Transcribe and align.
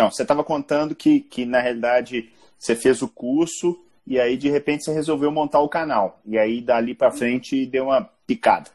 Não, 0.00 0.10
você 0.10 0.22
estava 0.22 0.42
contando 0.42 0.94
que, 0.94 1.20
que, 1.20 1.44
na 1.44 1.60
realidade, 1.60 2.32
você 2.58 2.74
fez 2.74 3.02
o 3.02 3.08
curso 3.08 3.78
e 4.06 4.18
aí, 4.18 4.34
de 4.34 4.48
repente, 4.48 4.82
você 4.82 4.94
resolveu 4.94 5.30
montar 5.30 5.60
o 5.60 5.68
canal. 5.68 6.18
E 6.24 6.38
aí, 6.38 6.62
dali 6.62 6.94
para 6.94 7.12
frente, 7.12 7.66
deu 7.66 7.84
uma 7.84 8.08
picada. 8.26 8.70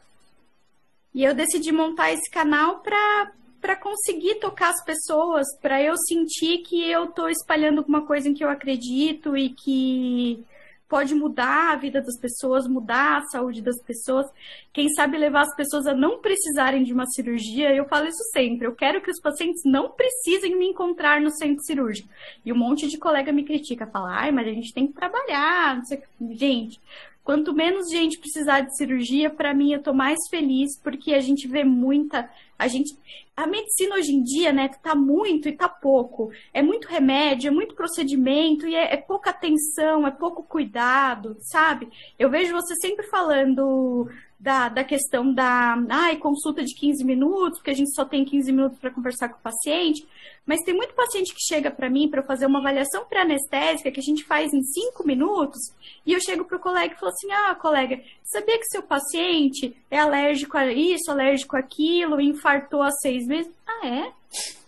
E 1.12 1.24
eu 1.24 1.34
decidi 1.34 1.72
montar 1.72 2.12
esse 2.12 2.30
canal 2.30 2.78
para 2.78 3.32
para 3.60 3.74
conseguir 3.74 4.36
tocar 4.36 4.70
as 4.70 4.84
pessoas, 4.84 5.44
para 5.60 5.82
eu 5.82 5.96
sentir 5.96 6.58
que 6.58 6.88
eu 6.88 7.06
estou 7.06 7.28
espalhando 7.28 7.78
alguma 7.78 8.06
coisa 8.06 8.28
em 8.28 8.34
que 8.34 8.44
eu 8.44 8.48
acredito 8.48 9.36
e 9.36 9.48
que 9.48 10.44
pode 10.88 11.14
mudar 11.14 11.72
a 11.72 11.76
vida 11.76 12.00
das 12.00 12.18
pessoas, 12.18 12.66
mudar 12.66 13.18
a 13.18 13.26
saúde 13.26 13.60
das 13.60 13.80
pessoas. 13.82 14.26
Quem 14.72 14.88
sabe 14.90 15.18
levar 15.18 15.42
as 15.42 15.54
pessoas 15.56 15.86
a 15.86 15.94
não 15.94 16.20
precisarem 16.20 16.82
de 16.82 16.92
uma 16.92 17.06
cirurgia, 17.06 17.74
eu 17.74 17.86
falo 17.86 18.06
isso 18.06 18.22
sempre. 18.32 18.66
Eu 18.66 18.74
quero 18.74 19.00
que 19.00 19.10
os 19.10 19.20
pacientes 19.20 19.62
não 19.64 19.90
precisem 19.90 20.56
me 20.56 20.66
encontrar 20.66 21.20
no 21.20 21.30
centro 21.30 21.64
cirúrgico. 21.64 22.08
E 22.44 22.52
um 22.52 22.56
monte 22.56 22.88
de 22.88 22.98
colega 22.98 23.32
me 23.32 23.44
critica, 23.44 23.86
fala, 23.86 24.16
ai, 24.16 24.30
mas 24.30 24.46
a 24.46 24.52
gente 24.52 24.72
tem 24.72 24.86
que 24.86 24.94
trabalhar, 24.94 25.76
não 25.76 25.84
sei 25.84 26.02
Gente, 26.32 26.80
quanto 27.26 27.52
menos 27.52 27.90
gente 27.90 28.20
precisar 28.20 28.60
de 28.60 28.76
cirurgia, 28.76 29.28
para 29.28 29.52
mim 29.52 29.72
eu 29.72 29.82
tô 29.82 29.92
mais 29.92 30.16
feliz, 30.30 30.78
porque 30.80 31.12
a 31.12 31.20
gente 31.20 31.48
vê 31.48 31.64
muita. 31.64 32.30
A 32.56 32.68
gente. 32.68 32.96
A 33.36 33.48
medicina 33.48 33.96
hoje 33.96 34.12
em 34.12 34.22
dia, 34.22 34.52
né, 34.52 34.68
tá 34.82 34.94
muito 34.94 35.48
e 35.48 35.52
tá 35.52 35.68
pouco. 35.68 36.30
É 36.54 36.62
muito 36.62 36.86
remédio, 36.86 37.48
é 37.48 37.50
muito 37.50 37.74
procedimento, 37.74 38.66
e 38.66 38.76
é, 38.76 38.94
é 38.94 38.96
pouca 38.96 39.30
atenção, 39.30 40.06
é 40.06 40.10
pouco 40.10 40.44
cuidado, 40.44 41.36
sabe? 41.40 41.88
Eu 42.16 42.30
vejo 42.30 42.54
você 42.54 42.76
sempre 42.76 43.04
falando 43.08 44.08
da, 44.38 44.68
da 44.68 44.84
questão 44.84 45.32
da 45.32 45.76
ai, 45.88 46.16
consulta 46.16 46.62
de 46.62 46.74
15 46.74 47.04
minutos, 47.04 47.58
porque 47.58 47.70
a 47.70 47.74
gente 47.74 47.94
só 47.94 48.04
tem 48.04 48.24
15 48.24 48.52
minutos 48.52 48.78
para 48.78 48.90
conversar 48.90 49.28
com 49.30 49.38
o 49.38 49.42
paciente. 49.42 50.06
Mas 50.44 50.62
tem 50.62 50.74
muito 50.74 50.94
paciente 50.94 51.34
que 51.34 51.40
chega 51.40 51.70
para 51.70 51.90
mim 51.90 52.08
para 52.08 52.22
fazer 52.22 52.46
uma 52.46 52.60
avaliação 52.60 53.04
pré-anestésica 53.06 53.90
que 53.90 53.98
a 53.98 54.02
gente 54.02 54.24
faz 54.24 54.52
em 54.52 54.62
5 54.62 55.04
minutos, 55.04 55.60
e 56.04 56.12
eu 56.12 56.20
chego 56.20 56.44
para 56.44 56.56
o 56.56 56.60
colega 56.60 56.94
e 56.94 56.98
falo 56.98 57.10
assim: 57.10 57.32
ah, 57.32 57.54
colega, 57.54 58.00
sabia 58.22 58.58
que 58.58 58.66
seu 58.66 58.82
paciente 58.82 59.76
é 59.90 59.98
alérgico 59.98 60.56
a 60.56 60.70
isso, 60.70 61.10
alérgico 61.10 61.56
àquilo, 61.56 62.20
infartou 62.20 62.82
há 62.82 62.90
seis 62.92 63.26
meses? 63.26 63.50
Ah, 63.66 63.86
é? 63.86 64.12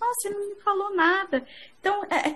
Nossa, 0.01 0.15
você 0.23 0.31
não 0.31 0.49
me 0.49 0.55
falou 0.57 0.95
nada. 0.95 1.47
Então, 1.79 2.03
é, 2.05 2.35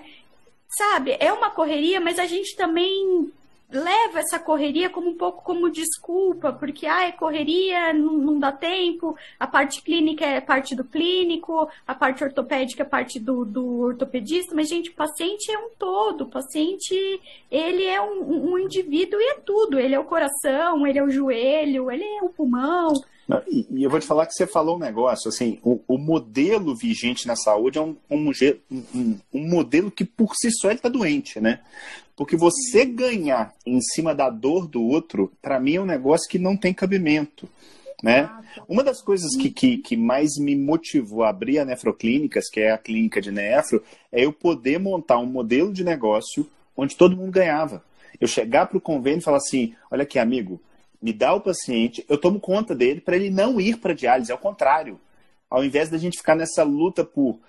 sabe, 0.77 1.17
é 1.19 1.33
uma 1.33 1.49
correria, 1.49 1.99
mas 1.99 2.19
a 2.19 2.25
gente 2.25 2.55
também 2.55 3.31
leva 3.69 4.19
essa 4.19 4.39
correria 4.39 4.89
como 4.89 5.09
um 5.09 5.15
pouco 5.15 5.43
como 5.43 5.69
desculpa, 5.69 6.53
porque 6.53 6.85
ah, 6.85 7.05
é 7.05 7.11
correria, 7.11 7.93
não, 7.93 8.13
não, 8.13 8.39
dá 8.39 8.51
tempo, 8.51 9.17
a 9.39 9.47
parte 9.47 9.81
clínica 9.81 10.25
é 10.25 10.39
parte 10.39 10.75
do 10.75 10.83
clínico, 10.83 11.67
a 11.87 11.95
parte 11.95 12.23
ortopédica 12.23 12.83
é 12.83 12.85
parte 12.85 13.19
do, 13.19 13.43
do 13.43 13.79
ortopedista, 13.79 14.53
mas, 14.55 14.69
gente, 14.69 14.89
o 14.89 14.95
paciente 14.95 15.51
é 15.51 15.57
um 15.57 15.69
todo, 15.77 16.21
o 16.21 16.29
paciente, 16.29 16.93
ele 17.49 17.83
é 17.83 17.99
um, 18.01 18.51
um 18.51 18.59
indivíduo 18.59 19.19
e 19.19 19.31
é 19.31 19.35
tudo, 19.35 19.79
ele 19.79 19.95
é 19.95 19.99
o 19.99 20.05
coração, 20.05 20.85
ele 20.85 20.99
é 20.99 21.03
o 21.03 21.09
joelho, 21.09 21.89
ele 21.91 22.03
é 22.03 22.23
o 22.23 22.29
pulmão, 22.29 22.93
e, 23.47 23.65
e, 23.71 23.83
eu 23.83 23.89
vou 23.89 23.99
te 23.99 24.05
falar 24.05 24.25
que 24.25 24.33
você 24.33 24.45
falou 24.45 24.75
um 24.75 24.79
negócio, 24.79 25.29
assim, 25.29 25.59
o, 25.63 25.79
o 25.87 25.97
modelo 25.97 26.75
vigente 26.75 27.25
na 27.25 27.35
saúde 27.35 27.77
é 27.77 27.81
um, 27.81 27.95
um, 28.09 28.31
um, 28.93 29.19
um 29.33 29.47
modelo 29.47 29.89
que 29.89 30.03
por 30.03 30.35
si 30.35 30.51
só 30.51 30.67
ele 30.67 30.75
está 30.75 30.89
doente, 30.89 31.39
né? 31.39 31.61
Porque 32.15 32.35
você 32.35 32.85
ganhar 32.85 33.53
em 33.65 33.81
cima 33.81 34.13
da 34.13 34.29
dor 34.29 34.67
do 34.67 34.83
outro, 34.83 35.31
para 35.41 35.59
mim 35.59 35.75
é 35.75 35.81
um 35.81 35.85
negócio 35.85 36.29
que 36.29 36.37
não 36.37 36.55
tem 36.55 36.73
cabimento. 36.73 37.49
Né? 38.03 38.29
Uma 38.67 38.83
das 38.83 39.01
coisas 39.01 39.33
que, 39.37 39.49
que, 39.49 39.77
que, 39.77 39.95
mais 39.95 40.31
me 40.37 40.57
motivou 40.57 41.23
a 41.23 41.29
abrir 41.29 41.59
a 41.59 41.65
Nefroclínicas, 41.65 42.49
que 42.49 42.59
é 42.59 42.71
a 42.71 42.77
clínica 42.77 43.21
de 43.21 43.31
nefro, 43.31 43.81
é 44.11 44.25
eu 44.25 44.33
poder 44.33 44.77
montar 44.77 45.19
um 45.19 45.25
modelo 45.25 45.71
de 45.71 45.85
negócio 45.85 46.45
onde 46.75 46.97
todo 46.97 47.15
mundo 47.15 47.31
ganhava. 47.31 47.81
Eu 48.19 48.27
chegar 48.27 48.65
para 48.65 48.77
o 48.77 48.81
convênio 48.81 49.19
e 49.19 49.23
falar 49.23 49.37
assim: 49.37 49.73
olha 49.89 50.03
aqui, 50.03 50.19
amigo, 50.19 50.61
me 51.03 51.11
dá 51.11 51.33
o 51.33 51.41
paciente, 51.41 52.05
eu 52.07 52.17
tomo 52.17 52.39
conta 52.39 52.73
dele 52.73 53.01
para 53.01 53.17
ele 53.17 53.29
não 53.29 53.59
ir 53.59 53.75
para 53.75 53.93
diálise, 53.93 54.31
ao 54.31 54.37
contrário. 54.37 54.97
Ao 55.49 55.61
invés 55.61 55.89
da 55.89 55.97
gente 55.97 56.17
ficar 56.17 56.33
nessa 56.33 56.63
luta 56.63 57.03
por 57.03 57.41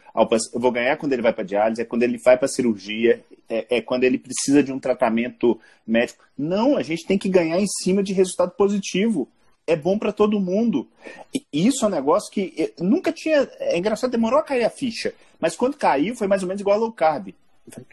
eu 0.53 0.61
vou 0.61 0.73
ganhar 0.73 0.97
quando 0.97 1.13
ele 1.13 1.23
vai 1.23 1.33
para 1.33 1.45
diálise, 1.45 1.81
é 1.81 1.85
quando 1.85 2.03
ele 2.03 2.19
vai 2.19 2.37
para 2.37 2.49
cirurgia, 2.49 3.25
é, 3.49 3.77
é, 3.77 3.81
quando 3.81 4.03
ele 4.03 4.19
precisa 4.19 4.61
de 4.61 4.73
um 4.73 4.79
tratamento 4.81 5.61
médico. 5.87 6.25
Não, 6.37 6.77
a 6.77 6.83
gente 6.83 7.07
tem 7.07 7.17
que 7.17 7.29
ganhar 7.29 7.61
em 7.61 7.67
cima 7.67 8.03
de 8.03 8.13
resultado 8.13 8.51
positivo. 8.53 9.29
É 9.67 9.77
bom 9.77 9.99
para 9.99 10.13
todo 10.13 10.41
mundo. 10.41 10.89
E 11.33 11.45
isso 11.53 11.85
é 11.85 11.89
um 11.89 11.93
negócio 11.93 12.31
que 12.33 12.75
nunca 12.79 13.13
tinha. 13.13 13.49
É 13.59 13.79
engraçado, 13.79 14.11
demorou 14.11 14.41
a 14.41 14.45
cair 14.45 14.65
a 14.65 14.71
ficha. 14.71 15.15
Mas 15.41 15.57
quando 15.57 15.77
caiu, 15.77 16.17
foi 16.17 16.27
mais 16.27 16.43
ou 16.43 16.49
menos 16.49 16.61
igual 16.61 16.77
ao 16.77 16.83
low 16.83 16.93
carb. 16.93 17.29
Eu 17.67 17.73
falei, 17.73 17.89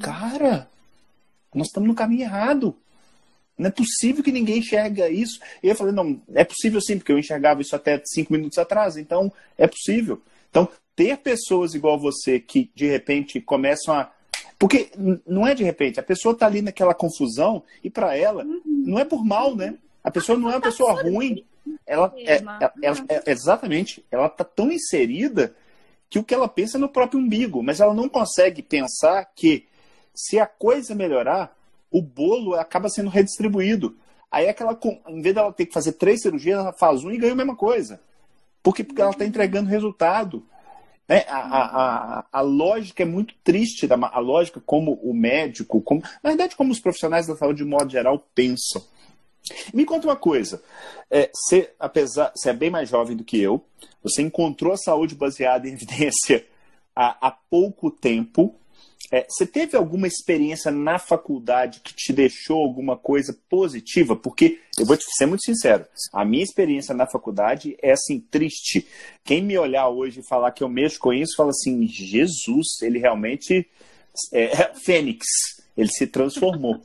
cara, 0.00 0.68
nós 1.54 1.66
estamos 1.66 1.88
no 1.88 1.94
caminho 1.94 2.22
errado. 2.22 2.74
Não 3.58 3.68
é 3.68 3.70
possível 3.70 4.22
que 4.22 4.32
ninguém 4.32 4.58
enxerga 4.58 5.08
isso. 5.08 5.40
E 5.62 5.68
eu 5.68 5.74
falei, 5.74 5.92
não, 5.92 6.20
é 6.34 6.44
possível 6.44 6.80
sim, 6.80 6.98
porque 6.98 7.12
eu 7.12 7.18
enxergava 7.18 7.62
isso 7.62 7.74
até 7.74 8.00
cinco 8.04 8.32
minutos 8.32 8.58
atrás, 8.58 8.96
então 8.96 9.32
é 9.56 9.66
possível. 9.66 10.20
Então, 10.50 10.68
ter 10.94 11.16
pessoas 11.18 11.74
igual 11.74 11.98
você 11.98 12.40
que 12.40 12.70
de 12.74 12.86
repente 12.86 13.40
começam 13.40 13.94
a. 13.94 14.10
Porque 14.58 14.90
não 15.26 15.46
é 15.46 15.54
de 15.54 15.62
repente, 15.62 16.00
a 16.00 16.02
pessoa 16.02 16.32
está 16.32 16.46
ali 16.46 16.62
naquela 16.62 16.94
confusão 16.94 17.62
e 17.84 17.90
para 17.90 18.16
ela 18.16 18.42
uhum. 18.42 18.62
não 18.64 18.98
é 18.98 19.04
por 19.04 19.24
mal, 19.24 19.54
né? 19.54 19.74
A 20.02 20.10
pessoa 20.10 20.38
não 20.38 20.50
é 20.50 20.54
uma 20.54 20.62
pessoa 20.62 21.02
ruim. 21.02 21.44
Ela 21.86 22.12
é, 22.16 22.36
ela, 22.36 22.72
ela, 22.82 23.04
é, 23.08 23.30
exatamente, 23.30 24.04
ela 24.10 24.26
está 24.26 24.44
tão 24.44 24.70
inserida 24.70 25.54
que 26.08 26.18
o 26.18 26.24
que 26.24 26.34
ela 26.34 26.48
pensa 26.48 26.78
é 26.78 26.80
no 26.80 26.88
próprio 26.88 27.20
umbigo, 27.20 27.62
mas 27.62 27.80
ela 27.80 27.92
não 27.92 28.08
consegue 28.08 28.62
pensar 28.62 29.24
que 29.34 29.66
se 30.14 30.38
a 30.38 30.46
coisa 30.46 30.94
melhorar, 30.94 31.55
o 31.96 32.02
bolo 32.02 32.54
acaba 32.54 32.90
sendo 32.90 33.08
redistribuído. 33.08 33.96
Aí 34.30 34.48
aquela, 34.48 34.78
em 35.08 35.22
vez 35.22 35.34
dela 35.34 35.52
ter 35.52 35.64
que 35.64 35.72
fazer 35.72 35.92
três 35.92 36.20
cirurgias, 36.20 36.58
ela 36.58 36.72
faz 36.72 37.02
um 37.02 37.10
e 37.10 37.16
ganha 37.16 37.32
a 37.32 37.36
mesma 37.36 37.56
coisa. 37.56 38.00
Porque, 38.62 38.84
porque 38.84 39.00
ela 39.00 39.12
está 39.12 39.24
entregando 39.24 39.70
resultado. 39.70 40.44
Né? 41.08 41.24
A, 41.26 41.38
a, 41.38 41.62
a, 42.18 42.24
a, 42.30 42.40
lógica 42.42 43.02
é 43.02 43.06
muito 43.06 43.34
triste, 43.42 43.88
a 43.90 44.18
lógica 44.18 44.60
como 44.60 44.94
o 45.02 45.14
médico, 45.14 45.80
como, 45.80 46.02
na 46.22 46.30
verdade, 46.30 46.54
como 46.54 46.70
os 46.70 46.80
profissionais 46.80 47.26
da 47.26 47.36
saúde, 47.36 47.62
de 47.62 47.64
modo 47.64 47.90
geral, 47.90 48.26
pensam. 48.34 48.82
Me 49.72 49.86
conta 49.86 50.06
uma 50.06 50.16
coisa. 50.16 50.62
É, 51.10 51.30
você, 51.32 51.72
apesar, 51.78 52.30
você 52.34 52.50
é 52.50 52.52
bem 52.52 52.68
mais 52.68 52.90
jovem 52.90 53.16
do 53.16 53.24
que 53.24 53.40
eu, 53.40 53.64
você 54.02 54.20
encontrou 54.20 54.72
a 54.72 54.76
saúde 54.76 55.14
baseada 55.14 55.66
em 55.66 55.72
evidência 55.74 56.44
há, 56.94 57.28
há 57.28 57.30
pouco 57.30 57.90
tempo. 57.90 58.54
É, 59.10 59.24
você 59.28 59.46
teve 59.46 59.76
alguma 59.76 60.06
experiência 60.06 60.70
na 60.70 60.98
faculdade 60.98 61.80
que 61.80 61.94
te 61.94 62.12
deixou 62.12 62.58
alguma 62.58 62.96
coisa 62.96 63.36
positiva? 63.48 64.16
Porque 64.16 64.60
eu 64.78 64.84
vou 64.84 64.96
te 64.96 65.04
ser 65.16 65.26
muito 65.26 65.44
sincero, 65.44 65.86
a 66.12 66.24
minha 66.24 66.42
experiência 66.42 66.94
na 66.94 67.06
faculdade 67.06 67.76
é 67.80 67.92
assim 67.92 68.18
triste. 68.18 68.86
Quem 69.24 69.42
me 69.42 69.56
olhar 69.56 69.88
hoje 69.88 70.20
e 70.20 70.26
falar 70.28 70.50
que 70.50 70.64
eu 70.64 70.68
mexo 70.68 70.98
com 70.98 71.12
isso, 71.12 71.36
fala 71.36 71.50
assim: 71.50 71.86
Jesus, 71.86 72.82
ele 72.82 72.98
realmente 72.98 73.68
é, 74.32 74.44
é 74.44 74.74
Fênix, 74.74 75.24
ele 75.76 75.88
se 75.88 76.06
transformou. 76.08 76.80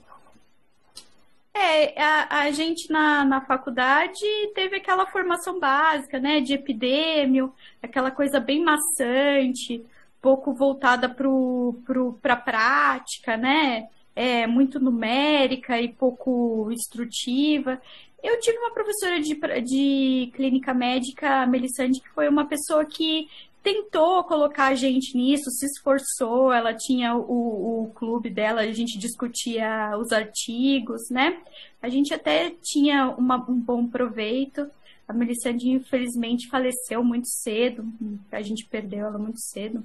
É, 1.54 2.02
a, 2.02 2.44
a 2.44 2.52
gente 2.52 2.90
na, 2.92 3.26
na 3.26 3.42
faculdade 3.42 4.24
teve 4.56 4.78
aquela 4.78 5.06
formação 5.08 5.60
básica, 5.60 6.18
né, 6.20 6.40
de 6.40 6.54
epidêmio, 6.54 7.54
aquela 7.82 8.10
coisa 8.10 8.40
bem 8.40 8.64
maçante 8.64 9.84
pouco 10.22 10.54
voltada 10.54 11.09
para 11.09 12.34
a 12.34 12.38
prática, 12.38 13.36
né? 13.36 13.88
É, 14.16 14.46
muito 14.46 14.80
numérica 14.80 15.82
e 15.82 15.88
pouco 15.88 16.70
instrutiva. 16.72 17.82
Eu 18.22 18.40
tive 18.40 18.58
uma 18.60 18.72
professora 18.72 19.20
de, 19.20 19.34
de 19.64 20.31
clínica 20.36 20.74
médica, 20.74 21.46
Melissande, 21.48 22.02
que 22.02 22.10
foi 22.10 22.28
uma 22.30 22.46
pessoa 22.46 22.86
que 22.86 23.28
tentou 23.64 24.24
colocar 24.24 24.68
a 24.68 24.76
gente 24.76 25.16
nisso, 25.16 25.50
se 25.52 25.66
esforçou, 25.66 26.52
ela 26.52 26.74
tinha 26.74 27.16
o, 27.16 27.84
o 27.84 27.92
clube 27.94 28.30
dela, 28.30 28.62
a 28.62 28.72
gente 28.72 28.98
discutia 28.98 29.95
os 29.98 30.12
artigos, 30.12 31.10
né? 31.10 31.42
A 31.81 31.88
gente 31.88 32.13
até 32.13 32.51
tinha 32.62 33.10
uma, 33.10 33.38
um 33.50 33.60
bom 33.60 33.88
proveito. 33.88 34.69
A 35.07 35.13
Melissande, 35.13 35.69
infelizmente, 35.69 36.50
faleceu 36.50 37.04
muito 37.04 37.28
cedo, 37.28 37.86
a 38.31 38.42
gente 38.42 38.66
perdeu 38.66 39.07
ela 39.07 39.18
muito 39.18 39.40
cedo 39.40 39.84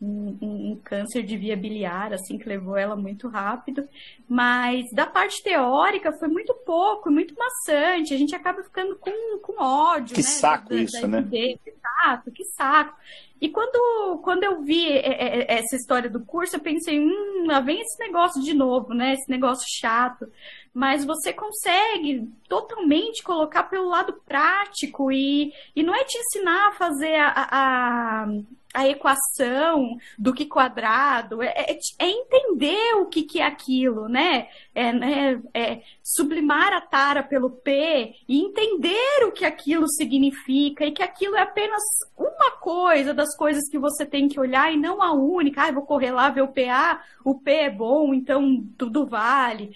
um, 0.00 0.38
um, 0.40 0.80
câncer 0.82 1.22
de 1.22 1.36
via 1.36 1.56
biliar, 1.56 2.12
assim, 2.12 2.38
que 2.38 2.48
levou 2.48 2.76
ela 2.76 2.96
muito 2.96 3.28
rápido. 3.28 3.86
Mas 4.26 4.86
da 4.92 5.06
parte 5.06 5.42
teórica 5.42 6.12
foi 6.12 6.28
muito 6.28 6.54
pouco, 6.64 7.10
muito 7.10 7.34
maçante. 7.34 8.14
A 8.14 8.16
gente 8.16 8.34
acaba 8.34 8.62
ficando 8.62 8.96
com, 8.96 9.38
com 9.38 9.62
ódio. 9.62 10.14
Que 10.14 10.22
né? 10.22 10.28
saco 10.28 10.70
da, 10.70 10.76
isso, 10.76 11.00
da 11.02 11.20
né? 11.20 11.28
Exato, 11.66 12.30
que 12.30 12.44
saco. 12.44 12.96
E 13.40 13.48
quando, 13.48 14.18
quando 14.18 14.44
eu 14.44 14.62
vi 14.62 14.86
essa 14.90 15.76
história 15.76 16.10
do 16.10 16.20
curso, 16.20 16.56
eu 16.56 16.60
pensei, 16.60 17.00
hum, 17.00 17.46
lá 17.46 17.60
vem 17.60 17.80
esse 17.80 17.98
negócio 17.98 18.42
de 18.42 18.52
novo, 18.52 18.92
né? 18.92 19.14
Esse 19.14 19.30
negócio 19.30 19.64
chato. 19.80 20.30
Mas 20.72 21.04
você 21.04 21.32
consegue 21.32 22.30
totalmente 22.48 23.22
colocar 23.22 23.64
pelo 23.64 23.88
lado 23.88 24.20
prático 24.26 25.10
e, 25.10 25.52
e 25.74 25.82
não 25.82 25.94
é 25.94 26.04
te 26.04 26.18
ensinar 26.18 26.68
a 26.68 26.72
fazer 26.72 27.14
a, 27.16 27.48
a 27.50 28.26
a 28.72 28.88
equação 28.88 29.98
do 30.16 30.32
que 30.32 30.46
quadrado, 30.46 31.42
é, 31.42 31.48
é, 31.48 31.78
é 31.98 32.08
entender 32.08 32.94
o 32.96 33.06
que, 33.06 33.24
que 33.24 33.40
é 33.40 33.44
aquilo, 33.44 34.08
né? 34.08 34.48
É, 34.74 34.92
né? 34.92 35.42
é, 35.52 35.82
sublimar 36.02 36.72
a 36.72 36.80
tara 36.80 37.22
pelo 37.22 37.50
P 37.50 38.14
e 38.28 38.40
entender 38.40 39.24
o 39.24 39.32
que 39.32 39.44
aquilo 39.44 39.88
significa 39.88 40.86
e 40.86 40.92
que 40.92 41.02
aquilo 41.02 41.36
é 41.36 41.42
apenas 41.42 41.82
uma 42.16 42.52
coisa 42.52 43.12
das 43.12 43.36
coisas 43.36 43.68
que 43.68 43.78
você 43.78 44.06
tem 44.06 44.28
que 44.28 44.38
olhar 44.38 44.72
e 44.72 44.76
não 44.76 45.02
a 45.02 45.12
única. 45.12 45.62
Ah, 45.62 45.72
vou 45.72 45.82
correr 45.82 46.12
lá 46.12 46.28
ver 46.30 46.42
o 46.42 46.48
PA, 46.48 47.02
o 47.24 47.34
P 47.34 47.50
é 47.50 47.70
bom, 47.70 48.14
então 48.14 48.64
tudo 48.78 49.04
vale. 49.04 49.74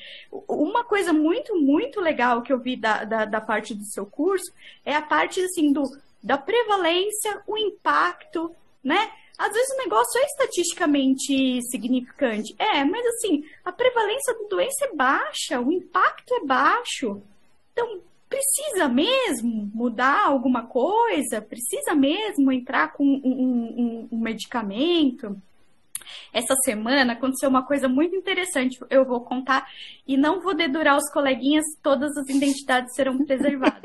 Uma 0.49 0.85
coisa 0.85 1.12
muito, 1.12 1.56
muito 1.61 2.00
legal 2.00 2.43
que 2.43 2.52
eu 2.52 2.61
vi 2.61 2.76
da, 2.76 3.05
da, 3.05 3.25
da 3.25 3.40
parte 3.40 3.75
do 3.75 3.85
seu 3.85 4.06
curso 4.06 4.52
é 4.85 4.94
a 4.94 5.02
parte 5.02 5.40
assim 5.40 5.73
do 5.73 5.82
da 6.23 6.38
prevalência, 6.38 7.43
o 7.47 7.58
impacto 7.58 8.50
né? 8.84 9.10
Às 9.36 9.52
vezes 9.52 9.75
o 9.75 9.78
negócio 9.78 10.20
é 10.20 10.25
estatisticamente 10.26 11.60
significante. 11.70 12.54
É, 12.58 12.84
mas 12.84 13.04
assim, 13.06 13.44
a 13.64 13.72
prevalência 13.72 14.34
da 14.34 14.48
doença 14.48 14.84
é 14.84 14.94
baixa, 14.94 15.60
o 15.60 15.72
impacto 15.72 16.34
é 16.34 16.44
baixo. 16.44 17.20
Então, 17.72 18.00
precisa 18.28 18.88
mesmo 18.88 19.70
mudar 19.75 20.26
alguma 20.26 20.66
coisa? 20.66 21.42
Precisa 21.42 21.94
mesmo 21.94 22.52
entrar 22.52 22.92
com 22.92 23.04
um, 23.04 23.20
um, 23.25 24.08
um 24.12 24.19
medicamento? 24.19 25.37
Essa 26.32 26.54
semana 26.64 27.12
aconteceu 27.12 27.48
uma 27.48 27.64
coisa 27.64 27.88
muito 27.88 28.14
interessante, 28.14 28.78
eu 28.90 29.04
vou 29.04 29.20
contar, 29.20 29.66
e 30.06 30.16
não 30.16 30.40
vou 30.40 30.54
dedurar 30.54 30.96
os 30.96 31.10
coleguinhas, 31.12 31.64
todas 31.82 32.16
as 32.16 32.28
identidades 32.28 32.94
serão 32.94 33.24
preservadas. 33.24 33.80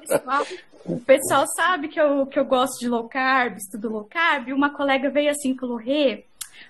Pessoal, 0.00 0.46
o 0.84 1.00
pessoal 1.00 1.46
sabe 1.56 1.88
que 1.88 2.00
eu, 2.00 2.26
que 2.26 2.38
eu 2.38 2.44
gosto 2.44 2.78
de 2.78 2.88
low 2.88 3.08
carb, 3.08 3.56
estudo 3.56 3.90
low 3.90 4.04
carb, 4.04 4.48
uma 4.48 4.70
colega 4.70 5.10
veio 5.10 5.30
assim 5.30 5.56
falou, 5.56 5.76
Rê, 5.76 6.24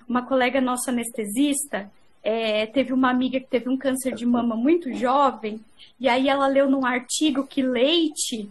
uma 0.07 0.25
colega 0.25 0.61
nossa 0.61 0.91
anestesista, 0.91 1.91
é, 2.23 2.65
teve 2.65 2.91
uma 2.91 3.09
amiga 3.09 3.39
que 3.39 3.47
teve 3.47 3.69
um 3.69 3.77
câncer 3.77 4.15
de 4.15 4.25
mama 4.25 4.55
muito 4.55 4.93
jovem, 4.93 5.59
e 5.99 6.09
aí 6.09 6.27
ela 6.27 6.47
leu 6.47 6.69
num 6.69 6.85
artigo 6.85 7.45
que 7.45 7.61
leite 7.61 8.49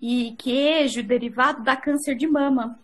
e 0.00 0.34
queijo 0.36 1.02
derivado 1.02 1.62
dá 1.62 1.74
câncer 1.74 2.14
de 2.14 2.26
mama. 2.26 2.78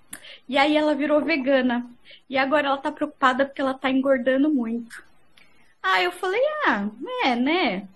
E 0.49 0.57
aí 0.57 0.77
ela 0.77 0.95
virou 0.95 1.21
vegana. 1.23 1.87
E 2.29 2.37
agora 2.39 2.69
ela 2.69 2.79
tá 2.79 2.91
preocupada 2.93 3.45
porque 3.45 3.61
ela 3.61 3.75
tá 3.75 3.91
engordando 3.91 4.51
muito. 4.51 5.03
Ah, 5.83 6.03
eu 6.03 6.13
falei, 6.13 6.41
ah, 6.67 6.89
é, 7.25 7.35
né? 7.37 7.89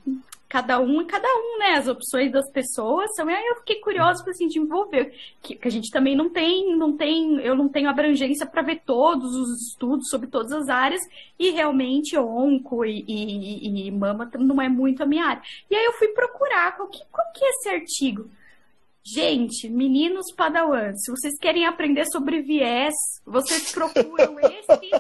cada 0.55 0.79
um 0.79 1.03
e 1.03 1.05
cada 1.05 1.27
um, 1.27 1.59
né? 1.59 1.71
As 1.73 1.89
opções 1.89 2.31
das 2.31 2.49
pessoas 2.53 3.13
são. 3.17 3.29
Aí 3.29 3.45
eu 3.45 3.57
fiquei 3.57 3.81
curiosa 3.81 4.23
assim, 4.31 4.47
de 4.47 4.61
envolver. 4.61 5.13
Que, 5.43 5.57
que, 5.57 5.67
a 5.67 5.71
gente 5.71 5.91
também 5.91 6.15
não 6.15 6.31
tem, 6.31 6.77
não 6.77 6.97
tem, 6.97 7.41
eu 7.41 7.57
não 7.57 7.69
tenho 7.69 7.89
abrangência 7.91 8.47
para 8.47 8.63
ver 8.63 8.83
todos 8.87 9.35
os 9.35 9.71
estudos 9.71 10.09
sobre 10.09 10.29
todas 10.29 10.53
as 10.53 10.69
áreas, 10.69 11.03
e 11.37 11.51
realmente 11.51 12.17
onco 12.17 12.85
e, 12.85 13.05
e, 13.09 13.89
e, 13.89 13.91
mama 13.91 14.31
não 14.39 14.63
é 14.63 14.69
muito 14.69 15.03
a 15.03 15.07
minha 15.07 15.27
área. 15.27 15.43
E 15.69 15.75
aí 15.75 15.85
eu 15.87 15.93
fui 15.95 16.07
procurar 16.09 16.77
qual 16.77 16.89
que, 16.89 17.01
qual 17.11 17.27
que 17.33 17.45
é 17.45 17.49
esse 17.49 17.69
artigo. 17.71 18.31
Gente, 19.07 19.69
meninos 19.69 20.33
padawans, 20.35 21.03
se 21.05 21.11
vocês 21.11 21.39
querem 21.39 21.67
aprender 21.67 22.07
sobre 22.07 22.41
viés, 22.41 22.95
vocês 23.27 23.71
procuram 23.71 24.37
esse 24.41 24.91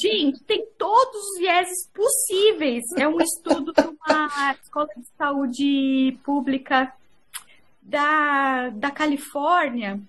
Gente, 0.00 0.42
tem 0.44 0.66
todos 0.78 1.20
os 1.20 1.38
vieses 1.38 1.90
possíveis. 1.92 2.82
É 2.96 3.06
um 3.06 3.20
estudo 3.20 3.72
de 3.74 3.82
uma 3.82 4.56
escola 4.62 4.88
de 4.96 5.06
saúde 5.18 6.18
pública 6.24 6.92
da, 7.82 8.70
da 8.70 8.90
Califórnia 8.90 10.00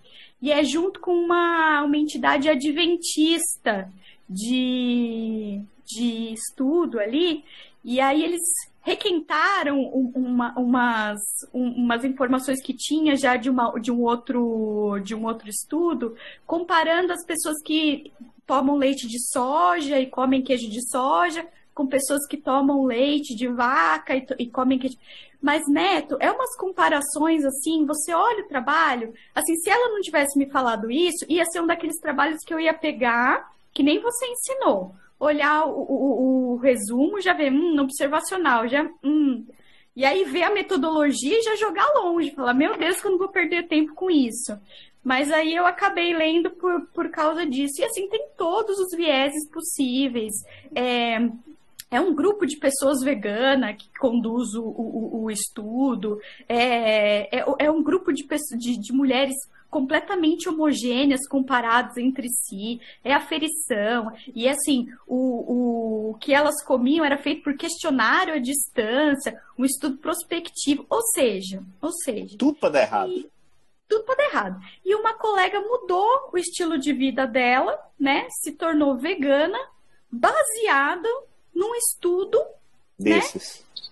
e 0.42 0.50
é 0.50 0.64
junto 0.64 1.02
com 1.02 1.12
uma, 1.12 1.84
uma 1.84 1.98
entidade 1.98 2.48
adventista 2.48 3.92
de, 4.30 5.62
de 5.86 6.34
estudo 6.34 6.98
ali. 6.98 7.44
E 7.84 8.00
aí 8.00 8.24
eles 8.24 8.42
requentaram 8.82 9.80
uma, 9.84 10.58
umas, 10.58 11.20
umas 11.54 12.04
informações 12.04 12.62
que 12.62 12.74
tinha 12.74 13.16
já 13.16 13.36
de, 13.36 13.50
uma, 13.50 13.80
de, 13.80 13.92
um 13.92 14.02
outro, 14.02 15.00
de 15.04 15.14
um 15.14 15.26
outro 15.26 15.48
estudo, 15.48 16.16
comparando 16.46 17.14
as 17.14 17.24
pessoas 17.24 17.62
que 17.64 18.12
tomam 18.46 18.76
leite 18.76 19.08
de 19.08 19.20
soja 19.32 20.00
e 20.00 20.08
comem 20.08 20.42
queijo 20.42 20.70
de 20.70 20.82
soja, 20.90 21.46
com 21.74 21.88
pessoas 21.88 22.28
que 22.28 22.38
tomam 22.38 22.84
leite 22.84 23.36
de 23.36 23.48
vaca 23.48 24.16
e, 24.16 24.26
e 24.40 24.48
comem 24.48 24.80
queijo. 24.80 24.98
Mas, 25.42 25.62
Neto, 25.68 26.18
é 26.20 26.32
umas 26.32 26.56
comparações 26.58 27.46
assim, 27.46 27.86
você 27.86 28.14
olha 28.14 28.44
o 28.44 28.48
trabalho, 28.48 29.14
assim, 29.34 29.56
se 29.56 29.70
ela 29.70 29.90
não 29.90 30.02
tivesse 30.02 30.38
me 30.38 30.50
falado 30.50 30.92
isso, 30.92 31.26
ia 31.28 31.46
ser 31.46 31.62
um 31.62 31.68
daqueles 31.68 32.00
trabalhos 32.00 32.44
que 32.44 32.54
eu 32.54 32.60
ia 32.60 32.74
pegar, 32.74 33.52
que 33.74 33.82
nem 33.84 34.00
você 34.00 34.26
ensinou. 34.28 34.96
Olhar 35.22 35.68
o, 35.68 35.72
o, 35.72 36.54
o 36.54 36.58
resumo, 36.58 37.22
já 37.22 37.34
ver, 37.34 37.52
hum, 37.52 37.80
observacional, 37.80 38.68
já, 38.68 38.90
hum. 39.04 39.46
E 39.96 40.04
aí 40.04 40.24
ver 40.24 40.44
a 40.44 40.54
metodologia 40.54 41.38
e 41.38 41.44
já 41.44 41.56
jogar 41.56 41.86
longe, 41.96 42.32
falar, 42.32 42.54
meu 42.54 42.78
Deus, 42.78 43.00
que 43.00 43.08
eu 43.08 43.12
não 43.12 43.18
vou 43.18 43.28
perder 43.30 43.68
tempo 43.68 43.94
com 43.94 44.10
isso. 44.10 44.58
Mas 45.04 45.32
aí 45.32 45.56
eu 45.56 45.66
acabei 45.66 46.16
lendo 46.16 46.50
por, 46.52 46.88
por 46.88 47.10
causa 47.10 47.46
disso. 47.46 47.82
E 47.82 47.84
assim, 47.84 48.08
tem 48.08 48.28
todos 48.38 48.80
os 48.80 48.96
vieses 48.96 49.50
possíveis. 49.50 50.34
É, 50.74 51.18
é 51.92 52.00
um 52.00 52.16
grupo 52.16 52.46
de 52.46 52.58
pessoas 52.58 53.04
veganas 53.04 53.76
que 53.76 53.90
conduz 54.00 54.54
o, 54.54 54.64
o, 54.64 55.24
o 55.24 55.32
estudo. 55.32 56.20
É, 56.48 57.38
é, 57.40 57.46
é, 57.60 57.70
um 57.70 57.84
grupo 57.84 58.14
de, 58.14 58.26
de, 58.58 58.80
de 58.80 58.94
mulheres 58.94 59.36
completamente 59.72 60.50
homogêneas 60.50 61.26
comparadas 61.28 61.96
entre 61.96 62.28
si, 62.30 62.82
é 63.04 63.14
aferição, 63.14 64.12
e 64.36 64.48
assim, 64.48 64.92
o, 65.08 66.10
o 66.12 66.18
que 66.20 66.34
elas 66.34 66.62
comiam 66.64 67.06
era 67.06 67.18
feito 67.18 67.42
por 67.42 67.56
questionário 67.56 68.34
à 68.34 68.38
distância, 68.38 69.42
um 69.58 69.64
estudo 69.64 69.98
prospectivo, 69.98 70.86
ou 70.90 71.02
seja, 71.14 71.64
ou 71.82 71.92
seja... 72.04 72.38
Tudo 72.38 72.60
para 72.60 72.70
dar 72.70 72.82
errado. 72.82 73.12
E, 73.12 73.30
tudo 73.88 74.04
para 74.04 74.16
dar 74.16 74.26
errado. 74.26 74.62
E 74.84 74.94
uma 74.94 75.14
colega 75.14 75.62
mudou 75.62 76.30
o 76.34 76.38
estilo 76.38 76.78
de 76.78 76.92
vida 76.92 77.26
dela, 77.26 77.80
né? 77.98 78.28
Se 78.42 78.52
tornou 78.52 78.98
vegana, 78.98 79.58
baseado 80.12 81.08
num 81.56 81.74
estudo 81.76 82.38
né? 83.00 83.16
desses. 83.16 83.66
Né? 83.76 83.91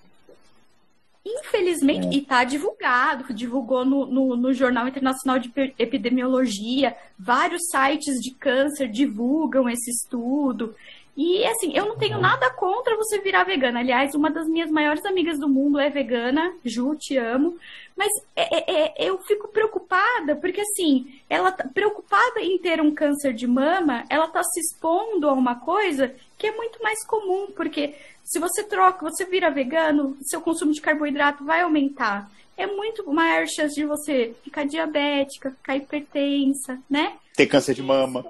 Infelizmente, 1.32 2.08
é. 2.08 2.12
e 2.14 2.18
está 2.20 2.44
divulgado, 2.44 3.32
divulgou 3.34 3.86
no, 3.86 4.06
no, 4.08 4.36
no, 4.36 4.54
Jornal 4.54 4.88
Internacional 4.88 5.38
de 5.38 5.52
Epidemiologia, 5.78 6.96
vários 7.18 7.62
sites 7.70 8.16
de 8.16 8.34
câncer 8.34 8.90
divulgam 8.90 9.70
esse 9.70 9.92
estudo. 9.92 10.74
E 11.18 11.46
assim, 11.46 11.76
eu 11.76 11.86
não 11.86 11.98
tenho 11.98 12.16
uhum. 12.16 12.22
nada 12.22 12.50
contra 12.52 12.96
você 12.96 13.20
virar 13.20 13.44
vegana. 13.44 13.80
Aliás, 13.80 14.16
uma 14.16 14.32
das 14.32 14.48
minhas 14.48 14.72
maiores 14.72 15.04
amigas 15.06 15.38
do 15.38 15.50
mundo 15.50 15.80
é 15.80 15.90
vegana. 15.90 16.54
Ju, 16.64 16.96
te 16.96 17.18
amo. 17.18 17.58
Mas 17.96 18.10
é, 18.36 18.56
é, 18.56 18.86
é, 18.86 19.10
eu 19.10 19.18
fico 19.20 19.50
preocupada, 19.50 20.36
porque 20.38 20.62
assim, 20.62 21.20
ela 21.30 21.52
tá 21.52 21.68
preocupada 21.68 22.40
em 22.40 22.58
ter 22.58 22.80
um 22.80 22.94
câncer 22.94 23.34
de 23.34 23.46
mama, 23.46 24.06
ela 24.10 24.26
está 24.26 24.42
se 24.42 24.62
expondo 24.62 25.28
a 25.28 25.34
uma 25.34 25.56
coisa 25.56 26.16
que 26.38 26.48
é 26.48 26.56
muito 26.56 26.82
mais 26.82 27.06
comum, 27.06 27.48
porque 27.54 27.96
se 28.24 28.40
você 28.40 28.64
troca, 28.64 29.10
você 29.10 29.26
vira 29.26 29.52
vegano, 29.52 30.18
seu 30.22 30.40
consumo 30.40 30.72
de 30.72 30.80
carboidrato 30.80 31.44
vai 31.44 31.62
aumentar. 31.62 32.32
É 32.56 32.66
muito 32.66 33.06
maior 33.12 33.46
chance 33.48 33.76
de 33.76 33.86
você 33.86 34.34
ficar 34.44 34.66
diabética, 34.66 35.52
ficar 35.52 35.76
hipertensa, 35.76 36.80
né? 36.90 37.18
Ter 37.36 37.48
câncer 37.48 37.74
de 37.74 37.84
mama. 37.84 38.26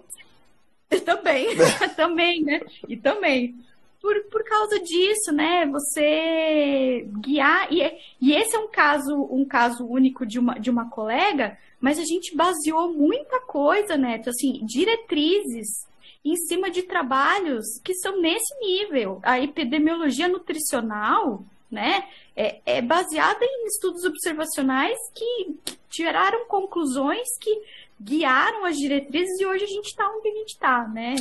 Também, 1.05 1.47
também, 1.95 2.43
né? 2.43 2.61
E 2.87 2.97
também. 2.97 3.55
Por, 4.01 4.15
por 4.31 4.43
causa 4.43 4.79
disso, 4.79 5.31
né? 5.31 5.65
Você 5.67 7.05
guiar. 7.19 7.71
E, 7.71 7.81
e 8.21 8.33
esse 8.33 8.55
é 8.55 8.59
um 8.59 8.69
caso, 8.69 9.27
um 9.29 9.45
caso 9.45 9.85
único 9.85 10.25
de 10.25 10.39
uma, 10.39 10.59
de 10.59 10.69
uma 10.69 10.89
colega, 10.89 11.57
mas 11.79 11.99
a 11.99 12.03
gente 12.05 12.35
baseou 12.35 12.93
muita 12.93 13.39
coisa, 13.41 13.97
Neto, 13.97 14.29
assim, 14.29 14.65
diretrizes 14.65 15.87
em 16.23 16.35
cima 16.35 16.69
de 16.69 16.83
trabalhos 16.83 17.65
que 17.83 17.93
são 17.95 18.19
nesse 18.19 18.53
nível. 18.59 19.19
A 19.23 19.39
epidemiologia 19.39 20.27
nutricional, 20.27 21.43
né, 21.69 22.07
é, 22.35 22.59
é 22.65 22.81
baseada 22.81 23.43
em 23.43 23.65
estudos 23.67 24.03
observacionais 24.03 24.97
que 25.13 25.55
tiraram 25.89 26.45
conclusões 26.47 27.27
que 27.39 27.61
guiaram 28.01 28.65
as 28.65 28.77
diretrizes 28.77 29.39
e 29.39 29.45
hoje 29.45 29.63
a 29.63 29.67
gente 29.67 29.87
está 29.87 30.09
onde 30.09 30.29
a 30.29 30.33
gente 30.33 30.49
está, 30.49 30.87
né? 30.87 31.15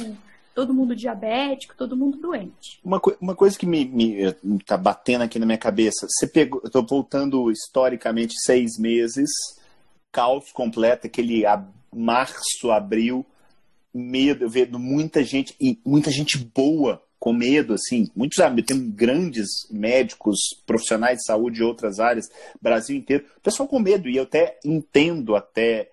Todo 0.55 0.75
mundo 0.75 0.95
diabético, 0.95 1.75
todo 1.77 1.97
mundo 1.97 2.19
doente. 2.19 2.81
Uma, 2.85 2.99
co 2.99 3.15
uma 3.21 3.35
coisa 3.35 3.59
que 3.59 3.67
me, 3.67 3.85
me 3.85 4.59
tá 4.65 4.77
batendo 4.77 5.23
aqui 5.23 5.39
na 5.39 5.47
minha 5.47 5.59
cabeça, 5.59 6.07
você 6.09 6.27
pegou, 6.27 6.61
eu 6.65 6.71
tô 6.71 6.83
voltando 6.83 7.51
historicamente 7.51 8.35
seis 8.41 8.79
meses, 8.79 9.29
caos 10.11 10.51
completo, 10.53 11.07
aquele 11.07 11.47
a, 11.47 11.65
março, 11.95 12.71
abril, 12.71 13.25
medo, 13.95 14.45
eu 14.45 14.51
vejo 14.51 14.79
muita 14.79 15.23
gente, 15.23 15.55
e 15.61 15.79
muita 15.85 16.11
gente 16.11 16.39
boa 16.39 17.03
com 17.19 17.33
medo, 17.33 17.75
assim, 17.75 18.09
muitos 18.15 18.39
amigos, 18.39 18.69
tem 18.69 18.91
grandes 18.91 19.49
médicos, 19.71 20.39
profissionais 20.65 21.19
de 21.19 21.25
saúde 21.25 21.57
de 21.57 21.65
outras 21.65 21.99
áreas, 21.99 22.29
Brasil 22.61 22.97
inteiro, 22.97 23.25
pessoal 23.43 23.69
com 23.69 23.81
medo, 23.81 24.09
e 24.09 24.17
eu 24.17 24.23
até 24.23 24.59
entendo 24.65 25.35
até 25.35 25.91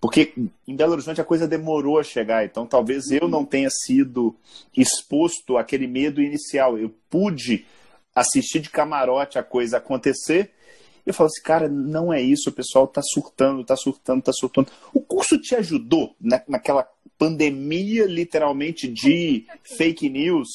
porque 0.00 0.32
em 0.66 0.76
Belo 0.76 0.92
Horizonte 0.92 1.20
a 1.20 1.24
coisa 1.24 1.48
demorou 1.48 1.98
a 1.98 2.04
chegar, 2.04 2.44
então 2.44 2.66
talvez 2.66 3.10
eu 3.10 3.28
não 3.28 3.44
tenha 3.44 3.70
sido 3.70 4.36
exposto 4.76 5.56
àquele 5.56 5.86
medo 5.86 6.22
inicial. 6.22 6.78
Eu 6.78 6.94
pude 7.08 7.64
assistir 8.14 8.60
de 8.60 8.70
camarote 8.70 9.38
a 9.38 9.42
coisa 9.42 9.78
acontecer 9.78 10.52
e 11.06 11.10
eu 11.10 11.14
falo 11.14 11.28
assim, 11.28 11.42
cara, 11.42 11.68
não 11.68 12.12
é 12.12 12.20
isso, 12.20 12.50
o 12.50 12.52
pessoal 12.52 12.88
tá 12.88 13.00
surtando, 13.00 13.64
tá 13.64 13.76
surtando, 13.76 14.22
tá 14.22 14.32
surtando. 14.32 14.68
O 14.92 15.00
curso 15.00 15.38
te 15.38 15.54
ajudou 15.54 16.16
na, 16.20 16.42
naquela 16.48 16.88
pandemia, 17.16 18.06
literalmente, 18.06 18.88
de 18.88 19.46
fake 19.76 20.08
news? 20.08 20.48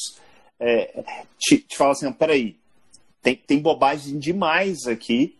É, 0.59 1.03
te, 1.39 1.57
te 1.57 1.77
fala 1.77 1.93
assim, 1.93 2.11
peraí, 2.11 2.57
tem, 3.21 3.35
tem 3.35 3.59
bobagem 3.59 4.19
demais 4.19 4.85
aqui, 4.87 5.37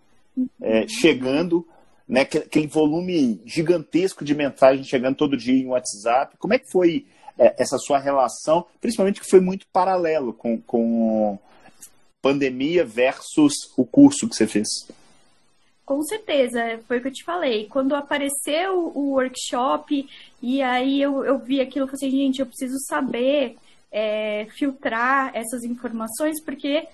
é, 0.62 0.88
chegando, 0.88 1.67
né, 2.12 2.22
aquele 2.24 2.68
volume 2.68 3.41
gigantesco 3.46 4.25
de 4.25 4.36
mensagem 4.36 4.84
chegando 4.84 5.15
todo 5.15 5.38
dia 5.38 5.56
em 5.56 5.68
WhatsApp. 5.68 6.36
Como 6.38 6.53
é 6.53 6.60
que 6.60 6.70
foi 6.70 7.06
é, 7.39 7.56
essa 7.58 7.77
sua 7.77 8.00
relação, 8.00 8.65
principalmente 8.82 9.22
que 9.22 9.30
foi 9.30 9.39
muito 9.39 9.65
paralelo 9.72 10.34
com, 10.34 10.60
com 10.60 11.39
pandemia 12.22 12.84
versus 12.84 13.53
o 13.77 13.86
curso 13.86 14.27
que 14.27 14.36
você 14.36 14.46
fez? 14.46 14.68
Com 15.86 16.03
certeza, 16.03 16.82
foi 16.86 16.98
o 16.98 17.01
que 17.01 17.08
eu 17.08 17.13
te 17.13 17.24
falei. 17.24 17.68
Quando 17.68 17.96
apareceu 17.96 18.91
o 18.94 19.13
workshop 19.13 20.06
e 20.41 20.62
aí 20.62 21.01
eu, 21.01 21.24
eu 21.24 21.39
vi 21.39 21.62
aquilo, 21.62 21.86
eu 21.86 21.88
falei 21.88 22.10
assim, 22.10 22.18
gente, 22.18 22.41
eu 22.41 22.46
preciso 22.46 22.77
saber 22.89 23.56
é, 23.89 24.48
filtrar 24.58 25.32
essas 25.34 25.63
informações, 25.63 26.44
porque 26.44 26.86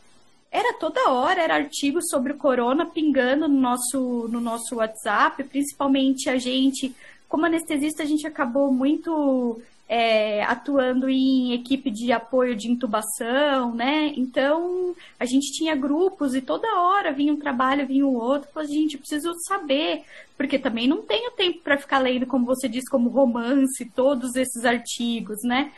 era 0.51 0.73
toda 0.79 1.09
hora, 1.11 1.41
era 1.41 1.55
artigo 1.55 1.99
sobre 2.01 2.33
o 2.33 2.37
corona 2.37 2.85
pingando 2.85 3.47
no 3.47 3.59
nosso, 3.59 4.27
no 4.29 4.39
nosso 4.39 4.75
WhatsApp, 4.75 5.43
principalmente 5.43 6.29
a 6.29 6.37
gente, 6.37 6.95
como 7.27 7.45
anestesista, 7.45 8.03
a 8.03 8.05
gente 8.05 8.25
acabou 8.25 8.71
muito 8.71 9.61
é, 9.89 10.43
atuando 10.43 11.09
em 11.09 11.53
equipe 11.53 11.89
de 11.89 12.11
apoio 12.11 12.55
de 12.55 12.69
intubação, 12.69 13.73
né? 13.73 14.11
Então 14.17 14.93
a 15.19 15.25
gente 15.25 15.51
tinha 15.53 15.75
grupos 15.75 16.35
e 16.35 16.41
toda 16.41 16.81
hora 16.81 17.13
vinha 17.13 17.31
um 17.33 17.39
trabalho, 17.39 17.87
vinha 17.87 18.05
um 18.05 18.15
outro. 18.15 18.49
Falei, 18.53 18.69
gente, 18.69 18.97
preciso 18.97 19.33
saber, 19.47 20.03
porque 20.35 20.59
também 20.59 20.87
não 20.87 21.01
tenho 21.01 21.31
tempo 21.31 21.59
para 21.63 21.77
ficar 21.77 21.99
lendo, 21.99 22.25
como 22.25 22.45
você 22.45 22.67
disse, 22.67 22.89
como 22.89 23.09
romance, 23.09 23.85
todos 23.95 24.35
esses 24.35 24.65
artigos, 24.65 25.41
né? 25.43 25.71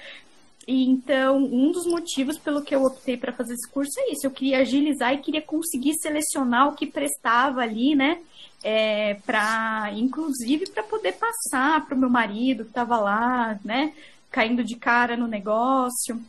Então, 0.71 1.37
um 1.37 1.71
dos 1.71 1.87
motivos 1.87 2.37
pelo 2.37 2.61
que 2.61 2.75
eu 2.75 2.83
optei 2.83 3.17
para 3.17 3.33
fazer 3.33 3.55
esse 3.55 3.67
curso 3.71 3.99
é 4.01 4.11
isso. 4.11 4.27
Eu 4.27 4.29
queria 4.29 4.59
agilizar 4.59 5.11
e 5.11 5.17
queria 5.17 5.41
conseguir 5.41 5.95
selecionar 5.95 6.67
o 6.67 6.75
que 6.75 6.85
prestava 6.85 7.61
ali, 7.61 7.95
né? 7.95 8.19
É, 8.63 9.15
para, 9.25 9.91
inclusive, 9.95 10.69
para 10.69 10.83
poder 10.83 11.13
passar 11.13 11.83
para 11.87 11.95
o 11.95 11.97
meu 11.97 12.09
marido 12.09 12.65
que 12.65 12.69
estava 12.69 12.99
lá, 12.99 13.59
né? 13.65 13.93
Caindo 14.29 14.63
de 14.63 14.75
cara 14.75 15.17
no 15.17 15.25
negócio. 15.25 16.21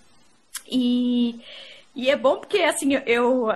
E, 0.66 1.38
e 1.94 2.09
é 2.09 2.16
bom 2.16 2.38
porque, 2.38 2.62
assim, 2.62 2.94
eu, 3.04 3.49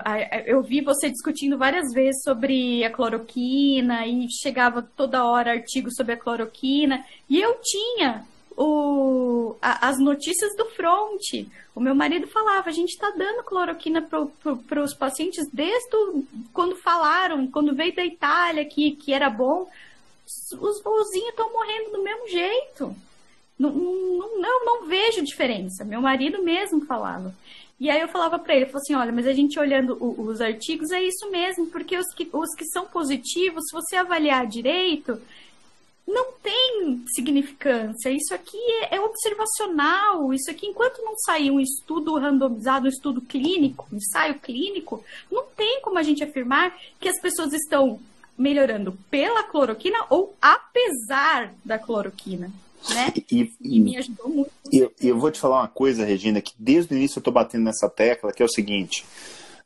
eu 0.44 0.62
vi 0.62 0.82
você 0.82 1.08
discutindo 1.08 1.56
várias 1.56 1.94
vezes 1.94 2.22
sobre 2.22 2.84
a 2.84 2.90
cloroquina 2.90 4.06
e 4.06 4.26
chegava 4.30 4.82
toda 4.82 5.24
hora 5.24 5.52
artigos 5.52 5.94
sobre 5.96 6.12
a 6.12 6.18
cloroquina. 6.18 7.02
E 7.26 7.40
eu 7.40 7.58
tinha 7.62 8.26
o, 8.56 9.56
a, 9.60 9.88
as 9.88 9.98
notícias 9.98 10.54
do 10.56 10.66
front. 10.70 11.46
O 11.74 11.80
meu 11.80 11.94
marido 11.94 12.26
falava, 12.28 12.68
a 12.68 12.72
gente 12.72 12.90
está 12.90 13.10
dando 13.10 13.42
cloroquina 13.44 14.00
para 14.00 14.26
pro, 14.26 14.82
os 14.82 14.94
pacientes 14.94 15.46
desde 15.52 15.96
o, 15.96 16.24
quando 16.52 16.76
falaram, 16.76 17.46
quando 17.46 17.74
veio 17.74 17.94
da 17.94 18.04
Itália 18.04 18.64
que, 18.64 18.92
que 18.92 19.12
era 19.12 19.28
bom. 19.28 19.68
Os 20.26 20.82
vozinhos 20.82 21.30
estão 21.30 21.52
morrendo 21.52 21.90
do 21.90 22.02
mesmo 22.02 22.28
jeito. 22.28 22.96
Não, 23.58 23.70
não, 23.70 24.40
não, 24.40 24.64
não, 24.64 24.86
vejo 24.86 25.24
diferença. 25.24 25.84
Meu 25.84 26.00
marido 26.00 26.42
mesmo 26.42 26.84
falava. 26.86 27.34
E 27.78 27.90
aí 27.90 28.00
eu 28.00 28.08
falava 28.08 28.38
para 28.38 28.54
ele, 28.54 28.66
falou 28.66 28.80
assim, 28.80 28.94
olha, 28.94 29.12
mas 29.12 29.26
a 29.26 29.32
gente 29.32 29.58
olhando 29.58 29.96
o, 30.00 30.22
os 30.22 30.40
artigos 30.40 30.90
é 30.90 31.02
isso 31.02 31.30
mesmo, 31.30 31.66
porque 31.66 31.96
os 31.96 32.06
que, 32.14 32.28
os 32.32 32.54
que 32.56 32.64
são 32.66 32.86
positivos, 32.86 33.64
se 33.66 33.74
você 33.74 33.96
avaliar 33.96 34.46
direito, 34.46 35.20
não 36.06 36.32
tem 36.42 37.02
significância. 37.14 38.10
Isso 38.10 38.34
aqui 38.34 38.58
é, 38.82 38.96
é, 38.96 39.00
observacional. 39.00 40.32
Isso 40.32 40.50
aqui, 40.50 40.66
enquanto 40.66 41.02
não 41.02 41.16
sair 41.18 41.50
um 41.50 41.60
estudo 41.60 42.18
randomizado, 42.18 42.86
um 42.86 42.90
estudo 42.90 43.20
clínico, 43.20 43.88
um 43.92 43.96
ensaio 43.96 44.38
clínico, 44.38 45.02
não 45.30 45.44
tem 45.56 45.80
como 45.80 45.98
a 45.98 46.02
gente 46.02 46.22
afirmar 46.22 46.76
que 47.00 47.08
as 47.08 47.20
pessoas 47.20 47.52
estão 47.52 47.98
melhorando 48.36 48.98
pela 49.10 49.44
cloroquina 49.44 49.98
ou 50.10 50.34
apesar 50.40 51.54
da 51.64 51.78
cloroquina. 51.78 52.50
Né? 52.90 53.12
E, 53.30 53.40
e, 53.40 53.76
e 53.76 53.80
me 53.80 53.96
ajudou 53.96 54.28
muito. 54.28 54.50
E 54.70 54.78
eu, 54.78 54.92
eu 55.00 55.18
vou 55.18 55.30
te 55.30 55.40
falar 55.40 55.60
uma 55.60 55.68
coisa, 55.68 56.04
Regina, 56.04 56.42
que 56.42 56.52
desde 56.58 56.92
o 56.92 56.96
início 56.96 57.16
eu 57.16 57.20
estou 57.20 57.32
batendo 57.32 57.64
nessa 57.64 57.88
tecla, 57.88 58.30
que 58.30 58.42
é 58.42 58.44
o 58.44 58.48
seguinte: 58.48 59.06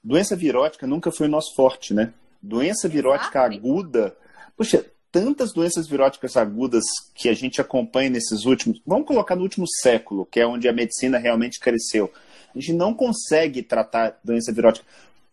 doença 0.05 0.37
virótica 0.37 0.87
nunca 0.87 1.11
foi 1.11 1.27
o 1.27 1.31
nosso 1.31 1.53
forte, 1.57 1.93
né? 1.93 2.13
Doença 2.41 2.89
virótica 2.89 3.41
aguda. 3.41 4.17
Poxa, 4.57 4.85
tantas 5.11 5.53
doenças 5.53 5.87
viróticas 5.87 6.37
agudas 6.37 6.85
que 7.15 7.29
a 7.29 7.35
gente 7.35 7.61
acompanha 7.61 8.11
nesses 8.11 8.45
últimos, 8.45 8.81
vamos 8.87 9.07
colocar 9.07 9.37
no 9.37 9.43
último 9.43 9.67
século, 9.81 10.27
que 10.27 10.41
é 10.41 10.47
onde 10.47 10.69
a 10.69 10.73
medicina 10.73 11.19
realmente 11.19 11.61
cresceu. 11.61 12.13
A 12.55 12.59
gente 12.59 12.73
não 12.73 12.95
consegue 12.95 13.63
tratar 13.63 14.19
doença 14.23 14.53
virótica. 14.53 14.87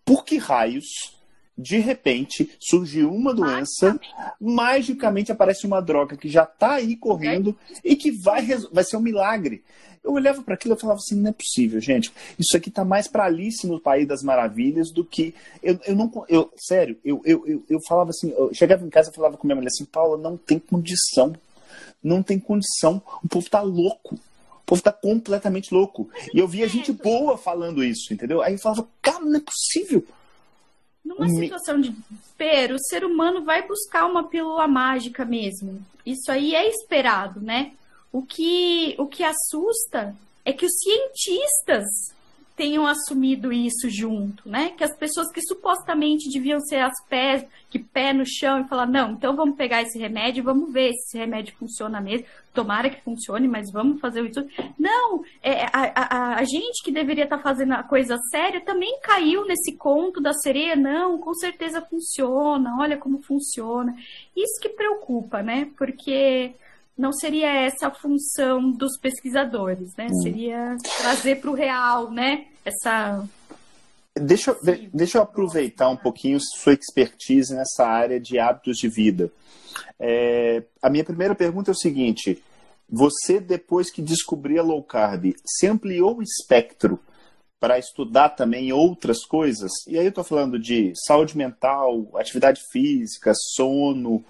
Por 0.04 0.24
que 0.24 0.38
raios, 0.38 1.15
de 1.58 1.78
repente, 1.78 2.52
surgiu 2.60 3.12
uma 3.14 3.34
doença, 3.34 4.00
magicamente, 4.40 4.96
magicamente 4.96 5.32
aparece 5.32 5.66
uma 5.66 5.82
droga 5.82 6.18
que 6.18 6.28
já 6.28 6.44
está 6.44 6.74
aí 6.76 6.96
correndo 6.96 7.58
e 7.84 7.96
que 7.96 8.12
vai, 8.12 8.46
vai 8.72 8.84
ser 8.84 8.98
um 8.98 9.02
milagre. 9.02 9.64
Eu 10.04 10.14
olhava 10.14 10.44
para 10.44 10.54
aquilo 10.54 10.76
e 10.76 10.80
falava 10.80 11.00
assim, 11.00 11.16
não 11.16 11.30
é 11.30 11.34
possível, 11.34 11.82
gente. 11.82 12.12
Isso 12.38 12.56
aqui 12.56 12.70
tá 12.70 12.86
mais 12.86 13.08
para 13.08 13.26
Alice 13.26 13.66
no 13.66 13.80
País 13.80 14.08
das 14.08 14.22
Maravilhas 14.22 14.92
do 14.92 15.04
que 15.04 15.34
eu, 15.64 15.80
eu 15.86 15.96
não 15.96 16.12
eu 16.30 16.52
sério, 16.58 16.98
eu, 17.04 17.22
eu, 17.26 17.48
eu, 17.48 17.64
eu 17.68 17.80
falava 17.88 18.12
assim, 18.12 18.30
eu 18.32 18.54
chegava 18.54 18.86
em 18.86 18.90
casa 18.90 19.10
e 19.10 19.16
falava 19.16 19.38
com 19.38 19.48
minha 19.48 19.56
mulher 19.56 19.70
assim, 19.70 19.86
Paula, 19.86 20.18
não 20.18 20.38
tem 20.38 20.60
condição. 20.60 21.34
Não 22.04 22.22
tem 22.22 22.38
condição. 22.38 23.02
O 23.24 23.28
povo 23.28 23.50
tá 23.50 23.62
louco. 23.62 24.14
O 24.14 24.66
povo 24.66 24.82
tá 24.82 24.92
completamente 24.92 25.74
louco. 25.74 26.08
E 26.34 26.38
eu 26.38 26.48
via 26.48 26.68
gente 26.68 26.92
boa 26.92 27.36
falando 27.36 27.84
isso, 27.84 28.14
entendeu? 28.14 28.44
Aí 28.44 28.54
eu 28.54 28.60
falava, 28.60 28.88
cara, 29.02 29.26
não 29.26 29.38
é 29.38 29.42
possível. 29.42 30.06
Numa 31.18 31.30
situação 31.30 31.80
de 31.80 31.90
desespero, 31.92 32.76
o 32.76 32.80
ser 32.80 33.06
humano 33.06 33.44
vai 33.44 33.66
buscar 33.68 34.06
uma 34.06 34.28
pílula 34.28 34.68
mágica 34.68 35.24
mesmo. 35.26 35.82
Isso 36.06 36.32
aí 36.32 36.54
é 36.54 36.68
esperado, 36.68 37.40
né? 37.40 37.72
O 38.12 38.22
que, 38.22 38.96
o 38.98 39.08
que 39.08 39.24
assusta 39.24 40.16
é 40.44 40.54
que 40.54 40.66
os 40.66 40.72
cientistas 40.84 41.86
tenham 42.56 42.88
assumido 42.88 43.52
isso 43.52 43.90
junto, 43.90 44.48
né? 44.48 44.72
Que 44.78 44.84
as 44.84 44.96
pessoas 44.96 45.32
que 45.32 45.42
supostamente 45.42 46.30
deviam 46.30 46.60
ser 46.62 46.78
as 46.78 46.94
pés, 47.08 47.46
que 47.70 47.78
pé 47.78 48.14
no 48.14 48.26
chão 48.26 48.62
e 48.62 48.68
falar, 48.68 48.88
não, 48.88 49.12
então 49.12 49.36
vamos 49.36 49.56
pegar 49.56 49.82
esse 49.82 50.00
remédio 50.00 50.44
vamos 50.44 50.72
ver 50.72 50.92
se 50.94 51.00
esse 51.00 51.18
remédio 51.18 51.56
funciona 51.58 52.00
mesmo. 52.00 52.26
Tomara 52.54 52.90
que 52.90 53.02
funcione, 53.02 53.48
mas 53.50 53.70
vamos 53.72 54.00
fazer 54.00 54.24
isso. 54.24 54.48
Não, 54.80 55.24
é, 55.44 55.66
a, 55.66 55.92
a, 55.96 56.36
a 56.36 56.44
gente 56.46 56.82
que 56.84 56.92
deveria 56.92 57.26
estar 57.26 57.38
tá 57.38 57.44
fazendo 57.44 57.74
a 57.74 57.84
coisa 57.84 58.18
séria 58.32 58.62
também 58.62 58.98
caiu 59.02 59.46
nesse 59.46 59.76
conto 59.76 60.22
da 60.22 60.32
sereia. 60.32 60.76
Não, 60.76 61.18
com 61.18 61.34
certeza 61.34 61.82
funciona, 61.82 62.78
olha 62.80 62.96
como 62.98 63.22
funciona. 63.22 63.94
Isso 64.36 64.62
que 64.62 64.70
preocupa, 64.70 65.44
né? 65.44 65.70
Porque 65.78 66.56
não 66.98 67.12
seria 67.12 67.52
essa 67.52 67.88
a 67.88 67.94
função 67.94 68.72
dos 68.72 68.98
pesquisadores, 68.98 69.94
né? 69.98 70.08
Hum. 70.10 70.22
Seria 70.22 70.78
trazer 71.02 71.42
para 71.42 71.52
o 71.52 71.54
real, 71.54 72.12
né? 72.12 72.48
Essa. 72.64 73.28
Deixa, 74.18 74.56
deixa 74.94 75.18
eu 75.18 75.24
aproveitar 75.24 75.90
um 75.90 75.98
pouquinho 75.98 76.40
sua 76.40 76.74
expertise 76.74 77.54
nessa 77.54 77.86
área 77.86 78.20
de 78.20 78.40
hábitos 78.40 78.78
de 78.78 78.88
vida. 78.88 79.30
É, 80.00 80.64
a 80.82 80.90
minha 80.90 81.04
primeira 81.04 81.36
pergunta 81.36 81.72
é 81.72 81.74
o 81.74 81.78
seguinte: 81.78 82.42
você, 82.90 83.40
depois 83.40 83.92
que 83.92 84.02
descobriu 84.02 84.62
a 84.62 84.66
low 84.66 84.84
carb, 84.84 85.34
se 85.46 85.68
ampliou 85.68 86.18
o 86.18 86.24
espectro 86.24 87.00
para 87.60 87.80
estudar 87.80 88.30
também 88.30 88.72
outras 88.72 89.26
coisas? 89.26 89.72
E 89.88 89.98
aí 89.98 90.06
eu 90.06 90.10
estou 90.10 90.24
falando 90.24 90.58
de 90.58 90.94
saúde 91.06 91.38
mental, 91.38 92.08
atividade 92.16 92.62
física, 92.72 93.34
sono, 93.36 94.24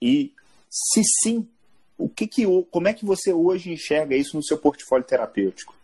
e 0.00 0.32
se 0.70 1.02
sim, 1.22 1.48
o 1.96 2.08
que 2.08 2.26
que, 2.26 2.44
como 2.70 2.88
é 2.88 2.92
que 2.92 3.04
você 3.04 3.32
hoje 3.32 3.72
enxerga 3.72 4.16
isso 4.16 4.36
no 4.36 4.42
seu 4.42 4.58
portfólio 4.58 5.06
terapêutico? 5.06 5.74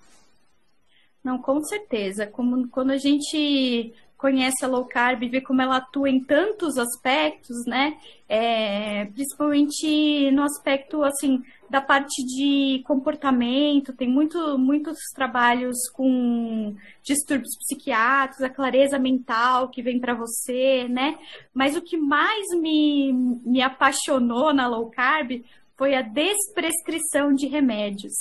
Não, 1.23 1.39
com 1.39 1.63
certeza. 1.63 2.27
Como, 2.27 2.69
quando 2.69 2.91
a 2.91 2.97
gente 2.97 3.93
conhece 4.21 4.65
a 4.65 4.69
low 4.69 4.85
carb 4.85 5.23
e 5.23 5.29
vê 5.29 5.41
como 5.41 5.63
ela 5.63 5.79
atua 5.79 6.11
em 6.11 6.23
tantos 6.23 6.77
aspectos, 6.77 7.65
né? 7.67 7.97
É, 8.29 9.07
principalmente 9.07 10.31
no 10.31 10.43
aspecto 10.43 11.03
assim 11.03 11.43
da 11.71 11.81
parte 11.81 12.23
de 12.27 12.83
comportamento, 12.85 13.95
tem 13.95 14.09
muito, 14.09 14.59
muitos 14.59 14.99
trabalhos 15.15 15.77
com 15.95 16.75
distúrbios 17.03 17.57
psiquiátricos, 17.61 18.43
a 18.43 18.51
clareza 18.51 18.99
mental 18.99 19.69
que 19.69 19.81
vem 19.81 19.99
para 19.99 20.13
você, 20.13 20.87
né? 20.89 21.17
Mas 21.55 21.77
o 21.77 21.83
que 21.83 21.97
mais 21.97 22.47
me, 22.61 23.13
me 23.13 23.63
apaixonou 23.63 24.53
na 24.53 24.67
low 24.67 24.91
carb 24.91 25.43
foi 25.81 25.95
a 25.95 26.03
desprescrição 26.03 27.33
de 27.33 27.47
remédios. 27.47 28.13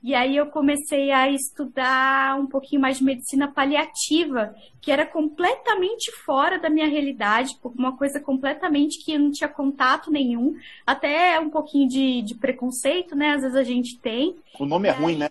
E 0.00 0.14
aí 0.14 0.36
eu 0.36 0.46
comecei 0.46 1.10
a 1.10 1.28
estudar 1.28 2.38
um 2.38 2.46
pouquinho 2.46 2.80
mais 2.80 2.98
de 2.98 3.04
medicina 3.04 3.48
paliativa, 3.48 4.54
que 4.80 4.92
era 4.92 5.04
completamente 5.04 6.12
fora 6.24 6.60
da 6.60 6.70
minha 6.70 6.86
realidade, 6.86 7.58
uma 7.76 7.96
coisa 7.96 8.20
completamente 8.20 9.04
que 9.04 9.14
eu 9.14 9.18
não 9.18 9.32
tinha 9.32 9.48
contato 9.48 10.12
nenhum, 10.12 10.56
até 10.86 11.40
um 11.40 11.50
pouquinho 11.50 11.88
de, 11.88 12.22
de 12.22 12.36
preconceito, 12.36 13.16
né? 13.16 13.30
Às 13.30 13.42
vezes 13.42 13.56
a 13.56 13.64
gente 13.64 13.98
tem. 13.98 14.36
O 14.56 14.64
nome 14.64 14.86
é, 14.86 14.92
é 14.92 14.94
ruim, 14.94 15.16
né? 15.16 15.28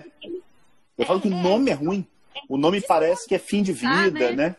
Eu 0.97 1.05
falo 1.05 1.21
que 1.21 1.29
o 1.29 1.33
é, 1.33 1.41
nome 1.41 1.71
é 1.71 1.73
ruim. 1.73 2.05
O 2.49 2.57
nome 2.57 2.81
parece 2.81 3.25
que 3.25 3.33
é 3.33 3.39
fim 3.39 3.63
de 3.63 3.71
vida, 3.71 3.89
ah, 3.89 4.11
né? 4.11 4.31
né? 4.33 4.55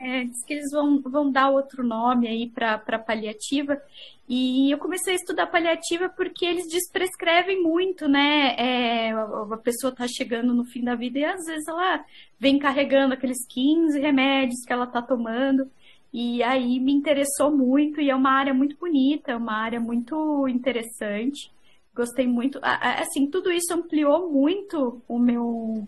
É, 0.00 0.24
diz 0.24 0.44
que 0.44 0.54
eles 0.54 0.70
vão, 0.70 1.00
vão 1.00 1.30
dar 1.30 1.50
outro 1.50 1.84
nome 1.84 2.26
aí 2.26 2.48
para 2.48 2.98
paliativa. 2.98 3.80
E 4.26 4.70
eu 4.70 4.78
comecei 4.78 5.12
a 5.12 5.16
estudar 5.16 5.46
paliativa 5.48 6.08
porque 6.08 6.46
eles 6.46 6.66
desprescrevem 6.66 7.62
muito, 7.62 8.08
né? 8.08 8.54
É, 8.56 9.10
a 9.12 9.56
pessoa 9.62 9.92
está 9.92 10.06
chegando 10.08 10.54
no 10.54 10.64
fim 10.64 10.82
da 10.82 10.94
vida 10.94 11.18
e 11.18 11.24
às 11.24 11.44
vezes 11.44 11.68
ela 11.68 12.04
vem 12.38 12.58
carregando 12.58 13.12
aqueles 13.12 13.46
15 13.48 14.00
remédios 14.00 14.64
que 14.64 14.72
ela 14.72 14.84
está 14.84 15.02
tomando. 15.02 15.70
E 16.12 16.42
aí 16.42 16.80
me 16.80 16.92
interessou 16.92 17.50
muito 17.50 18.00
e 18.00 18.08
é 18.08 18.14
uma 18.14 18.30
área 18.30 18.54
muito 18.54 18.76
bonita, 18.76 19.32
é 19.32 19.36
uma 19.36 19.54
área 19.54 19.80
muito 19.80 20.48
interessante. 20.48 21.52
Gostei 21.94 22.26
muito. 22.26 22.58
Assim, 22.62 23.26
tudo 23.28 23.52
isso 23.52 23.74
ampliou 23.74 24.30
muito 24.30 25.02
o 25.06 25.18
meu 25.18 25.86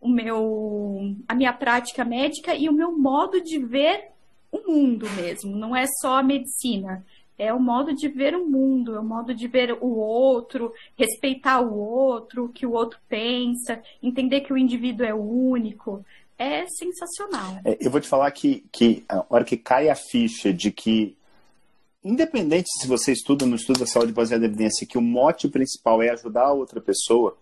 o 0.00 0.08
meu, 0.08 1.14
a 1.28 1.34
minha 1.34 1.52
prática 1.52 2.04
médica 2.04 2.54
e 2.54 2.68
o 2.68 2.72
meu 2.72 2.96
modo 2.96 3.40
de 3.42 3.58
ver 3.58 4.08
o 4.50 4.58
mundo 4.66 5.08
mesmo. 5.10 5.54
Não 5.54 5.76
é 5.76 5.84
só 6.00 6.18
a 6.18 6.22
medicina. 6.22 7.04
É 7.38 7.54
o 7.54 7.60
modo 7.60 7.94
de 7.94 8.06
ver 8.08 8.34
o 8.34 8.46
mundo, 8.46 8.94
é 8.94 9.00
o 9.00 9.04
modo 9.04 9.34
de 9.34 9.48
ver 9.48 9.72
o 9.80 9.96
outro, 9.96 10.74
respeitar 10.96 11.60
o 11.60 11.74
outro, 11.74 12.44
o 12.44 12.48
que 12.50 12.66
o 12.66 12.72
outro 12.72 12.98
pensa, 13.08 13.82
entender 14.02 14.42
que 14.42 14.52
o 14.52 14.58
indivíduo 14.58 15.06
é 15.06 15.14
único. 15.14 16.04
É 16.38 16.66
sensacional. 16.66 17.58
É, 17.64 17.78
eu 17.80 17.90
vou 17.90 18.00
te 18.00 18.08
falar 18.08 18.30
que, 18.30 18.64
que 18.70 19.04
a 19.08 19.24
hora 19.28 19.44
que 19.44 19.56
cai 19.56 19.88
a 19.88 19.94
ficha 19.94 20.52
de 20.52 20.70
que, 20.70 21.16
independente 22.04 22.68
se 22.78 22.86
você 22.86 23.12
estuda 23.12 23.44
ou 23.44 23.48
não 23.48 23.56
estuda 23.56 23.86
saúde 23.86 24.12
baseada 24.12 24.44
em 24.44 24.48
evidência, 24.48 24.86
que 24.86 24.98
o 24.98 25.02
mote 25.02 25.48
principal 25.48 26.02
é 26.02 26.10
ajudar 26.10 26.46
a 26.46 26.52
outra 26.52 26.80
pessoa, 26.80 27.36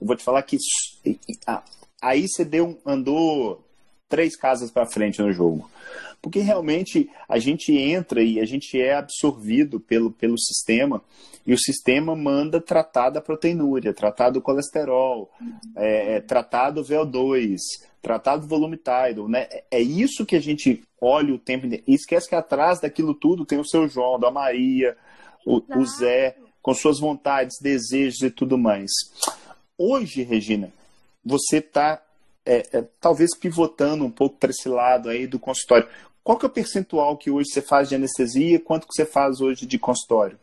eu 0.00 0.06
vou 0.06 0.16
te 0.16 0.24
falar 0.24 0.42
que 0.42 0.56
aí 2.00 2.26
você 2.26 2.44
deu, 2.44 2.80
andou 2.84 3.64
três 4.08 4.36
casas 4.36 4.70
para 4.70 4.86
frente 4.86 5.20
no 5.20 5.32
jogo. 5.32 5.70
Porque 6.22 6.40
realmente 6.40 7.08
a 7.28 7.38
gente 7.38 7.72
entra 7.72 8.22
e 8.22 8.40
a 8.40 8.44
gente 8.44 8.78
é 8.78 8.94
absorvido 8.94 9.80
pelo, 9.80 10.10
pelo 10.10 10.38
sistema 10.38 11.02
e 11.46 11.54
o 11.54 11.58
sistema 11.58 12.14
manda 12.14 12.60
tratar 12.60 13.10
da 13.10 13.20
proteinúria, 13.20 13.94
tratar 13.94 14.30
do 14.30 14.42
colesterol, 14.42 15.30
é, 15.74 16.16
é, 16.16 16.20
tratar 16.20 16.70
do 16.70 16.84
VO2, 16.84 17.56
tratar 18.02 18.36
do 18.36 18.46
volume 18.46 18.76
tidal. 18.76 19.28
Né? 19.28 19.48
É 19.70 19.80
isso 19.80 20.26
que 20.26 20.36
a 20.36 20.40
gente 20.40 20.82
olha 21.00 21.34
o 21.34 21.38
tempo 21.38 21.66
inteiro. 21.66 21.84
E 21.86 21.94
esquece 21.94 22.28
que 22.28 22.34
atrás 22.34 22.80
daquilo 22.80 23.14
tudo 23.14 23.46
tem 23.46 23.58
o 23.58 23.66
seu 23.66 23.88
João, 23.88 24.18
da 24.18 24.30
Maria, 24.30 24.96
o, 25.46 25.62
o 25.78 25.86
Zé, 25.86 26.36
com 26.60 26.74
suas 26.74 27.00
vontades, 27.00 27.56
desejos 27.60 28.20
e 28.20 28.30
tudo 28.30 28.58
mais. 28.58 28.90
Hoje, 29.82 30.22
Regina, 30.22 30.70
você 31.24 31.56
está 31.56 32.02
é, 32.44 32.68
é, 32.70 32.84
talvez 33.00 33.34
pivotando 33.34 34.04
um 34.04 34.10
pouco 34.10 34.36
para 34.36 34.50
esse 34.50 34.68
lado 34.68 35.08
aí 35.08 35.26
do 35.26 35.38
consultório. 35.38 35.88
Qual 36.22 36.36
que 36.36 36.44
é 36.44 36.48
o 36.48 36.52
percentual 36.52 37.16
que 37.16 37.30
hoje 37.30 37.48
você 37.50 37.62
faz 37.62 37.88
de 37.88 37.94
anestesia? 37.94 38.60
Quanto 38.60 38.86
que 38.86 38.92
você 38.92 39.06
faz 39.06 39.40
hoje 39.40 39.64
de 39.64 39.78
consultório? 39.78 40.38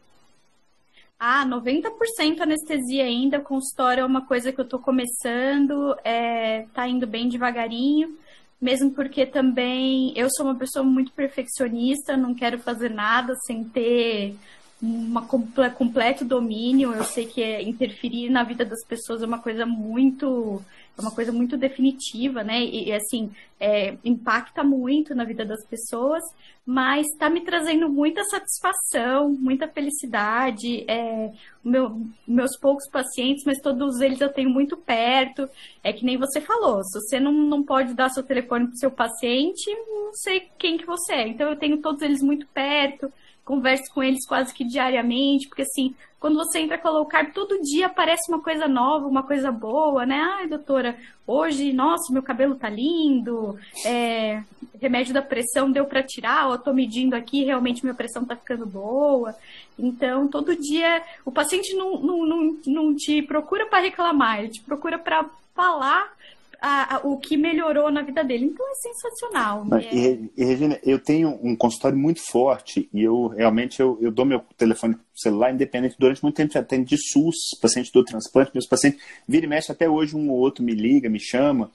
Ah, 1.20 1.46
90% 1.46 2.42
anestesia 2.42 3.04
ainda. 3.04 3.40
Consultório 3.40 4.02
é 4.02 4.06
uma 4.06 4.26
coisa 4.26 4.52
que 4.52 4.60
eu 4.60 4.66
estou 4.66 4.80
começando, 4.80 5.96
é, 6.04 6.66
tá 6.74 6.88
indo 6.88 7.06
bem 7.06 7.30
devagarinho, 7.30 8.18
mesmo 8.60 8.90
porque 8.90 9.24
também 9.24 10.14
eu 10.16 10.30
sou 10.32 10.48
uma 10.48 10.56
pessoa 10.56 10.84
muito 10.84 11.12
perfeccionista, 11.12 12.18
não 12.18 12.34
quero 12.34 12.58
fazer 12.58 12.90
nada 12.90 13.36
sem 13.46 13.64
ter 13.64 14.36
uma 14.82 15.26
completo 15.26 16.24
domínio. 16.24 16.94
Eu 16.94 17.04
sei 17.04 17.26
que 17.26 17.42
é, 17.42 17.62
interferir 17.62 18.30
na 18.30 18.44
vida 18.44 18.64
das 18.64 18.86
pessoas 18.86 19.22
é 19.22 19.26
uma 19.26 19.40
coisa 19.40 19.66
muito 19.66 20.62
é 20.98 21.02
uma 21.02 21.12
coisa 21.12 21.32
muito 21.32 21.56
definitiva, 21.56 22.44
né? 22.44 22.60
E, 22.64 22.92
assim, 22.92 23.32
é, 23.60 23.96
impacta 24.04 24.64
muito 24.64 25.14
na 25.14 25.24
vida 25.24 25.46
das 25.46 25.64
pessoas, 25.64 26.24
mas 26.66 27.06
está 27.06 27.30
me 27.30 27.42
trazendo 27.42 27.88
muita 27.88 28.24
satisfação, 28.24 29.30
muita 29.30 29.68
felicidade. 29.68 30.84
É, 30.90 31.32
meu, 31.64 32.02
meus 32.28 32.58
poucos 32.58 32.90
pacientes, 32.90 33.44
mas 33.46 33.62
todos 33.62 34.02
eles 34.02 34.20
eu 34.22 34.34
tenho 34.34 34.50
muito 34.50 34.76
perto. 34.76 35.48
É 35.84 35.94
que 35.94 36.04
nem 36.04 36.18
você 36.18 36.42
falou, 36.42 36.84
se 36.84 37.00
você 37.00 37.20
não, 37.20 37.32
não 37.32 37.62
pode 37.62 37.94
dar 37.94 38.10
seu 38.10 38.24
telefone 38.24 38.66
para 38.66 38.78
seu 38.78 38.90
paciente, 38.90 39.70
não 39.88 40.12
sei 40.14 40.50
quem 40.58 40.80
que 40.80 40.86
você 40.86 41.14
é. 41.14 41.28
Então 41.28 41.48
eu 41.48 41.56
tenho 41.56 41.78
todos 41.80 42.02
eles 42.02 42.24
muito 42.24 42.48
perto 42.48 43.14
converso 43.48 43.94
com 43.94 44.04
eles 44.04 44.28
quase 44.28 44.54
que 44.54 44.66
diariamente, 44.66 45.48
porque 45.48 45.62
assim, 45.62 45.96
quando 46.20 46.36
você 46.36 46.60
entra 46.60 46.78
com 46.78 46.90
a 46.90 46.92
low 46.92 47.06
carb, 47.06 47.32
todo 47.32 47.62
dia 47.62 47.86
aparece 47.86 48.30
uma 48.30 48.42
coisa 48.42 48.68
nova, 48.68 49.08
uma 49.08 49.24
coisa 49.24 49.50
boa, 49.50 50.06
né? 50.06 50.20
Ai, 50.20 50.48
doutora, 50.48 50.98
hoje, 51.26 51.72
nossa, 51.72 52.12
meu 52.12 52.22
cabelo 52.22 52.56
tá 52.56 52.68
lindo, 52.68 53.58
é, 53.86 54.44
remédio 54.82 55.14
da 55.14 55.22
pressão 55.22 55.72
deu 55.72 55.86
para 55.86 56.04
tirar, 56.04 56.50
eu 56.50 56.58
tô 56.58 56.74
medindo 56.74 57.16
aqui, 57.16 57.46
realmente 57.46 57.84
minha 57.84 57.96
pressão 57.96 58.26
tá 58.26 58.36
ficando 58.36 58.66
boa. 58.66 59.34
Então, 59.80 60.28
todo 60.28 60.60
dia, 60.60 61.02
o 61.24 61.32
paciente 61.32 61.74
não, 61.74 62.02
não, 62.02 62.26
não, 62.26 62.58
não 62.66 62.96
te 62.96 63.22
procura 63.22 63.66
para 63.66 63.80
reclamar, 63.80 64.40
ele 64.40 64.50
te 64.50 64.62
procura 64.62 65.00
para 65.00 65.26
falar 65.56 66.17
a, 66.62 66.96
a, 66.96 67.00
o 67.08 67.18
que 67.18 67.38
melhorou 67.38 67.92
na 67.92 68.02
vida 68.02 68.24
dele. 68.24 68.46
Então 68.46 68.66
é 68.70 68.76
sensacional. 68.76 69.66
Mas, 69.66 69.86
é... 69.86 69.94
E, 69.94 70.32
e, 70.38 70.46
Regina, 70.46 70.80
eu 70.84 71.00
tenho 71.00 71.40
um 71.42 71.56
consultório 71.56 71.98
muito 71.98 72.22
forte 72.22 72.90
e 72.94 73.04
eu 73.04 73.28
realmente 73.28 73.80
eu, 73.80 73.98
eu 74.02 74.12
dou 74.12 74.26
meu 74.26 74.42
telefone 74.58 74.98
celular 75.16 75.54
independente. 75.54 75.96
Durante 75.98 76.22
muito 76.24 76.36
tempo 76.36 76.54
já 76.54 76.64
tenho 76.64 76.86
de 76.86 76.98
SUS, 76.98 77.36
paciente 77.62 77.92
do 77.92 78.04
transplante, 78.04 78.52
meus 78.54 78.68
pacientes 78.68 79.02
vira 79.28 79.46
e 79.46 79.50
mexe 79.50 79.72
até 79.72 79.90
hoje 79.90 80.16
um 80.16 80.30
ou 80.30 80.38
outro 80.38 80.64
me 80.64 80.74
liga, 80.74 81.10
me 81.10 81.20
chama. 81.20 81.72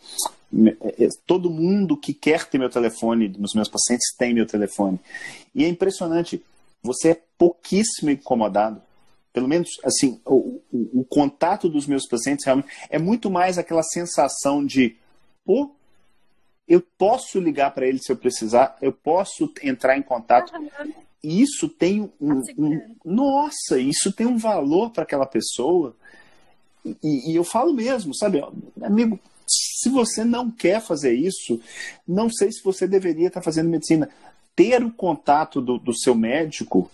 É, 0.83 1.05
é, 1.05 1.09
todo 1.27 1.51
mundo 1.51 1.97
que 1.97 2.13
quer 2.13 2.45
ter 2.47 2.59
meu 2.59 2.71
telefone, 2.71 3.29
dos 3.29 3.55
meus 3.55 3.69
pacientes 3.69 4.15
tem 4.17 4.35
meu 4.35 4.47
telefone. 4.47 5.01
E 5.55 5.65
é 5.65 5.69
impressionante, 5.69 6.43
você 6.83 7.11
é 7.11 7.21
pouquíssimo 7.39 8.11
incomodado 8.11 8.81
pelo 9.33 9.49
menos 9.49 9.81
assim, 9.83 10.21
o, 10.27 10.61
o, 10.71 11.01
o, 11.01 11.05
contato 11.05 11.69
dos 11.69 11.87
meus 11.87 12.07
pacientes 12.07 12.45
realmente 12.45 12.69
é 12.91 12.99
muito 12.99 13.31
mais 13.31 13.57
aquela 13.57 13.83
sensação 13.83 14.65
de, 14.65 14.97
pô, 15.45 15.71
eu 16.69 16.81
posso 16.99 17.41
ligar 17.41 17.73
para 17.73 17.87
ele 17.87 17.99
se 17.99 18.13
eu 18.13 18.17
precisar, 18.17 18.77
eu 18.81 18.93
posso 18.93 19.53
entrar 19.63 19.97
em 19.97 20.03
contato. 20.03 20.53
E 21.23 21.41
isso 21.41 21.69
tem 21.69 22.11
um, 22.21 22.43
um 22.59 22.97
nossa, 23.05 23.79
isso 23.79 24.13
tem 24.13 24.27
um 24.27 24.37
valor 24.37 24.91
para 24.91 25.03
aquela 25.03 25.27
pessoa. 25.27 25.95
E, 26.85 27.31
e, 27.31 27.37
eu 27.37 27.45
falo 27.45 27.73
mesmo, 27.73 28.15
sabe, 28.15 28.43
amigo, 28.83 29.19
se 29.47 29.89
você 29.89 30.25
não 30.25 30.51
quer 30.51 30.81
fazer 30.81 31.15
isso, 31.15 31.61
não 32.07 32.31
sei 32.31 32.51
se 32.51 32.63
você 32.63 32.87
deveria 32.87 33.29
estar 33.29 33.43
fazendo 33.43 33.71
medicina. 33.71 34.09
Ter 34.55 34.83
o 34.83 34.93
contato 34.93 35.61
do, 35.61 35.79
do 35.79 35.95
seu 35.97 36.15
médico 36.15 36.91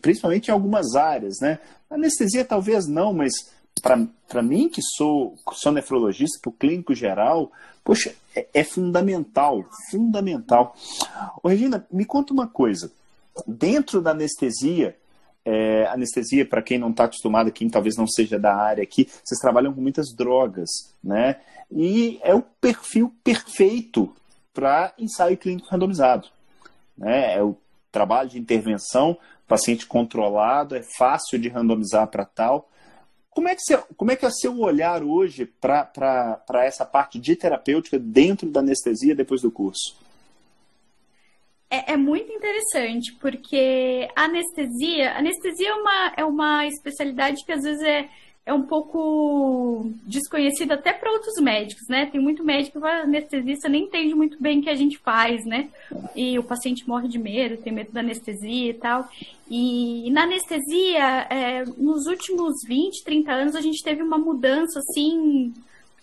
principalmente 0.00 0.48
em 0.48 0.52
algumas 0.52 0.94
áreas, 0.94 1.40
né? 1.40 1.58
Anestesia 1.90 2.44
talvez 2.44 2.86
não, 2.86 3.12
mas 3.12 3.32
para 3.82 4.42
mim, 4.42 4.68
que 4.68 4.80
sou, 4.82 5.36
sou 5.52 5.72
nefrologista, 5.72 6.38
para 6.40 6.50
o 6.50 6.52
clínico 6.52 6.94
geral, 6.94 7.52
poxa, 7.84 8.14
é, 8.34 8.46
é, 8.54 8.64
fundamental, 8.64 9.64
fundamental. 9.90 10.74
Ô, 11.42 11.48
Regina, 11.48 11.86
me 11.90 12.04
conta 12.04 12.32
uma 12.32 12.46
coisa. 12.48 12.90
Dentro 13.46 14.00
da 14.00 14.12
anestesia, 14.12 14.96
é, 15.44 15.86
anestesia, 15.86 16.44
para 16.44 16.62
quem 16.62 16.78
não 16.78 16.90
está 16.90 17.04
acostumado, 17.04 17.52
quem 17.52 17.68
talvez 17.68 17.96
não 17.96 18.06
seja 18.06 18.38
da 18.38 18.54
área 18.56 18.82
aqui, 18.82 19.08
vocês 19.22 19.38
trabalham 19.38 19.72
com 19.72 19.80
muitas 19.80 20.12
drogas, 20.12 20.68
né? 21.04 21.36
E 21.70 22.18
é 22.22 22.34
o 22.34 22.42
perfil 22.42 23.14
perfeito 23.22 24.14
para 24.52 24.94
ensaio 24.98 25.36
clínico 25.36 25.68
randomizado. 25.68 26.28
Né? 26.96 27.34
É 27.34 27.42
o 27.42 27.56
trabalho 27.92 28.30
de 28.30 28.38
intervenção 28.38 29.18
paciente 29.46 29.86
controlado, 29.86 30.74
é 30.74 30.82
fácil 30.82 31.38
de 31.38 31.48
randomizar 31.48 32.08
para 32.08 32.24
tal. 32.24 32.68
Como 33.30 33.48
é, 33.48 33.54
que 33.54 33.60
você, 33.60 33.76
como 33.96 34.10
é 34.10 34.16
que 34.16 34.24
é 34.24 34.30
seu 34.30 34.58
olhar 34.58 35.02
hoje 35.02 35.44
para 35.44 36.64
essa 36.64 36.86
parte 36.86 37.18
de 37.18 37.36
terapêutica 37.36 37.98
dentro 37.98 38.48
da 38.48 38.60
anestesia 38.60 39.14
depois 39.14 39.42
do 39.42 39.50
curso? 39.50 39.96
É, 41.68 41.92
é, 41.92 41.96
muito 41.96 42.32
interessante, 42.32 43.12
porque 43.20 44.08
a 44.14 44.24
anestesia, 44.24 45.16
anestesia 45.18 45.68
é 45.68 45.74
uma, 45.74 46.12
é 46.16 46.24
uma 46.24 46.66
especialidade 46.66 47.44
que 47.44 47.52
às 47.52 47.62
vezes 47.62 47.82
é, 47.82 48.08
é 48.46 48.54
um 48.54 48.62
pouco 48.62 49.90
desconhecida 50.04 50.74
até 50.74 50.92
para 50.92 51.10
outros 51.10 51.34
médicos, 51.42 51.88
né? 51.88 52.06
Tem 52.06 52.20
muito 52.20 52.44
médico 52.44 52.80
que 52.80 52.86
anestesista 52.86 53.68
nem 53.68 53.82
entende 53.82 54.14
muito 54.14 54.40
bem 54.40 54.60
o 54.60 54.62
que 54.62 54.70
a 54.70 54.74
gente 54.76 54.96
faz, 54.98 55.44
né? 55.44 55.68
E 56.14 56.38
o 56.38 56.44
paciente 56.44 56.88
morre 56.88 57.08
de 57.08 57.18
medo, 57.18 57.56
tem 57.60 57.72
medo 57.72 57.90
da 57.90 57.98
anestesia 57.98 58.70
e 58.70 58.74
tal. 58.74 59.08
E, 59.50 60.06
e 60.06 60.10
na 60.12 60.22
anestesia, 60.22 61.26
é, 61.28 61.64
nos 61.76 62.06
últimos 62.06 62.62
20, 62.64 63.02
30 63.02 63.32
anos, 63.32 63.56
a 63.56 63.60
gente 63.60 63.82
teve 63.82 64.00
uma 64.00 64.16
mudança, 64.16 64.78
assim, 64.78 65.52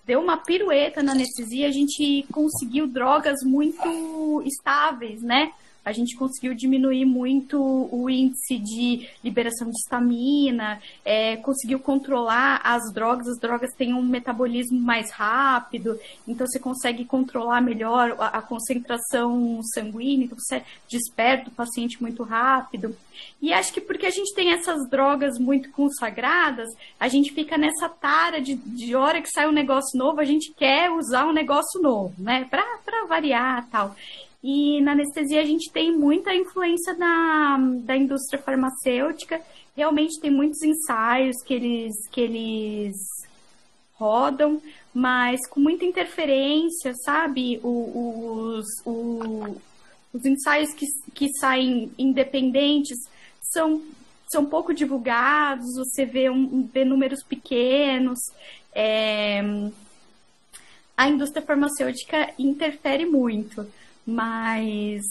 deu 0.05 0.19
uma 0.19 0.35
pirueta 0.35 1.01
na 1.01 1.13
anestesia, 1.13 1.69
a 1.69 1.71
gente 1.71 2.25
conseguiu 2.29 2.87
drogas 2.87 3.41
muito 3.41 4.43
estáveis, 4.45 5.21
né? 5.21 5.53
A 5.85 5.91
gente 5.91 6.15
conseguiu 6.15 6.53
diminuir 6.53 7.05
muito 7.05 7.59
o 7.91 8.09
índice 8.09 8.57
de 8.57 9.09
liberação 9.23 9.69
de 9.69 9.77
estamina, 9.77 10.81
é, 11.03 11.37
conseguiu 11.37 11.79
controlar 11.79 12.61
as 12.63 12.91
drogas, 12.93 13.27
as 13.27 13.39
drogas 13.39 13.71
têm 13.75 13.93
um 13.93 14.01
metabolismo 14.01 14.79
mais 14.79 15.11
rápido, 15.11 15.99
então 16.27 16.47
você 16.47 16.59
consegue 16.59 17.05
controlar 17.05 17.61
melhor 17.61 18.15
a, 18.19 18.37
a 18.37 18.41
concentração 18.41 19.61
sanguínea, 19.73 20.25
então 20.25 20.37
você 20.37 20.63
desperta 20.89 21.49
o 21.49 21.53
paciente 21.53 22.01
muito 22.01 22.23
rápido. 22.23 22.95
E 23.41 23.53
acho 23.53 23.73
que 23.73 23.81
porque 23.81 24.05
a 24.05 24.09
gente 24.09 24.33
tem 24.33 24.53
essas 24.53 24.89
drogas 24.89 25.37
muito 25.37 25.69
consagradas, 25.71 26.69
a 26.99 27.07
gente 27.07 27.31
fica 27.33 27.57
nessa 27.57 27.89
tara 27.89 28.41
de, 28.41 28.55
de 28.55 28.95
hora 28.95 29.21
que 29.21 29.29
sai 29.29 29.47
um 29.47 29.51
negócio 29.51 29.97
novo, 29.97 30.19
a 30.19 30.25
gente 30.25 30.53
quer 30.53 30.89
usar 30.91 31.25
um 31.27 31.33
negócio 31.33 31.81
novo, 31.81 32.13
né? 32.17 32.47
Para 32.49 33.05
variar 33.07 33.67
tal. 33.69 33.95
E 34.43 34.81
na 34.81 34.91
anestesia 34.91 35.41
a 35.41 35.45
gente 35.45 35.71
tem 35.71 35.95
muita 35.95 36.35
influência 36.35 36.93
da, 36.95 37.57
da 37.85 37.95
indústria 37.95 38.41
farmacêutica. 38.41 39.39
Realmente 39.75 40.19
tem 40.19 40.29
muitos 40.29 40.61
ensaios 40.61 41.41
que 41.43 41.53
eles, 41.53 41.93
que 42.11 42.19
eles 42.19 42.93
rodam, 43.93 44.61
mas 44.93 45.47
com 45.47 45.61
muita 45.61 45.85
interferência, 45.85 46.93
sabe? 47.05 47.59
O, 47.63 48.57
os, 48.57 48.65
o, 48.85 49.55
os 50.11 50.25
ensaios 50.25 50.73
que, 50.73 50.85
que 51.13 51.29
saem 51.39 51.89
independentes 51.97 52.97
são, 53.41 53.81
são 54.27 54.45
pouco 54.45 54.73
divulgados, 54.73 55.75
você 55.77 56.05
vê, 56.05 56.29
um, 56.29 56.67
vê 56.67 56.83
números 56.83 57.23
pequenos. 57.23 58.19
É... 58.75 59.41
A 60.97 61.07
indústria 61.07 61.41
farmacêutica 61.41 62.33
interfere 62.37 63.05
muito. 63.05 63.65
Mas 64.05 65.05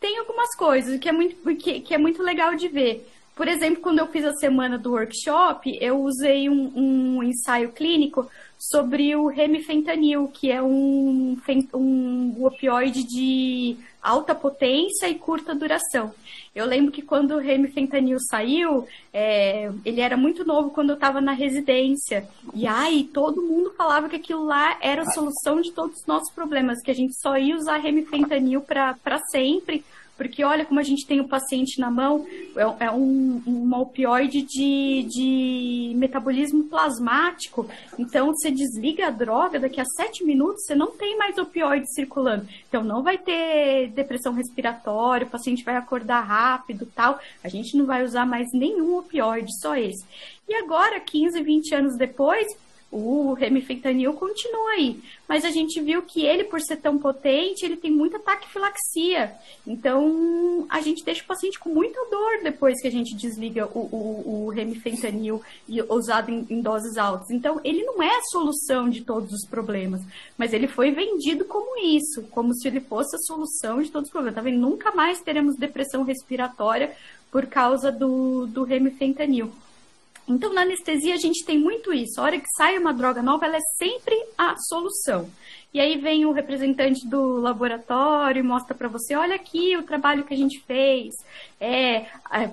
tem 0.00 0.18
algumas 0.18 0.54
coisas 0.54 0.98
que 0.98 1.08
é 1.08 1.12
muito, 1.12 1.56
que, 1.56 1.80
que 1.80 1.94
é 1.94 1.98
muito 1.98 2.22
legal 2.22 2.54
de 2.54 2.68
ver. 2.68 3.08
Por 3.36 3.48
exemplo, 3.48 3.82
quando 3.82 3.98
eu 3.98 4.06
fiz 4.06 4.24
a 4.24 4.32
semana 4.32 4.78
do 4.78 4.92
workshop, 4.92 5.78
eu 5.78 6.00
usei 6.00 6.48
um, 6.48 6.72
um 6.74 7.22
ensaio 7.22 7.70
clínico 7.70 8.26
sobre 8.58 9.14
o 9.14 9.26
remifentanil, 9.26 10.26
que 10.28 10.50
é 10.50 10.62
um, 10.62 11.36
um 11.74 12.46
opioide 12.46 13.04
de 13.04 13.76
alta 14.02 14.34
potência 14.34 15.06
e 15.06 15.16
curta 15.16 15.54
duração. 15.54 16.14
Eu 16.54 16.64
lembro 16.64 16.90
que 16.90 17.02
quando 17.02 17.32
o 17.32 17.38
remifentanil 17.38 18.16
saiu, 18.30 18.88
é, 19.12 19.70
ele 19.84 20.00
era 20.00 20.16
muito 20.16 20.42
novo 20.42 20.70
quando 20.70 20.88
eu 20.88 20.94
estava 20.94 21.20
na 21.20 21.32
residência. 21.32 22.26
E 22.54 22.66
aí 22.66 23.04
todo 23.04 23.42
mundo 23.42 23.74
falava 23.76 24.08
que 24.08 24.16
aquilo 24.16 24.46
lá 24.46 24.78
era 24.80 25.02
a 25.02 25.10
solução 25.10 25.60
de 25.60 25.72
todos 25.72 26.00
os 26.00 26.06
nossos 26.06 26.32
problemas, 26.32 26.80
que 26.80 26.90
a 26.90 26.94
gente 26.94 27.14
só 27.20 27.36
ia 27.36 27.54
usar 27.54 27.76
remifentanil 27.76 28.62
para 28.62 29.18
sempre 29.30 29.84
porque 30.16 30.42
olha 30.42 30.64
como 30.64 30.80
a 30.80 30.82
gente 30.82 31.06
tem 31.06 31.20
o 31.20 31.28
paciente 31.28 31.78
na 31.78 31.90
mão, 31.90 32.26
é, 32.56 32.86
é 32.86 32.90
um, 32.90 33.42
uma 33.46 33.78
opioide 33.78 34.42
de, 34.42 35.06
de 35.08 35.92
metabolismo 35.96 36.64
plasmático. 36.64 37.68
Então, 37.98 38.28
você 38.28 38.50
desliga 38.50 39.08
a 39.08 39.10
droga, 39.10 39.60
daqui 39.60 39.80
a 39.80 39.84
sete 39.84 40.24
minutos 40.24 40.64
você 40.64 40.74
não 40.74 40.92
tem 40.92 41.16
mais 41.18 41.36
opioide 41.36 41.92
circulando. 41.92 42.46
Então, 42.68 42.82
não 42.82 43.02
vai 43.02 43.18
ter 43.18 43.88
depressão 43.88 44.32
respiratória, 44.32 45.26
o 45.26 45.30
paciente 45.30 45.64
vai 45.64 45.76
acordar 45.76 46.20
rápido 46.20 46.88
tal. 46.94 47.20
A 47.44 47.48
gente 47.48 47.76
não 47.76 47.84
vai 47.84 48.04
usar 48.04 48.26
mais 48.26 48.48
nenhum 48.52 48.98
opioide, 48.98 49.50
só 49.60 49.76
esse. 49.76 50.04
E 50.48 50.54
agora, 50.54 51.00
15, 51.00 51.42
20 51.42 51.74
anos 51.74 51.96
depois, 51.96 52.46
o 52.96 53.34
remifentanil 53.34 54.14
continua 54.14 54.70
aí, 54.70 55.02
mas 55.28 55.44
a 55.44 55.50
gente 55.50 55.80
viu 55.82 56.00
que 56.00 56.24
ele, 56.24 56.44
por 56.44 56.60
ser 56.60 56.76
tão 56.76 56.96
potente, 56.96 57.64
ele 57.64 57.76
tem 57.76 57.90
muita 57.90 58.18
taquifilaxia. 58.18 59.34
Então, 59.66 60.66
a 60.70 60.80
gente 60.80 61.04
deixa 61.04 61.22
o 61.22 61.26
paciente 61.26 61.58
com 61.58 61.68
muita 61.68 61.98
dor 62.10 62.42
depois 62.42 62.80
que 62.80 62.88
a 62.88 62.90
gente 62.90 63.14
desliga 63.14 63.66
o, 63.66 63.80
o, 63.80 64.44
o 64.46 64.48
remifentanil 64.48 65.42
usado 65.90 66.30
em, 66.30 66.46
em, 66.48 66.62
doses 66.62 66.96
altas. 66.96 67.30
Então, 67.30 67.60
ele 67.62 67.82
não 67.84 68.02
é 68.02 68.16
a 68.16 68.22
solução 68.30 68.88
de 68.88 69.02
todos 69.02 69.30
os 69.30 69.46
problemas, 69.46 70.00
mas 70.38 70.54
ele 70.54 70.66
foi 70.66 70.90
vendido 70.90 71.44
como 71.44 71.78
isso, 71.78 72.22
como 72.30 72.54
se 72.54 72.66
ele 72.66 72.80
fosse 72.80 73.14
a 73.14 73.20
solução 73.20 73.82
de 73.82 73.90
todos 73.90 74.08
os 74.08 74.12
problemas. 74.12 74.36
Tá 74.36 74.40
vendo? 74.40 74.58
Nunca 74.58 74.90
mais 74.92 75.20
teremos 75.20 75.56
depressão 75.56 76.02
respiratória 76.02 76.96
por 77.30 77.44
causa 77.46 77.92
do, 77.92 78.46
do 78.46 78.64
remifentanil. 78.64 79.52
Então, 80.28 80.52
na 80.52 80.62
anestesia, 80.62 81.14
a 81.14 81.18
gente 81.18 81.44
tem 81.44 81.58
muito 81.58 81.92
isso. 81.92 82.20
A 82.20 82.24
hora 82.24 82.40
que 82.40 82.48
sai 82.56 82.78
uma 82.78 82.92
droga 82.92 83.22
nova, 83.22 83.46
ela 83.46 83.56
é 83.56 83.60
sempre 83.78 84.14
a 84.36 84.56
solução. 84.56 85.30
E 85.72 85.80
aí 85.80 85.98
vem 85.98 86.24
o 86.24 86.32
representante 86.32 87.06
do 87.06 87.38
laboratório 87.38 88.40
e 88.40 88.42
mostra 88.42 88.74
para 88.74 88.88
você: 88.88 89.14
olha 89.14 89.36
aqui 89.36 89.76
o 89.76 89.82
trabalho 89.82 90.24
que 90.24 90.34
a 90.34 90.36
gente 90.36 90.60
fez. 90.60 91.14
É, 91.60 91.96
é 91.96 92.50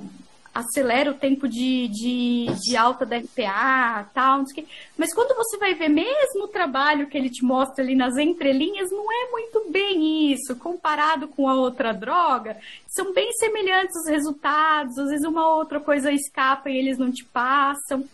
acelera 0.54 1.10
o 1.10 1.16
tempo 1.16 1.48
de, 1.48 1.88
de, 1.88 2.46
de 2.62 2.78
alta 2.78 3.06
da 3.06 3.18
RPA, 3.18 4.08
tal, 4.14 4.40
não 4.40 4.46
sei 4.46 4.64
o 4.64 4.66
quê. 4.68 4.74
Mas 4.96 5.14
quando 5.14 5.36
você 5.36 5.58
vai 5.58 5.74
ver 5.74 5.90
mesmo 5.90 6.44
o 6.44 6.48
trabalho 6.48 7.08
que 7.08 7.18
ele 7.18 7.30
te 7.30 7.44
mostra 7.44 7.84
ali 7.84 7.96
nas 7.96 8.18
entrelinhas, 8.18 8.92
não 8.92 9.12
é 9.12 9.32
muito 9.32 9.72
bem 9.72 10.32
isso. 10.32 10.56
Comparado 10.58 11.28
com 11.28 11.50
a 11.50 11.56
outra 11.56 11.92
droga, 11.92 12.58
são 12.88 13.14
bem 13.14 13.32
semelhantes 13.34 13.96
os 13.96 14.08
resultados. 14.08 14.98
Às 14.98 15.10
vezes 15.10 15.26
uma 15.26 15.56
outra 15.56 15.80
coisa 15.80 16.12
escapa 16.12 16.70
e 16.70 16.78
eles 16.78 17.00
não 17.00 17.12
te 17.12 17.26
passam. 17.26 18.06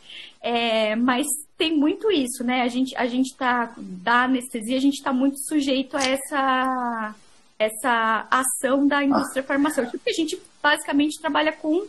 É, 0.41 0.95
mas 0.95 1.27
tem 1.57 1.75
muito 1.75 2.09
isso, 2.09 2.41
né? 2.41 2.61
A 2.61 2.69
gente, 2.69 2.95
a 2.95 3.05
gente 3.05 3.35
tá, 3.35 3.73
da 3.77 4.23
anestesia, 4.23 4.77
a 4.77 4.81
gente 4.81 4.95
está 4.95 5.11
muito 5.11 5.37
sujeito 5.45 5.97
a 5.97 6.01
essa, 6.01 7.15
essa 7.59 8.27
ação 8.31 8.87
da 8.87 9.03
indústria 9.03 9.43
farmacêutica, 9.43 9.97
porque 9.97 10.11
a 10.11 10.13
gente 10.13 10.41
basicamente 10.63 11.19
trabalha 11.19 11.51
com 11.51 11.85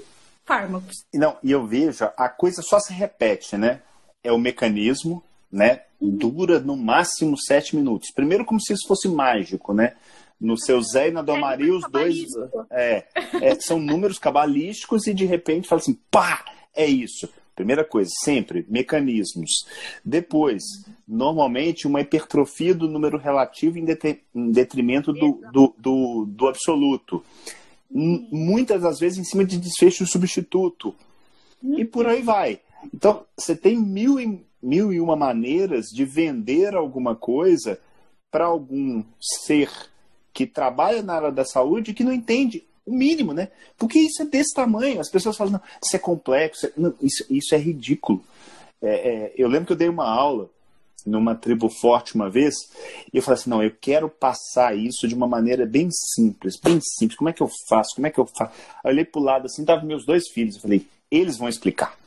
fármacos. 0.51 1.05
Não, 1.15 1.37
e 1.45 1.53
eu 1.53 1.65
vejo, 1.65 2.05
a 2.17 2.29
coisa 2.29 2.61
só 2.61 2.81
se 2.81 2.93
repete, 2.93 3.57
né? 3.57 3.81
É 4.25 4.33
o 4.33 4.39
mecanismo, 4.39 5.23
né? 5.51 5.83
Uhum. 6.01 6.17
Dura 6.17 6.59
no 6.59 6.77
máximo 6.77 7.39
sete 7.39 7.77
minutos. 7.77 8.11
Primeiro, 8.13 8.45
como 8.45 8.61
se 8.61 8.73
isso 8.73 8.89
fosse 8.89 9.09
mágico, 9.09 9.73
né? 9.73 9.95
No 10.41 10.59
seu 10.59 10.83
Zé 10.83 11.09
e 11.09 11.11
na 11.13 11.23
Dona 11.23 11.55
é, 11.55 11.71
os 11.71 11.89
dois. 11.89 12.17
É, 12.71 13.05
é, 13.41 13.55
são 13.61 13.79
números 13.79 14.19
cabalísticos 14.19 15.07
e 15.07 15.15
de 15.15 15.25
repente 15.25 15.69
fala 15.69 15.81
assim, 15.81 15.97
pá, 16.11 16.45
é 16.75 16.87
isso. 16.87 17.29
Primeira 17.55 17.85
coisa, 17.85 18.11
sempre, 18.25 18.67
mecanismos. 18.69 19.51
Depois, 20.05 20.63
normalmente, 21.07 21.87
uma 21.87 22.01
hipertrofia 22.01 22.75
do 22.75 22.89
número 22.89 23.19
relativo 23.19 23.79
em, 23.79 23.85
detrimento 24.51 25.13
do, 25.13 25.41
do, 25.53 25.75
do, 25.79 26.25
do 26.27 26.49
absoluto 26.49 27.23
muitas 27.91 28.83
das 28.83 28.99
vezes 28.99 29.19
em 29.19 29.25
cima 29.25 29.45
de 29.45 29.59
desfecho 29.59 30.07
substituto. 30.07 30.95
E 31.63 31.85
por 31.85 32.07
aí 32.07 32.23
vai. 32.23 32.61
Então, 32.95 33.25
você 33.37 33.55
tem 33.55 33.77
mil 33.77 34.19
e, 34.19 34.41
mil 34.63 34.93
e 34.93 35.01
uma 35.01 35.17
maneiras 35.17 35.87
de 35.87 36.05
vender 36.05 36.75
alguma 36.75 37.15
coisa 37.15 37.79
para 38.31 38.47
algum 38.47 39.03
ser 39.21 39.71
que 40.33 40.47
trabalha 40.47 41.03
na 41.03 41.15
área 41.15 41.33
da 41.33 41.45
saúde 41.45 41.93
que 41.93 42.05
não 42.05 42.13
entende 42.13 42.65
o 42.87 42.93
mínimo, 42.93 43.35
né? 43.35 43.49
Porque 43.77 43.99
isso 43.99 44.23
é 44.23 44.25
desse 44.25 44.55
tamanho. 44.55 45.01
As 45.01 45.11
pessoas 45.11 45.37
falam, 45.37 45.55
não, 45.55 45.61
isso 45.85 45.97
é 45.97 45.99
complexo. 45.99 46.73
Isso, 47.03 47.27
isso 47.29 47.55
é 47.55 47.59
ridículo. 47.59 48.25
É, 48.81 48.89
é, 48.89 49.35
eu 49.37 49.49
lembro 49.49 49.67
que 49.67 49.73
eu 49.73 49.77
dei 49.77 49.89
uma 49.89 50.09
aula 50.09 50.49
numa 51.07 51.35
tribo 51.35 51.69
forte 51.69 52.15
uma 52.15 52.31
vez, 52.31 52.55
e 53.13 53.17
eu 53.17 53.23
falei 53.23 53.41
assim, 53.41 53.51
não, 53.51 53.63
eu 53.63 53.71
quero 53.71 54.09
passar 54.09 54.77
isso 54.77 55.07
de 55.07 55.15
uma 55.15 55.27
maneira 55.27 55.67
bem 55.67 55.89
simples, 55.91 56.57
bem 56.57 56.81
simples. 56.81 57.17
Como 57.17 57.29
é 57.29 57.33
que 57.33 57.43
eu 57.43 57.51
faço? 57.69 57.95
Como 57.95 58.07
é 58.07 58.11
que 58.11 58.19
eu 58.19 58.27
faço? 58.27 58.53
Eu 58.85 58.91
olhei 58.91 59.05
pro 59.05 59.21
lado 59.21 59.47
assim, 59.47 59.65
tava 59.65 59.85
meus 59.85 60.05
dois 60.05 60.29
filhos, 60.29 60.57
eu 60.57 60.63
falei, 60.63 60.87
eles 61.11 61.37
vão 61.37 61.49
explicar. 61.49 61.99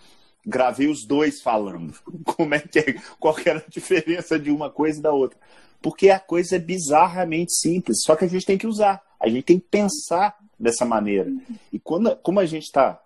Gravei 0.46 0.88
os 0.88 1.06
dois 1.06 1.42
falando. 1.42 1.94
Como 2.26 2.54
é 2.54 2.60
que 2.60 2.80
é, 2.80 2.96
qual 3.20 3.34
que 3.34 3.50
era 3.50 3.60
a 3.60 3.70
diferença 3.70 4.38
de 4.38 4.52
uma 4.52 4.70
coisa 4.70 5.00
e 5.00 5.02
da 5.02 5.12
outra. 5.12 5.38
Porque 5.82 6.10
a 6.10 6.20
coisa 6.20 6.58
é 6.58 6.60
bizarramente 6.60 7.54
simples, 7.54 8.02
só 8.04 8.16
que 8.16 8.26
a 8.26 8.28
gente 8.28 8.46
tem 8.46 8.58
que 8.58 8.68
usar. 8.68 9.02
A 9.20 9.30
gente 9.30 9.44
tem 9.44 9.60
que 9.60 9.68
pensar 9.70 10.38
dessa 10.60 10.86
maneira. 10.86 11.32
E 11.72 11.80
quando, 11.80 12.16
como 12.18 12.40
a 12.40 12.46
gente 12.46 12.64
está 12.64 13.02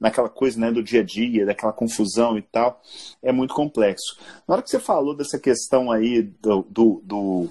naquela 0.00 0.28
coisa 0.28 0.58
né, 0.60 0.70
do 0.70 0.82
dia 0.82 1.00
a 1.00 1.04
dia, 1.04 1.46
daquela 1.46 1.72
confusão 1.72 2.38
e 2.38 2.42
tal, 2.42 2.80
é 3.22 3.32
muito 3.32 3.54
complexo. 3.54 4.18
Na 4.46 4.54
hora 4.54 4.62
que 4.62 4.70
você 4.70 4.78
falou 4.78 5.16
dessa 5.16 5.38
questão 5.38 5.90
aí 5.90 6.22
do, 6.22 6.64
do, 6.68 7.02
do 7.04 7.48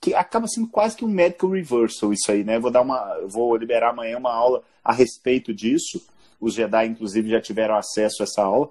que 0.00 0.14
acaba 0.14 0.46
sendo 0.46 0.68
quase 0.68 0.96
que 0.96 1.04
um 1.04 1.08
medical 1.08 1.50
reversal 1.50 2.12
isso 2.12 2.30
aí, 2.30 2.44
né? 2.44 2.58
Vou 2.58 2.70
dar 2.70 2.82
uma, 2.82 3.20
vou 3.26 3.56
liberar 3.56 3.90
amanhã 3.90 4.18
uma 4.18 4.32
aula 4.32 4.62
a 4.82 4.92
respeito 4.92 5.52
disso. 5.52 6.02
Os 6.40 6.54
Jedi, 6.54 6.86
inclusive, 6.86 7.30
já 7.30 7.40
tiveram 7.40 7.76
acesso 7.76 8.22
a 8.22 8.24
essa 8.24 8.42
aula. 8.42 8.70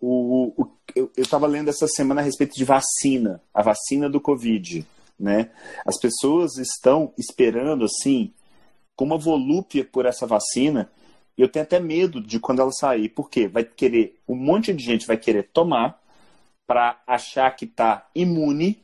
O, 0.00 0.52
o 0.56 0.68
eu 0.94 1.10
estava 1.16 1.46
lendo 1.46 1.68
essa 1.68 1.86
semana 1.86 2.20
a 2.20 2.24
respeito 2.24 2.54
de 2.54 2.64
vacina, 2.64 3.42
a 3.52 3.62
vacina 3.62 4.08
do 4.08 4.20
Covid. 4.20 4.86
Né? 5.18 5.50
As 5.84 5.98
pessoas 5.98 6.56
estão 6.56 7.12
esperando 7.18 7.84
assim, 7.84 8.32
com 8.94 9.04
uma 9.04 9.18
volúpia 9.18 9.84
por 9.84 10.06
essa 10.06 10.26
vacina. 10.26 10.90
Eu 11.36 11.48
tenho 11.48 11.64
até 11.64 11.78
medo 11.78 12.20
de 12.20 12.40
quando 12.40 12.60
ela 12.60 12.72
sair, 12.72 13.08
porque 13.10 13.46
vai 13.46 13.64
querer, 13.64 14.18
um 14.28 14.36
monte 14.36 14.72
de 14.72 14.84
gente 14.84 15.06
vai 15.06 15.16
querer 15.16 15.44
tomar 15.44 16.00
para 16.66 17.00
achar 17.06 17.54
que 17.54 17.64
está 17.64 18.06
imune 18.14 18.82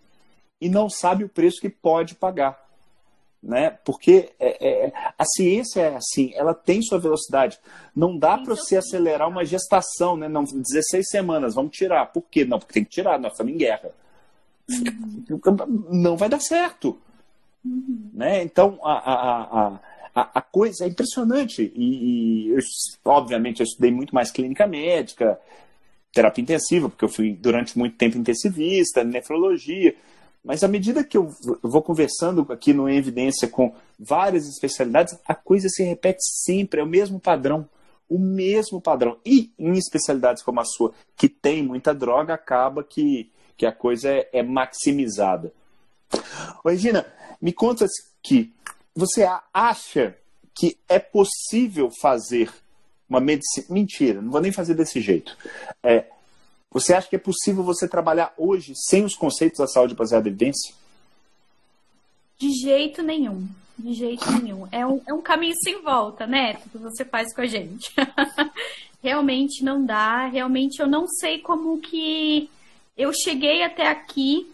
e 0.60 0.68
não 0.68 0.88
sabe 0.88 1.24
o 1.24 1.28
preço 1.28 1.60
que 1.60 1.68
pode 1.68 2.14
pagar 2.14 2.62
né? 3.42 3.70
Porque 3.84 4.30
é, 4.38 4.86
é, 4.86 4.92
a 5.18 5.24
ciência 5.24 5.80
é 5.80 5.96
assim, 5.96 6.30
ela 6.34 6.54
tem 6.54 6.80
sua 6.80 6.98
velocidade. 6.98 7.58
Não 7.94 8.16
dá 8.16 8.38
para 8.38 8.54
você 8.54 8.76
acelerar 8.76 9.28
uma 9.28 9.44
gestação, 9.44 10.16
né? 10.16 10.28
Não, 10.28 10.44
16 10.44 11.08
semanas, 11.08 11.54
vamos 11.54 11.76
tirar. 11.76 12.06
Por 12.06 12.22
quê? 12.30 12.44
Não, 12.44 12.58
porque 12.58 12.74
tem 12.74 12.84
que 12.84 12.90
tirar, 12.90 13.18
nós 13.18 13.32
estamos 13.32 13.52
em 13.52 13.56
guerra. 13.56 13.90
Uhum. 14.70 15.24
Não 15.90 16.16
vai 16.16 16.28
dar 16.28 16.40
certo. 16.40 16.96
Uhum. 17.64 18.10
Né? 18.14 18.42
Então, 18.44 18.78
a, 18.84 18.92
a, 18.92 19.42
a, 19.42 19.80
a, 20.14 20.42
coisa 20.42 20.84
é 20.84 20.88
impressionante. 20.88 21.72
E, 21.74 22.46
e 22.46 22.48
eu, 22.50 22.58
obviamente, 23.04 23.60
eu 23.60 23.64
estudei 23.64 23.90
muito 23.90 24.14
mais 24.14 24.30
clínica 24.30 24.66
médica, 24.66 25.38
terapia 26.12 26.42
intensiva, 26.42 26.88
porque 26.88 27.04
eu 27.04 27.08
fui 27.08 27.32
durante 27.32 27.78
muito 27.78 27.96
tempo 27.96 28.18
intensivista, 28.18 29.02
nefrologia. 29.02 29.94
Mas 30.44 30.62
à 30.62 30.68
medida 30.68 31.04
que 31.04 31.16
eu 31.16 31.30
vou 31.62 31.82
conversando 31.82 32.46
aqui 32.50 32.72
no 32.72 32.88
Evidência 32.88 33.48
com 33.48 33.74
várias 33.98 34.46
especialidades, 34.48 35.16
a 35.26 35.34
coisa 35.34 35.68
se 35.68 35.82
repete 35.82 36.22
sempre, 36.22 36.80
é 36.80 36.84
o 36.84 36.86
mesmo 36.86 37.18
padrão. 37.18 37.68
O 38.08 38.18
mesmo 38.18 38.80
padrão. 38.80 39.16
E 39.24 39.52
em 39.58 39.72
especialidades 39.72 40.42
como 40.42 40.60
a 40.60 40.64
sua, 40.64 40.92
que 41.16 41.28
tem 41.28 41.62
muita 41.62 41.94
droga, 41.94 42.34
acaba 42.34 42.84
que, 42.84 43.30
que 43.56 43.64
a 43.64 43.72
coisa 43.72 44.10
é, 44.10 44.28
é 44.32 44.42
maximizada. 44.42 45.52
Regina, 46.64 47.06
me 47.40 47.52
conta 47.52 47.86
que 48.22 48.52
você 48.94 49.26
acha 49.52 50.16
que 50.54 50.78
é 50.88 50.98
possível 50.98 51.90
fazer 52.00 52.52
uma 53.08 53.20
medicina. 53.20 53.66
Mentira, 53.70 54.22
não 54.22 54.30
vou 54.30 54.40
nem 54.40 54.52
fazer 54.52 54.74
desse 54.74 55.00
jeito. 55.00 55.36
É, 55.82 56.06
você 56.70 56.94
acha 56.94 57.08
que 57.08 57.16
é 57.16 57.18
possível 57.18 57.62
você 57.62 57.86
trabalhar 57.86 58.32
hoje 58.36 58.72
sem 58.74 59.04
os 59.04 59.14
conceitos 59.14 59.58
da 59.58 59.66
saúde 59.66 59.94
baseada 59.94 60.28
em 60.28 60.32
evidência? 60.32 60.74
De 62.38 62.50
jeito 62.50 63.02
nenhum. 63.02 63.46
De 63.78 63.92
jeito 63.94 64.30
nenhum. 64.32 64.66
É 64.72 64.86
um, 64.86 65.00
é 65.06 65.12
um 65.12 65.22
caminho 65.22 65.54
sem 65.62 65.82
volta, 65.82 66.26
né? 66.26 66.54
Que 66.54 66.78
você 66.78 67.04
faz 67.04 67.34
com 67.34 67.42
a 67.42 67.46
gente. 67.46 67.92
realmente 69.02 69.64
não 69.64 69.84
dá. 69.84 70.26
Realmente 70.26 70.80
eu 70.80 70.86
não 70.86 71.06
sei 71.06 71.38
como 71.38 71.80
que 71.80 72.48
eu 72.96 73.12
cheguei 73.12 73.62
até 73.62 73.88
aqui 73.88 74.50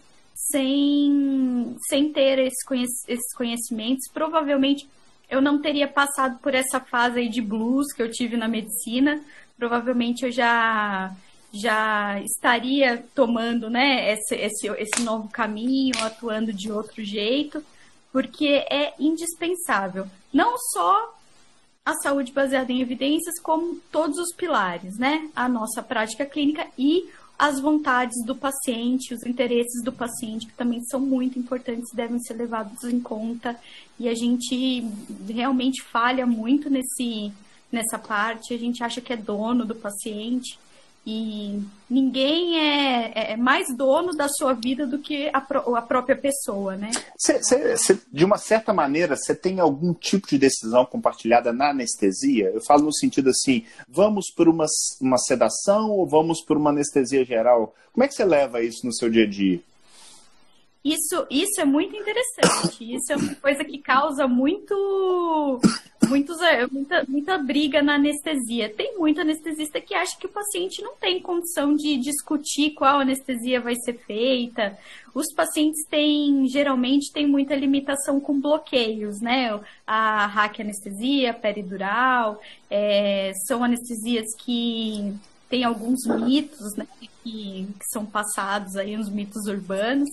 sem, 0.47 1.75
sem 1.87 2.11
ter 2.11 2.39
esse 2.39 2.65
conhec 2.65 2.89
esses 3.07 3.33
conhecimentos. 3.35 4.09
Provavelmente 4.13 4.87
eu 5.29 5.41
não 5.41 5.61
teria 5.61 5.87
passado 5.87 6.39
por 6.39 6.55
essa 6.55 6.79
fase 6.79 7.19
aí 7.19 7.29
de 7.29 7.41
blues 7.41 7.93
que 7.93 8.01
eu 8.01 8.09
tive 8.09 8.37
na 8.37 8.47
medicina. 8.47 9.21
Provavelmente 9.57 10.25
eu 10.25 10.31
já 10.31 11.13
já 11.51 12.21
estaria 12.21 13.03
tomando 13.15 13.71
né, 13.71 14.13
esse, 14.13 14.35
esse, 14.35 14.67
esse 14.67 15.01
novo 15.01 15.27
caminho, 15.29 15.95
atuando 16.03 16.53
de 16.53 16.71
outro 16.71 17.03
jeito, 17.03 17.65
porque 18.11 18.63
é 18.69 18.93
indispensável. 18.99 20.05
Não 20.31 20.55
só 20.73 21.15
a 21.83 21.93
saúde 22.03 22.31
baseada 22.31 22.71
em 22.71 22.81
evidências, 22.81 23.39
como 23.41 23.79
todos 23.91 24.19
os 24.19 24.35
pilares, 24.35 24.99
né? 24.99 25.27
A 25.35 25.49
nossa 25.49 25.81
prática 25.81 26.23
clínica 26.23 26.67
e 26.77 27.09
as 27.39 27.61
vontades 27.61 28.21
do 28.25 28.35
paciente, 28.35 29.13
os 29.13 29.23
interesses 29.23 29.81
do 29.81 29.93
paciente, 29.93 30.45
que 30.45 30.53
também 30.53 30.83
são 30.83 30.99
muito 30.99 31.39
importantes, 31.39 31.93
devem 31.93 32.19
ser 32.19 32.33
levados 32.33 32.83
em 32.83 32.99
conta. 32.99 33.57
E 33.97 34.09
a 34.09 34.13
gente 34.13 34.85
realmente 35.25 35.81
falha 35.81 36.25
muito 36.25 36.69
nesse, 36.69 37.31
nessa 37.71 37.97
parte, 37.97 38.53
a 38.53 38.57
gente 38.57 38.83
acha 38.83 38.99
que 38.99 39.13
é 39.13 39.17
dono 39.17 39.65
do 39.65 39.73
paciente 39.73 40.59
e 41.05 41.61
ninguém 41.89 42.59
é, 42.59 43.31
é, 43.31 43.37
mais 43.37 43.65
dono 43.75 44.15
da 44.15 44.27
sua 44.27 44.53
vida 44.53 44.85
do 44.85 44.99
que 44.99 45.29
a, 45.33 45.37
a 45.37 45.81
própria 45.81 46.15
pessoa, 46.15 46.75
né? 46.75 46.91
Cê, 47.17 47.41
cê, 47.41 47.77
cê, 47.77 47.99
de 48.11 48.23
uma 48.25 48.37
certa 48.37 48.73
maneira, 48.73 49.15
você 49.15 49.33
tem 49.33 49.59
algum 49.59 49.93
tipo 49.93 50.27
de 50.27 50.37
decisão 50.37 50.85
compartilhada 50.85 51.51
na 51.51 51.71
anestesia? 51.71 52.51
Eu 52.53 52.61
falo 52.61 52.83
no 52.83 52.93
sentido 52.93 53.29
assim, 53.29 53.65
vamos 53.87 54.31
por 54.31 54.47
uma, 54.47 54.65
uma 55.01 55.17
sedação 55.17 55.91
ou 55.91 56.05
vamos 56.05 56.41
por 56.41 56.57
uma 56.57 56.69
anestesia 56.69 57.25
geral? 57.25 57.73
Como 57.91 58.03
é 58.03 58.07
que 58.07 58.13
você 58.13 58.25
leva 58.25 58.61
isso 58.61 58.85
no 58.85 58.93
seu 58.93 59.09
dia 59.09 59.23
a 59.23 59.27
dia? 59.27 59.59
Isso, 60.83 61.27
isso 61.29 61.59
é 61.59 61.65
muito 61.65 61.95
interessante. 61.95 62.95
Isso 62.95 63.11
é 63.11 63.15
uma 63.15 63.35
coisa 63.35 63.63
que 63.65 63.77
causa 63.79 64.27
muito, 64.27 65.59
muitos, 66.09 66.41
é, 66.41 66.65
muita, 66.67 67.05
muita 67.07 67.37
briga 67.37 67.81
na 67.81 67.95
anestesia. 67.95 68.67
Tem 68.69 68.97
muito 68.97 69.21
anestesista 69.21 69.79
que 69.79 69.93
acha 69.93 70.17
que 70.19 70.25
o 70.25 70.29
paciente 70.29 70.81
não 70.81 70.95
tem 70.95 71.21
condição 71.21 71.75
de 71.75 71.97
discutir 71.97 72.71
qual 72.71 72.99
anestesia 72.99 73.61
vai 73.61 73.75
ser 73.75 73.93
feita. 73.99 74.77
Os 75.13 75.33
pacientes 75.33 75.85
têm, 75.87 76.47
geralmente, 76.47 77.11
têm 77.13 77.27
muita 77.27 77.55
limitação 77.55 78.19
com 78.19 78.39
bloqueios, 78.39 79.21
né? 79.21 79.59
A 79.85 80.25
hack 80.25 80.59
anestesia, 80.59 81.33
peridural, 81.33 82.41
é, 82.69 83.31
são 83.47 83.63
anestesias 83.63 84.25
que 84.37 85.13
têm 85.49 85.63
alguns 85.63 86.05
mitos, 86.05 86.75
né? 86.75 86.87
Que, 86.99 87.07
que 87.23 87.67
são 87.91 88.05
passados 88.05 88.75
aí, 88.75 88.97
uns 88.97 89.09
mitos 89.09 89.45
urbanos. 89.47 90.09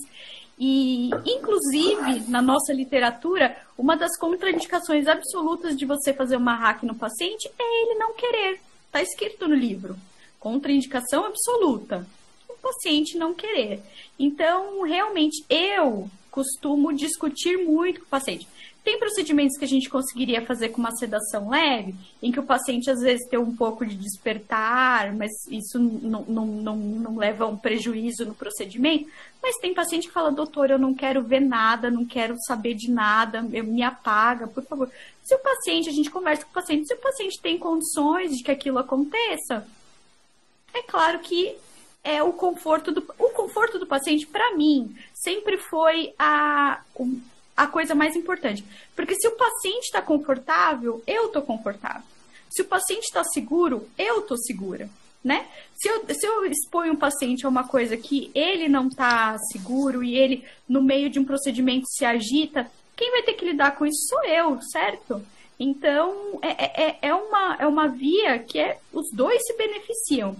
E, 0.59 1.11
inclusive, 1.25 2.29
na 2.29 2.41
nossa 2.41 2.73
literatura, 2.73 3.55
uma 3.77 3.95
das 3.95 4.17
contraindicações 4.17 5.07
absolutas 5.07 5.77
de 5.77 5.85
você 5.85 6.13
fazer 6.13 6.35
uma 6.35 6.55
hack 6.55 6.83
no 6.83 6.95
paciente 6.95 7.47
é 7.59 7.83
ele 7.83 7.99
não 7.99 8.13
querer. 8.13 8.59
Está 8.87 9.01
escrito 9.01 9.47
no 9.47 9.53
livro. 9.53 9.95
Contraindicação 10.39 11.25
absoluta. 11.25 12.07
O 12.49 12.53
paciente 12.55 13.17
não 13.17 13.33
querer. 13.33 13.81
Então, 14.17 14.81
realmente, 14.81 15.45
eu 15.47 16.09
costumo 16.31 16.93
discutir 16.93 17.57
muito 17.57 17.99
com 17.99 18.05
o 18.07 18.09
paciente. 18.09 18.47
Tem 18.87 18.97
procedimentos 18.97 19.57
que 19.57 19.65
a 19.65 19.67
gente 19.67 19.89
conseguiria 19.89 20.45
fazer 20.45 20.69
com 20.69 20.79
uma 20.79 20.95
sedação 20.95 21.49
leve, 21.49 21.93
em 22.23 22.31
que 22.31 22.39
o 22.39 22.45
paciente 22.45 22.89
às 22.89 23.01
vezes 23.01 23.27
tem 23.27 23.37
um 23.37 23.53
pouco 23.53 23.85
de 23.85 23.93
despertar, 23.93 25.13
mas 25.13 25.29
isso 25.51 25.77
não, 25.77 26.21
não, 26.21 26.45
não, 26.45 26.77
não 26.77 27.17
leva 27.17 27.43
a 27.43 27.47
um 27.47 27.57
prejuízo 27.57 28.25
no 28.25 28.33
procedimento. 28.33 29.09
Mas 29.43 29.57
tem 29.57 29.73
paciente 29.73 30.07
que 30.07 30.13
fala, 30.13 30.31
doutor, 30.31 30.69
eu 30.69 30.79
não 30.79 30.93
quero 30.93 31.21
ver 31.21 31.41
nada, 31.41 31.91
não 31.91 32.05
quero 32.05 32.37
saber 32.47 32.75
de 32.75 32.89
nada, 32.89 33.45
eu 33.51 33.65
me 33.65 33.83
apaga, 33.83 34.47
por 34.47 34.63
favor. 34.63 34.89
Se 35.21 35.35
o 35.35 35.39
paciente, 35.39 35.89
a 35.89 35.93
gente 35.93 36.09
conversa 36.09 36.45
com 36.45 36.51
o 36.51 36.53
paciente, 36.53 36.87
se 36.87 36.93
o 36.93 37.01
paciente 37.01 37.41
tem 37.41 37.57
condições 37.57 38.37
de 38.37 38.41
que 38.41 38.51
aquilo 38.51 38.79
aconteça, 38.79 39.67
é 40.73 40.81
claro 40.83 41.19
que 41.19 41.57
é 42.05 42.23
o 42.23 42.31
conforto 42.31 42.93
do 42.93 43.03
o 43.19 43.29
conforto 43.31 43.77
do 43.77 43.85
paciente 43.85 44.25
para 44.25 44.55
mim 44.55 44.95
sempre 45.13 45.57
foi 45.57 46.13
a 46.17 46.81
a 47.57 47.65
coisa 47.65 47.95
mais 47.95 48.15
importante. 48.15 48.63
Porque 48.95 49.15
se 49.15 49.27
o 49.27 49.35
paciente 49.35 49.85
está 49.85 50.01
confortável, 50.01 51.01
eu 51.07 51.25
estou 51.25 51.41
confortável. 51.41 52.03
Se 52.49 52.61
o 52.61 52.65
paciente 52.65 53.05
está 53.05 53.23
seguro, 53.23 53.89
eu 53.97 54.19
estou 54.19 54.37
segura. 54.37 54.87
Né? 55.23 55.45
Se 55.75 55.89
eu, 55.89 56.05
se 56.07 56.25
eu 56.25 56.45
exponho 56.45 56.93
um 56.93 56.97
paciente 56.97 57.45
a 57.45 57.49
uma 57.49 57.67
coisa 57.67 57.97
que 57.97 58.31
ele 58.33 58.69
não 58.69 58.87
está 58.87 59.37
seguro 59.51 60.03
e 60.03 60.15
ele, 60.15 60.45
no 60.69 60.81
meio 60.81 61.09
de 61.09 61.19
um 61.19 61.25
procedimento, 61.25 61.87
se 61.89 62.05
agita, 62.05 62.69
quem 62.95 63.11
vai 63.11 63.23
ter 63.23 63.33
que 63.33 63.43
lidar 63.43 63.75
com 63.75 63.85
isso 63.85 64.07
sou 64.07 64.23
eu, 64.23 64.61
certo? 64.61 65.21
Então, 65.59 66.39
é, 66.41 66.83
é, 66.83 66.99
é, 67.01 67.15
uma, 67.15 67.55
é 67.59 67.67
uma 67.67 67.87
via 67.87 68.39
que 68.39 68.59
é, 68.59 68.77
os 68.93 69.09
dois 69.11 69.41
se 69.45 69.57
beneficiam. 69.57 70.35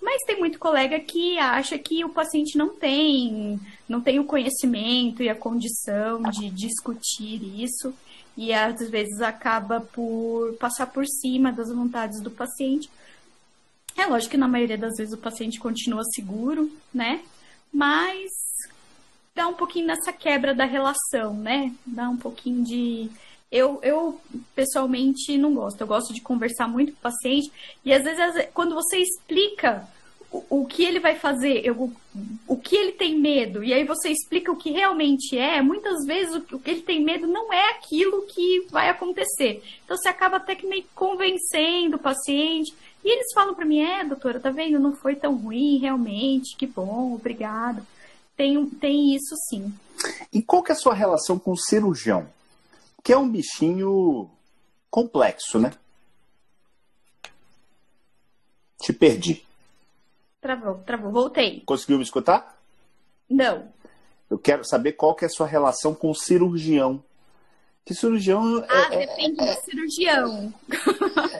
Mas 0.00 0.22
tem 0.22 0.38
muito 0.38 0.58
colega 0.58 1.00
que 1.00 1.38
acha 1.38 1.78
que 1.78 2.04
o 2.04 2.10
paciente 2.10 2.56
não 2.56 2.68
tem, 2.68 3.58
não 3.88 4.00
tem 4.00 4.20
o 4.20 4.24
conhecimento 4.24 5.22
e 5.22 5.28
a 5.28 5.34
condição 5.34 6.22
de 6.22 6.50
discutir 6.50 7.42
isso 7.60 7.92
e 8.36 8.52
às 8.52 8.88
vezes 8.90 9.20
acaba 9.20 9.80
por 9.80 10.54
passar 10.54 10.86
por 10.86 11.06
cima 11.06 11.50
das 11.50 11.72
vontades 11.72 12.20
do 12.20 12.30
paciente. 12.30 12.90
É 13.96 14.04
lógico 14.06 14.32
que 14.32 14.36
na 14.36 14.46
maioria 14.46 14.76
das 14.76 14.94
vezes 14.96 15.14
o 15.14 15.18
paciente 15.18 15.58
continua 15.58 16.04
seguro, 16.04 16.70
né? 16.92 17.22
Mas 17.72 18.30
dá 19.34 19.48
um 19.48 19.54
pouquinho 19.54 19.86
nessa 19.86 20.12
quebra 20.12 20.54
da 20.54 20.66
relação, 20.66 21.34
né? 21.34 21.72
Dá 21.86 22.08
um 22.10 22.16
pouquinho 22.16 22.62
de 22.62 23.10
eu, 23.50 23.78
eu 23.82 24.20
pessoalmente 24.54 25.38
não 25.38 25.54
gosto. 25.54 25.80
Eu 25.80 25.86
gosto 25.86 26.12
de 26.12 26.20
conversar 26.20 26.68
muito 26.68 26.92
com 26.92 26.98
o 26.98 27.02
paciente 27.02 27.50
e 27.84 27.92
às 27.92 28.02
vezes 28.02 28.48
quando 28.52 28.74
você 28.74 28.98
explica 28.98 29.86
o, 30.30 30.62
o 30.62 30.66
que 30.66 30.84
ele 30.84 30.98
vai 30.98 31.14
fazer, 31.14 31.64
eu, 31.64 31.92
o 32.46 32.56
que 32.56 32.76
ele 32.76 32.92
tem 32.92 33.18
medo, 33.18 33.62
e 33.62 33.72
aí 33.72 33.84
você 33.84 34.10
explica 34.10 34.50
o 34.50 34.56
que 34.56 34.70
realmente 34.70 35.38
é, 35.38 35.62
muitas 35.62 36.04
vezes 36.04 36.34
o, 36.34 36.56
o 36.56 36.60
que 36.60 36.70
ele 36.70 36.82
tem 36.82 37.02
medo 37.02 37.26
não 37.26 37.52
é 37.52 37.70
aquilo 37.70 38.22
que 38.22 38.66
vai 38.70 38.88
acontecer. 38.88 39.62
Então 39.84 39.96
você 39.96 40.08
acaba 40.08 40.36
até 40.36 40.54
que 40.54 40.66
meio 40.66 40.84
convencendo 40.94 41.96
o 41.96 42.00
paciente 42.00 42.74
E 43.04 43.08
eles 43.08 43.32
falam 43.32 43.54
para 43.54 43.64
mim, 43.64 43.80
é, 43.80 44.04
doutora, 44.04 44.40
tá 44.40 44.50
vendo? 44.50 44.80
Não 44.80 44.94
foi 44.96 45.14
tão 45.14 45.36
ruim, 45.36 45.78
realmente, 45.78 46.56
que 46.56 46.66
bom, 46.66 47.14
obrigado. 47.14 47.86
Tem, 48.36 48.66
tem 48.66 49.14
isso 49.14 49.34
sim. 49.48 49.72
E 50.32 50.42
qual 50.42 50.62
que 50.62 50.72
é 50.72 50.74
a 50.74 50.78
sua 50.78 50.92
relação 50.92 51.38
com 51.38 51.52
o 51.52 51.56
cirurgião? 51.56 52.26
Que 53.06 53.12
é 53.12 53.16
um 53.16 53.30
bichinho 53.30 54.28
complexo, 54.90 55.60
né? 55.60 55.72
Te 58.80 58.92
perdi. 58.92 59.46
Travou, 60.40 60.78
travou. 60.78 61.12
Voltei. 61.12 61.62
Conseguiu 61.64 61.98
me 61.98 62.02
escutar? 62.02 62.60
Não. 63.30 63.72
Eu 64.28 64.36
quero 64.36 64.64
saber 64.64 64.94
qual 64.94 65.14
que 65.14 65.24
é 65.24 65.28
a 65.28 65.30
sua 65.30 65.46
relação 65.46 65.94
com 65.94 66.10
o 66.10 66.16
cirurgião. 66.16 67.00
Que 67.84 67.94
cirurgião. 67.94 68.64
É, 68.64 68.66
ah, 68.68 68.88
é, 68.90 69.06
depende 69.06 69.40
é, 69.40 69.54
do 69.54 69.60
cirurgião. 69.60 70.54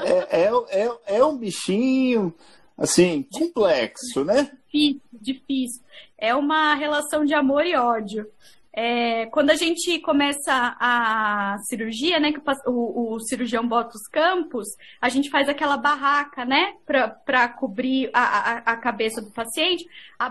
É, 0.05 0.43
é, 0.43 0.85
é, 0.85 1.17
é, 1.17 1.25
um 1.25 1.37
bichinho, 1.37 2.33
assim, 2.79 3.25
complexo, 3.33 4.25
né? 4.25 4.53
Difícil, 4.67 5.01
difícil. 5.21 5.83
É 6.17 6.33
uma 6.33 6.77
relação 6.77 7.25
de 7.25 7.35
amor 7.35 7.67
e 7.67 7.75
ódio. 7.75 8.31
É, 8.79 9.25
quando 9.27 9.49
a 9.49 9.55
gente 9.55 9.99
começa 10.01 10.77
a 10.79 11.57
cirurgia, 11.65 12.21
né, 12.21 12.31
que 12.31 12.43
o, 12.67 13.15
o, 13.15 13.21
cirurgião 13.21 13.67
bota 13.67 13.97
os 13.97 14.07
campos, 14.07 14.69
a 15.01 15.09
gente 15.09 15.31
faz 15.31 15.49
aquela 15.49 15.79
barraca, 15.79 16.45
né, 16.45 16.75
para 16.85 17.49
cobrir 17.49 18.11
a, 18.13 18.21
a, 18.21 18.57
a, 18.59 18.77
cabeça 18.77 19.23
do 19.23 19.31
paciente. 19.31 19.87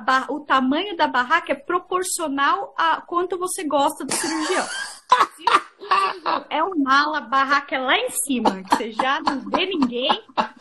Bar, 0.06 0.32
o 0.32 0.42
tamanho 0.42 0.96
da 0.96 1.08
barraca 1.08 1.54
é 1.54 1.56
proporcional 1.56 2.72
a 2.78 3.02
quanto 3.02 3.36
você 3.40 3.64
gosta 3.64 4.06
do 4.06 4.14
cirurgião. 4.14 4.66
É 6.50 6.63
um 6.63 6.76
mala, 6.78 7.22
barraca 7.22 7.76
é 7.76 7.80
lá 7.80 7.98
em 7.98 8.10
cima, 8.10 8.63
que 8.63 8.76
você 8.76 8.91
já 8.91 9.22
não 9.22 9.39
vê 9.50 9.65
ninguém, 9.65 10.10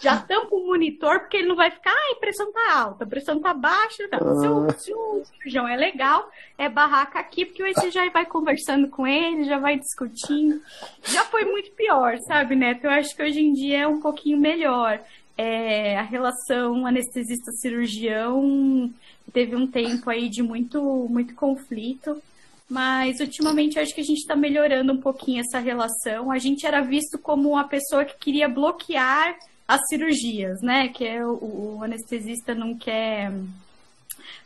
já 0.01 0.21
tampa 0.21 0.55
o 0.55 0.67
monitor, 0.67 1.21
porque 1.21 1.39
ele 1.39 1.49
não 1.49 1.57
vai 1.57 1.71
ficar, 1.71 1.91
ai, 1.91 2.13
a 2.13 2.21
pressão 2.21 2.53
tá 2.53 2.73
alta, 2.73 3.05
a 3.05 3.07
pressão 3.07 3.41
tá 3.41 3.55
baixa. 3.55 4.07
Tá. 4.09 4.19
Se, 4.19 4.49
o, 4.49 4.71
se 4.79 4.93
o 4.93 5.23
cirurgião 5.25 5.67
é 5.67 5.77
legal, 5.77 6.31
é 6.59 6.69
barraca 6.69 7.19
aqui, 7.19 7.47
porque 7.47 7.73
você 7.73 7.91
já 7.91 8.09
vai 8.11 8.27
conversando 8.27 8.89
com 8.89 9.07
ele, 9.07 9.45
já 9.45 9.59
vai 9.59 9.79
discutindo. 9.79 10.61
Já 11.05 11.25
foi 11.25 11.45
muito 11.45 11.71
pior, 11.73 12.19
sabe, 12.27 12.55
Neto? 12.55 12.85
Eu 12.85 12.91
acho 12.91 13.17
que 13.17 13.23
hoje 13.23 13.41
em 13.41 13.53
dia 13.53 13.81
é 13.81 13.89
um 13.89 14.01
pouquinho 14.01 14.39
melhor. 14.39 15.01
É, 15.37 15.99
a 15.99 16.03
relação 16.03 16.87
anestesista-cirurgião 16.87 18.93
teve 19.33 19.57
um 19.57 19.67
tempo 19.67 20.09
aí 20.11 20.29
de 20.29 20.43
muito, 20.43 20.81
muito 21.11 21.35
conflito. 21.35 22.23
Mas 22.69 23.21
ultimamente 23.21 23.79
acho 23.79 23.95
que 23.95 24.01
a 24.01 24.05
gente 24.05 24.19
está 24.19 24.35
melhorando 24.35 24.93
um 24.93 25.01
pouquinho 25.01 25.41
essa 25.41 25.59
relação. 25.59 26.31
A 26.31 26.39
gente 26.39 26.67
era 26.67 26.81
visto 26.81 27.19
como 27.19 27.51
uma 27.51 27.69
pessoa 27.69 28.05
que 28.05 28.17
queria 28.19 28.49
bloquear 28.49 29.37
as 29.69 29.81
cirurgias, 29.89 30.61
né? 30.63 30.89
Que 30.89 31.07
é 31.07 31.27
o, 31.27 31.77
o 31.77 31.81
anestesista 31.83 32.55
não 32.55 32.77
quer 32.77 33.33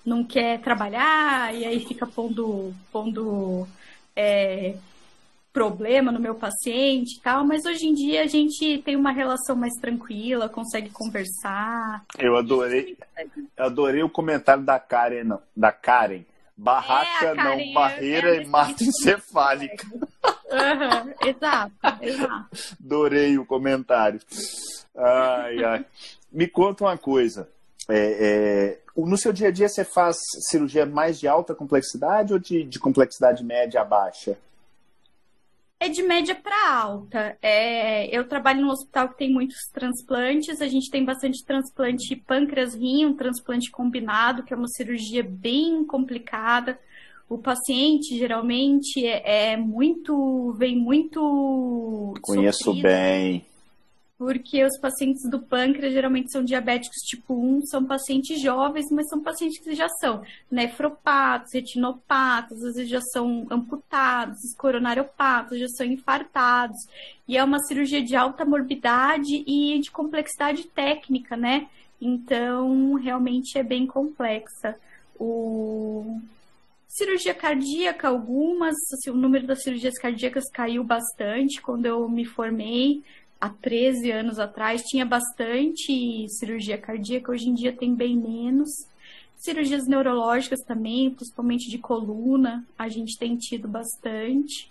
não 0.05 0.25
quer 0.25 0.61
trabalhar 0.61 1.55
e 1.55 1.65
aí 1.65 1.81
fica 1.81 2.07
pondo, 2.07 2.73
pondo 2.91 3.69
é, 4.17 4.75
problema 5.53 6.11
no 6.11 6.21
meu 6.21 6.35
paciente 6.35 7.19
e 7.19 7.21
tal, 7.21 7.45
mas 7.45 7.65
hoje 7.65 7.87
em 7.87 7.95
dia 7.95 8.23
a 8.23 8.27
gente 8.27 8.79
tem 8.85 8.97
uma 8.97 9.13
relação 9.13 9.55
mais 9.55 9.75
tranquila, 9.75 10.49
consegue 10.49 10.91
conversar. 10.91 12.05
Eu 12.19 12.37
adorei, 12.37 12.97
adorei 13.57 14.03
o 14.03 14.09
comentário 14.09 14.65
da 14.65 14.79
Karen, 14.79 15.39
da 15.55 15.71
Karen 15.71 16.23
Barraca 16.59 17.27
é, 17.27 17.35
não, 17.35 17.73
barreira 17.73 18.37
é, 18.37 18.43
e 18.43 18.47
mata 18.47 18.83
encefálica. 18.83 19.87
Uhum, 20.51 21.15
exato, 21.25 21.73
exato. 22.03 22.49
Adorei 22.85 23.39
o 23.39 23.47
comentário. 23.47 24.21
Ai, 24.97 25.65
ai. 25.65 25.87
Me 26.33 26.49
conta 26.49 26.83
uma 26.83 26.99
coisa. 26.99 27.49
É, 27.89 27.97
é, 27.97 28.79
no 28.97 29.17
seu 29.17 29.33
dia 29.33 29.49
a 29.49 29.51
dia 29.53 29.69
você 29.69 29.85
faz 29.85 30.17
cirurgia 30.49 30.85
mais 30.85 31.21
de 31.21 31.29
alta 31.29 31.55
complexidade 31.55 32.33
ou 32.33 32.41
de, 32.41 32.65
de 32.65 32.81
complexidade 32.81 33.45
média 33.45 33.81
a 33.81 33.85
baixa? 33.85 34.37
É 35.81 35.89
de 35.89 36.03
média 36.03 36.35
para 36.35 36.75
alta. 36.75 37.39
É, 37.41 38.07
eu 38.17 38.27
trabalho 38.27 38.63
num 38.63 38.71
hospital 38.71 39.11
que 39.11 39.19
tem 39.19 39.33
muitos 39.33 39.69
transplantes. 39.73 40.61
A 40.61 40.67
gente 40.67 40.91
tem 40.91 41.05
bastante 41.05 41.45
transplante 41.45 42.17
pâncreas-rim, 42.17 43.07
um 43.07 43.15
transplante 43.15 43.71
combinado, 43.71 44.43
que 44.43 44.53
é 44.53 44.57
uma 44.57 44.69
cirurgia 44.69 45.23
bem 45.23 45.85
complicada. 45.85 46.79
O 47.29 47.39
paciente 47.39 48.17
geralmente 48.17 49.07
é, 49.07 49.53
é 49.53 49.57
muito, 49.57 50.53
vem 50.59 50.77
muito. 50.77 52.15
Conheço 52.23 52.65
sofrido. 52.65 52.83
bem 52.83 53.48
porque 54.19 54.65
os 54.65 54.77
pacientes 54.81 55.23
do 55.31 55.39
pâncreas 55.39 55.93
geralmente 55.93 56.33
são 56.33 56.43
diabéticos 56.43 56.97
tipo 57.03 57.35
1, 57.35 57.67
são 57.67 57.85
pacientes 57.85 58.41
jovens, 58.43 58.91
mas 58.91 59.09
são 59.09 59.23
pacientes 59.23 59.63
que 59.63 59.73
já 59.77 59.89
são 59.89 60.25
nefropatas, 60.51 61.55
retinopatas, 61.55 62.61
às 62.65 62.75
vezes 62.75 62.91
já 62.91 63.01
são 63.01 63.47
amputados, 63.49 64.39
coronariopatas, 64.59 65.61
já 65.61 65.69
são 65.69 65.87
infartados. 65.87 66.77
E 67.29 67.37
é 67.37 67.45
uma 67.45 67.61
cirurgia 67.61 68.03
de 68.03 68.17
alta 68.17 68.45
morbidade 68.45 69.45
e 69.47 69.79
de 69.79 69.91
complexidade 69.93 70.65
técnica, 70.65 71.37
né? 71.37 71.69
Então, 72.01 72.95
realmente 72.95 73.57
é 73.57 73.63
bem 73.63 73.87
complexa. 73.87 74.75
O... 75.19 76.21
Cirurgia 76.89 77.35
cardíaca, 77.35 78.09
algumas, 78.09 78.75
assim, 78.93 79.11
o 79.11 79.15
número 79.15 79.47
das 79.47 79.63
cirurgias 79.63 79.95
cardíacas 79.97 80.51
caiu 80.51 80.83
bastante 80.83 81.61
quando 81.63 81.87
eu 81.87 82.09
me 82.09 82.25
formei 82.25 83.05
há 83.41 83.49
13 83.49 84.11
anos 84.11 84.39
atrás 84.39 84.83
tinha 84.83 85.07
bastante 85.07 86.27
cirurgia 86.29 86.79
cardíaca, 86.79 87.33
hoje 87.33 87.49
em 87.49 87.55
dia 87.55 87.73
tem 87.73 87.95
bem 87.95 88.17
menos. 88.17 88.69
Cirurgias 89.37 89.87
neurológicas 89.87 90.61
também, 90.67 91.11
principalmente 91.11 91.71
de 91.71 91.79
coluna, 91.79 92.67
a 92.77 92.89
gente 92.89 93.17
tem 93.17 93.37
tido 93.37 93.69
bastante. 93.69 94.71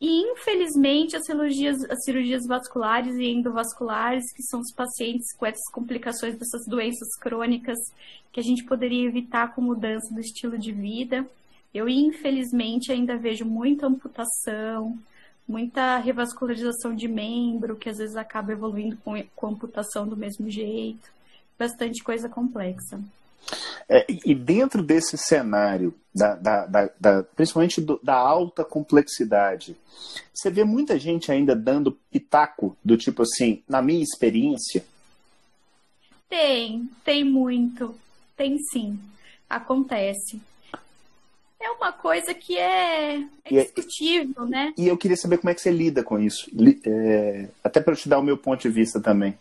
E, 0.00 0.32
infelizmente, 0.32 1.16
as 1.16 1.24
cirurgias, 1.24 1.82
as 1.84 2.04
cirurgias 2.04 2.44
vasculares 2.46 3.14
e 3.16 3.24
endovasculares, 3.24 4.24
que 4.34 4.42
são 4.42 4.60
os 4.60 4.72
pacientes 4.74 5.32
com 5.36 5.46
essas 5.46 5.70
complicações 5.72 6.36
dessas 6.36 6.66
doenças 6.66 7.16
crônicas 7.20 7.78
que 8.32 8.40
a 8.40 8.42
gente 8.42 8.64
poderia 8.64 9.06
evitar 9.06 9.54
com 9.54 9.62
mudança 9.62 10.12
do 10.12 10.20
estilo 10.20 10.58
de 10.58 10.72
vida, 10.72 11.24
eu, 11.72 11.88
infelizmente, 11.88 12.92
ainda 12.92 13.16
vejo 13.16 13.44
muita 13.44 13.86
amputação, 13.86 14.98
muita 15.46 15.98
revascularização 15.98 16.94
de 16.94 17.06
membro, 17.06 17.76
que 17.76 17.88
às 17.88 17.98
vezes 17.98 18.16
acaba 18.16 18.52
evoluindo 18.52 18.96
com, 19.04 19.22
com 19.36 19.46
amputação 19.48 20.06
do 20.06 20.16
mesmo 20.16 20.50
jeito, 20.50 21.10
bastante 21.58 22.02
coisa 22.02 22.28
complexa. 22.28 23.00
É, 23.88 24.06
e 24.08 24.34
dentro 24.34 24.82
desse 24.82 25.18
cenário, 25.18 25.94
da, 26.14 26.34
da, 26.34 26.66
da, 26.66 26.90
da 26.98 27.22
principalmente 27.22 27.80
do, 27.80 28.00
da 28.02 28.14
alta 28.14 28.64
complexidade, 28.64 29.76
você 30.32 30.50
vê 30.50 30.64
muita 30.64 30.98
gente 30.98 31.30
ainda 31.30 31.54
dando 31.54 31.98
pitaco 32.10 32.76
do 32.82 32.96
tipo 32.96 33.22
assim, 33.22 33.62
na 33.68 33.82
minha 33.82 34.02
experiência? 34.02 34.84
Tem, 36.28 36.88
tem 37.04 37.22
muito. 37.22 37.94
Tem 38.36 38.58
sim. 38.72 38.98
Acontece 39.48 40.40
é 41.64 41.70
uma 41.70 41.92
coisa 41.92 42.34
que 42.34 42.56
é, 42.56 43.16
é, 43.16 43.56
é 43.56 43.64
discutível, 43.64 44.44
né? 44.46 44.72
E 44.76 44.86
eu 44.86 44.96
queria 44.96 45.16
saber 45.16 45.38
como 45.38 45.50
é 45.50 45.54
que 45.54 45.60
você 45.60 45.70
lida 45.70 46.02
com 46.02 46.18
isso. 46.18 46.50
É, 46.86 47.48
até 47.62 47.80
para 47.80 47.96
te 47.96 48.08
dar 48.08 48.18
o 48.18 48.22
meu 48.22 48.36
ponto 48.36 48.60
de 48.60 48.68
vista 48.68 49.00
também. 49.00 49.34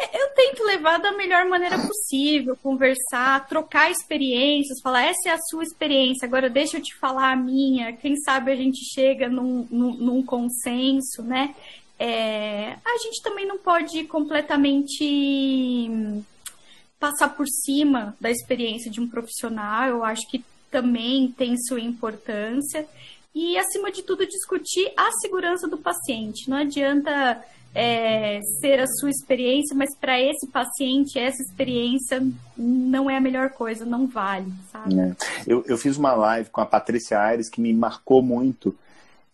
É, 0.00 0.22
eu 0.22 0.28
tento 0.34 0.62
levar 0.64 0.98
da 0.98 1.12
melhor 1.12 1.46
maneira 1.46 1.76
possível, 1.78 2.56
conversar, 2.62 3.48
trocar 3.48 3.90
experiências, 3.90 4.80
falar 4.82 5.02
essa 5.02 5.30
é 5.30 5.32
a 5.32 5.38
sua 5.38 5.64
experiência, 5.64 6.26
agora 6.26 6.48
deixa 6.48 6.76
eu 6.76 6.82
te 6.82 6.94
falar 6.96 7.32
a 7.32 7.36
minha. 7.36 7.92
Quem 7.94 8.16
sabe 8.16 8.52
a 8.52 8.56
gente 8.56 8.78
chega 8.94 9.28
num, 9.28 9.66
num, 9.70 9.94
num 9.94 10.22
consenso, 10.22 11.22
né? 11.22 11.54
É, 11.98 12.76
a 12.84 12.98
gente 13.02 13.20
também 13.22 13.44
não 13.44 13.58
pode 13.58 14.04
completamente 14.04 15.90
passar 16.98 17.28
por 17.30 17.46
cima 17.46 18.16
da 18.20 18.30
experiência 18.30 18.90
de 18.90 19.00
um 19.00 19.08
profissional, 19.08 19.88
eu 19.88 20.04
acho 20.04 20.28
que 20.28 20.44
também 20.70 21.32
tem 21.36 21.56
sua 21.56 21.80
importância. 21.80 22.86
E, 23.34 23.56
acima 23.56 23.92
de 23.92 24.02
tudo, 24.02 24.26
discutir 24.26 24.92
a 24.96 25.10
segurança 25.20 25.68
do 25.68 25.78
paciente. 25.78 26.50
Não 26.50 26.56
adianta 26.56 27.42
é, 27.74 28.40
ser 28.60 28.80
a 28.80 28.86
sua 28.86 29.10
experiência, 29.10 29.76
mas 29.76 29.96
para 29.96 30.20
esse 30.20 30.46
paciente, 30.48 31.18
essa 31.18 31.40
experiência 31.42 32.26
não 32.56 33.08
é 33.08 33.16
a 33.16 33.20
melhor 33.20 33.50
coisa, 33.50 33.84
não 33.84 34.06
vale, 34.06 34.52
sabe? 34.72 34.98
É. 34.98 35.14
Eu, 35.46 35.64
eu 35.66 35.78
fiz 35.78 35.96
uma 35.96 36.14
live 36.14 36.50
com 36.50 36.60
a 36.60 36.66
Patrícia 36.66 37.20
Aires 37.20 37.48
que 37.48 37.60
me 37.60 37.72
marcou 37.72 38.22
muito. 38.22 38.74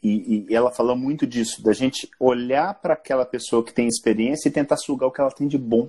E, 0.02 0.44
e 0.50 0.54
ela 0.54 0.70
falou 0.70 0.94
muito 0.94 1.26
disso, 1.26 1.62
da 1.62 1.72
gente 1.72 2.10
olhar 2.20 2.74
para 2.74 2.92
aquela 2.92 3.24
pessoa 3.24 3.64
que 3.64 3.72
tem 3.72 3.88
experiência 3.88 4.48
e 4.48 4.52
tentar 4.52 4.76
sugar 4.76 5.06
o 5.06 5.10
que 5.10 5.20
ela 5.20 5.30
tem 5.30 5.48
de 5.48 5.56
bom 5.56 5.88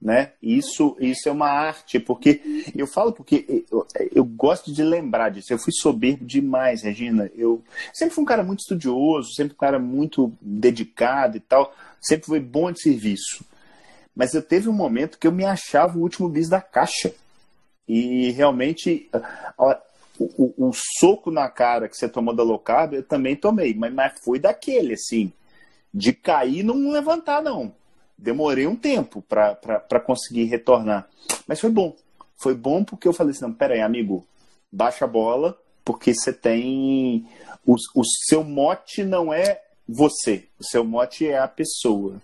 né? 0.00 0.32
Isso, 0.42 0.96
isso 0.98 1.28
é 1.28 1.32
uma 1.32 1.48
arte, 1.48 2.00
porque 2.00 2.40
eu 2.74 2.86
falo 2.86 3.12
porque 3.12 3.64
eu, 3.70 3.86
eu, 4.14 4.24
gosto 4.24 4.72
de 4.72 4.82
lembrar 4.82 5.28
disso. 5.28 5.52
Eu 5.52 5.58
fui 5.58 5.72
soberbo 5.72 6.24
demais, 6.24 6.82
Regina. 6.82 7.30
Eu 7.34 7.62
sempre 7.92 8.14
fui 8.14 8.22
um 8.24 8.26
cara 8.26 8.42
muito 8.42 8.60
estudioso, 8.60 9.34
sempre 9.34 9.52
um 9.52 9.58
cara 9.58 9.78
muito 9.78 10.32
dedicado 10.40 11.36
e 11.36 11.40
tal. 11.40 11.74
Sempre 12.00 12.26
fui 12.26 12.40
bom 12.40 12.72
de 12.72 12.80
serviço. 12.80 13.44
Mas 14.16 14.32
eu 14.32 14.42
teve 14.42 14.68
um 14.68 14.72
momento 14.72 15.18
que 15.18 15.26
eu 15.26 15.32
me 15.32 15.44
achava 15.44 15.98
o 15.98 16.02
último 16.02 16.28
bis 16.28 16.48
da 16.48 16.62
caixa. 16.62 17.12
E 17.86 18.30
realmente, 18.30 19.10
o, 20.18 20.44
o, 20.44 20.68
o 20.68 20.72
soco 20.98 21.30
na 21.30 21.48
cara 21.50 21.88
que 21.88 21.96
você 21.96 22.08
tomou 22.08 22.34
da 22.34 22.42
low 22.42 22.62
eu 22.92 23.02
também 23.02 23.36
tomei. 23.36 23.74
Mas, 23.74 23.92
mas 23.92 24.12
foi 24.24 24.38
daquele, 24.38 24.94
assim, 24.94 25.30
de 25.92 26.14
cair 26.14 26.62
não 26.62 26.90
levantar, 26.90 27.42
não 27.42 27.78
demorei 28.20 28.66
um 28.66 28.76
tempo 28.76 29.22
para 29.22 30.00
conseguir 30.00 30.44
retornar. 30.44 31.08
Mas 31.46 31.60
foi 31.60 31.70
bom. 31.70 31.96
Foi 32.36 32.54
bom 32.54 32.84
porque 32.84 33.08
eu 33.08 33.12
falei 33.12 33.32
assim: 33.32 33.42
não, 33.42 33.52
peraí, 33.52 33.80
amigo, 33.80 34.26
baixa 34.70 35.04
a 35.04 35.08
bola, 35.08 35.58
porque 35.84 36.14
você 36.14 36.32
tem. 36.32 37.26
O, 37.66 37.74
o 37.94 38.04
seu 38.04 38.44
mote 38.44 39.02
não 39.04 39.32
é 39.32 39.60
você, 39.88 40.46
o 40.58 40.64
seu 40.64 40.84
mote 40.84 41.26
é 41.26 41.38
a 41.38 41.48
pessoa. 41.48 42.14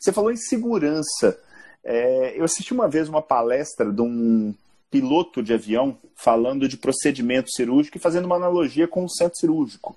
Você 0.00 0.12
falou 0.12 0.32
em 0.32 0.36
segurança. 0.36 1.38
É, 1.84 2.38
eu 2.38 2.44
assisti 2.44 2.72
uma 2.72 2.88
vez 2.88 3.08
uma 3.08 3.22
palestra 3.22 3.92
de 3.92 4.00
um 4.00 4.54
piloto 4.92 5.42
de 5.42 5.54
avião 5.54 5.96
falando 6.14 6.68
de 6.68 6.76
procedimento 6.76 7.50
cirúrgico 7.50 7.96
e 7.96 8.00
fazendo 8.00 8.26
uma 8.26 8.36
analogia 8.36 8.86
com 8.86 9.02
o 9.02 9.08
centro 9.08 9.38
cirúrgico. 9.38 9.96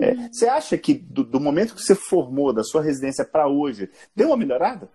É, 0.00 0.14
você 0.32 0.48
acha 0.48 0.78
que 0.78 0.94
do, 0.94 1.22
do, 1.22 1.38
momento 1.38 1.74
que 1.74 1.82
você 1.82 1.94
formou 1.94 2.52
da 2.52 2.64
sua 2.64 2.82
residência 2.82 3.24
para 3.24 3.46
hoje, 3.46 3.90
deu 4.16 4.28
uma 4.28 4.36
melhorada? 4.36 4.88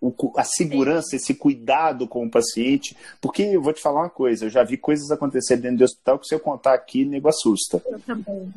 O, 0.00 0.12
a 0.36 0.44
segurança, 0.44 1.10
Sim. 1.10 1.16
esse 1.16 1.34
cuidado 1.34 2.06
com 2.06 2.24
o 2.24 2.30
paciente, 2.30 2.96
porque 3.20 3.42
eu 3.42 3.62
vou 3.62 3.72
te 3.72 3.80
falar 3.80 4.02
uma 4.02 4.10
coisa, 4.10 4.44
eu 4.44 4.50
já 4.50 4.62
vi 4.62 4.76
coisas 4.76 5.10
acontecer 5.10 5.56
dentro 5.56 5.78
do 5.78 5.84
hospital 5.84 6.18
que 6.18 6.26
se 6.26 6.34
eu 6.34 6.40
contar 6.40 6.74
aqui, 6.74 7.04
nego 7.04 7.28
assusta. 7.28 7.82
Eu 7.86 8.00
também. 8.00 8.52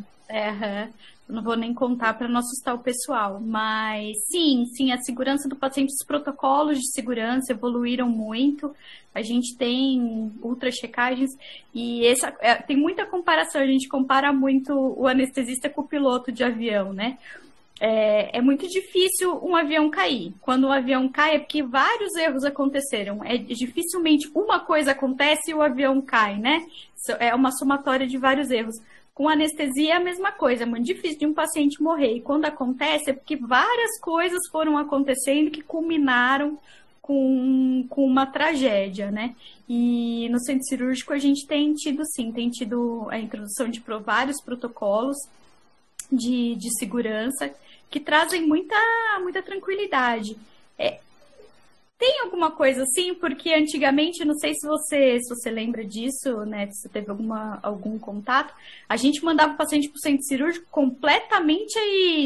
Não 1.28 1.42
vou 1.42 1.56
nem 1.56 1.74
contar 1.74 2.14
para 2.16 2.28
não 2.28 2.40
assustar 2.40 2.76
o 2.76 2.80
pessoal, 2.80 3.40
mas 3.40 4.16
sim, 4.28 4.66
sim, 4.76 4.92
a 4.92 4.98
segurança 4.98 5.48
do 5.48 5.56
paciente, 5.56 5.94
os 5.94 6.06
protocolos 6.06 6.78
de 6.78 6.92
segurança 6.92 7.54
evoluíram 7.54 8.10
muito. 8.10 8.76
A 9.16 9.22
gente 9.22 9.56
tem 9.56 10.32
ultra 10.42 10.70
checagens 10.72 11.32
e 11.74 12.06
essa, 12.06 12.36
é, 12.42 12.56
tem 12.56 12.76
muita 12.76 13.06
comparação. 13.06 13.62
A 13.62 13.66
gente 13.66 13.88
compara 13.88 14.34
muito 14.34 14.74
o 14.74 15.08
anestesista 15.08 15.70
com 15.70 15.82
o 15.82 15.88
piloto 15.88 16.32
de 16.32 16.44
avião, 16.44 16.92
né? 16.92 17.18
É, 17.80 18.38
é, 18.38 18.42
muito 18.42 18.68
difícil 18.68 19.40
um 19.44 19.56
avião 19.56 19.90
cair. 19.90 20.34
Quando 20.42 20.68
um 20.68 20.72
avião 20.72 21.10
cai 21.10 21.36
é 21.36 21.40
porque 21.40 21.64
vários 21.64 22.16
erros 22.16 22.44
aconteceram. 22.44 23.24
É 23.24 23.38
dificilmente 23.38 24.30
uma 24.34 24.60
coisa 24.60 24.92
acontece 24.92 25.52
e 25.52 25.54
o 25.54 25.62
avião 25.62 26.02
cai, 26.02 26.38
né? 26.38 26.66
É 27.20 27.34
uma 27.36 27.52
somatória 27.52 28.08
de 28.08 28.18
vários 28.18 28.52
erros. 28.52 28.76
Com 29.14 29.30
anestesia 29.30 29.94
é 29.94 29.98
a 29.98 30.00
mesma 30.00 30.32
coisa, 30.32 30.64
é 30.64 30.66
muito 30.66 30.86
difícil 30.86 31.20
de 31.20 31.26
um 31.26 31.34
paciente 31.34 31.82
morrer. 31.82 32.16
E 32.16 32.22
quando 32.22 32.46
acontece 32.46 33.12
é 33.12 33.14
porque 33.14 33.36
várias 33.36 34.00
coisas 34.00 34.40
foram 34.52 34.78
acontecendo 34.78 35.52
que 35.52 35.62
culminaram 35.62 36.58
com, 37.02 37.86
com 37.90 38.06
uma 38.06 38.26
tragédia, 38.26 39.12
né? 39.12 39.36
E 39.70 40.28
no 40.30 40.40
centro 40.40 40.64
cirúrgico 40.64 41.14
a 41.14 41.20
gente 41.20 41.46
tem 41.46 41.74
tido, 41.74 42.04
sim, 42.06 42.32
tem 42.32 42.50
tido 42.50 43.08
a 43.10 43.20
introdução 43.20 43.70
de 43.70 43.84
vários 44.04 44.42
protocolos 44.42 45.18
de, 46.12 46.56
de 46.56 46.76
segurança 46.80 47.54
que 47.90 48.00
trazem 48.00 48.48
muita, 48.48 48.76
muita 49.22 49.44
tranquilidade. 49.44 50.36
É, 50.80 51.00
tem 52.04 52.20
alguma 52.20 52.52
coisa 52.52 52.84
assim? 52.84 53.14
Porque 53.14 53.54
antigamente, 53.54 54.26
não 54.26 54.36
sei 54.36 54.54
se 54.56 54.68
você, 54.68 55.20
se 55.22 55.34
você 55.34 55.50
lembra 55.50 55.86
disso, 55.86 56.44
né? 56.46 56.68
Se 56.70 56.82
você 56.82 56.90
teve 56.90 57.10
alguma, 57.10 57.60
algum 57.64 57.98
contato, 57.98 58.54
a 58.90 58.98
gente 58.98 59.24
mandava 59.24 59.54
o 59.54 59.58
paciente 59.58 59.88
para 59.88 59.96
o 59.96 60.02
centro 60.02 60.24
cirúrgico 60.26 60.66
completamente 60.70 61.80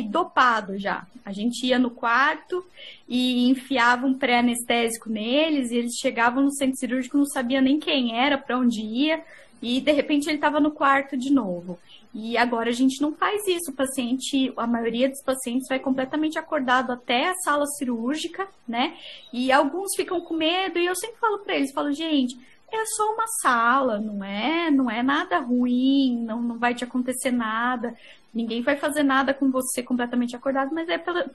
dopado 0.09 0.80
já. 0.80 1.05
A 1.23 1.32
gente 1.32 1.63
ia 1.63 1.78
no 1.78 1.91
quarto 1.91 2.65
e 3.07 3.47
enfiava 3.49 4.07
um 4.07 4.15
pré-anestésico 4.15 5.11
neles, 5.11 5.69
e 5.69 5.75
eles 5.75 5.93
chegavam 6.01 6.43
no 6.43 6.51
centro 6.51 6.78
cirúrgico, 6.78 7.15
não 7.15 7.25
sabia 7.28 7.61
nem 7.61 7.80
quem 7.80 8.17
era, 8.17 8.36
para 8.36 8.57
onde 8.57 8.82
ia, 8.82 9.23
e 9.62 9.82
de 9.82 9.91
repente 9.91 10.28
ele 10.28 10.36
estava 10.36 10.60
no 10.60 10.72
quarto 10.72 11.18
de 11.18 11.32
novo. 11.32 11.80
E 12.14 12.38
agora 12.38 12.70
a 12.70 12.74
gente 12.74 13.01
não 13.01 13.14
faz 13.14 13.45
isso. 13.47 13.72
O 13.72 13.76
paciente, 13.76 14.51
a 14.58 14.66
maioria 14.66 15.10
dos 15.10 15.22
pacientes 15.22 15.68
vai 15.68 15.80
completamente 15.80 16.39
acordado 16.39 16.91
até 16.91 17.30
a 17.30 17.36
sala 17.36 17.66
cirúrgica, 17.66 18.47
né? 18.68 18.97
E 19.32 19.51
alguns 19.51 19.95
ficam 19.95 20.22
com 20.22 20.36
medo 20.36 20.80
e 20.80 20.86
eu 20.86 20.95
sempre 20.95 21.18
falo 21.18 21.39
para 21.39 21.55
eles, 21.55 21.72
falo, 21.72 21.91
gente, 21.91 22.39
é 22.72 22.86
só 22.86 23.14
uma 23.14 23.28
sala, 23.41 23.99
não 23.99 24.24
é, 24.24 24.70
não 24.72 24.89
é 24.89 25.01
nada 25.01 25.39
ruim, 25.39 26.24
não, 26.26 26.41
não 26.41 26.58
vai 26.58 26.74
te 26.74 26.84
acontecer 26.84 27.32
nada, 27.32 27.95
ninguém 28.34 28.62
vai 28.62 28.76
fazer 28.76 29.03
nada 29.03 29.34
com 29.34 29.49
você 29.49 29.82
completamente 29.82 30.36
acordado, 30.36 30.74
mas 30.74 30.89
é 30.89 30.97
pela, 30.97 31.30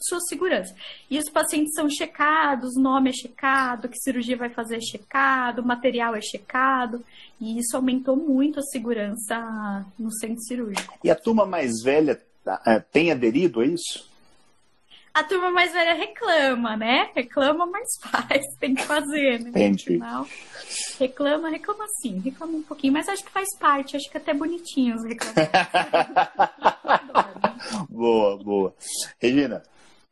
sua 0.00 0.20
segurança. 0.20 0.74
E 1.10 1.18
os 1.18 1.28
pacientes 1.30 1.74
são 1.74 1.88
checados, 1.88 2.76
o 2.76 2.80
nome 2.80 3.10
é 3.10 3.12
checado, 3.12 3.88
que 3.88 3.98
cirurgia 3.98 4.36
vai 4.36 4.50
fazer 4.50 4.76
é 4.76 4.80
checado, 4.80 5.60
o 5.60 5.66
material 5.66 6.14
é 6.14 6.20
checado, 6.20 7.04
e 7.40 7.58
isso 7.58 7.76
aumentou 7.76 8.16
muito 8.16 8.60
a 8.60 8.62
segurança 8.62 9.84
no 9.98 10.10
centro 10.12 10.42
cirúrgico. 10.42 10.98
E 11.02 11.10
a 11.10 11.16
turma 11.16 11.44
mais 11.44 11.82
velha 11.82 12.20
é, 12.66 12.80
tem 12.80 13.10
aderido 13.10 13.60
a 13.60 13.66
isso? 13.66 14.08
A 15.12 15.24
turma 15.24 15.50
mais 15.50 15.72
velha 15.72 15.94
reclama, 15.94 16.76
né? 16.76 17.10
Reclama, 17.14 17.66
mas 17.66 17.88
faz, 18.00 18.46
tem 18.60 18.74
que 18.74 18.84
fazer, 18.84 19.40
né? 19.40 19.50
Entendi. 19.50 19.98
Reclama, 20.98 21.48
reclama 21.48 21.86
sim, 22.00 22.20
reclama 22.20 22.52
um 22.52 22.62
pouquinho, 22.62 22.92
mas 22.92 23.08
acho 23.08 23.24
que 23.24 23.30
faz 23.30 23.48
parte, 23.58 23.96
acho 23.96 24.08
que 24.10 24.16
até 24.16 24.32
bonitinhos 24.32 25.02
reclamar. 25.02 25.50
boa, 27.90 28.36
boa. 28.36 28.74
Regina, 29.18 29.62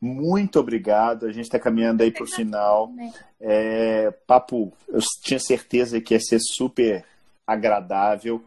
muito 0.07 0.61
obrigado. 0.61 1.27
A 1.27 1.33
gente 1.33 1.45
está 1.45 1.59
caminhando 1.59 2.03
aí 2.03 2.11
para 2.11 2.25
o 2.25 2.31
final. 2.31 2.93
É, 3.41 4.13
papo, 4.27 4.73
eu 4.89 5.01
tinha 5.23 5.39
certeza 5.39 6.01
que 6.01 6.15
ia 6.15 6.21
ser 6.21 6.39
super 6.41 7.05
agradável. 7.47 8.43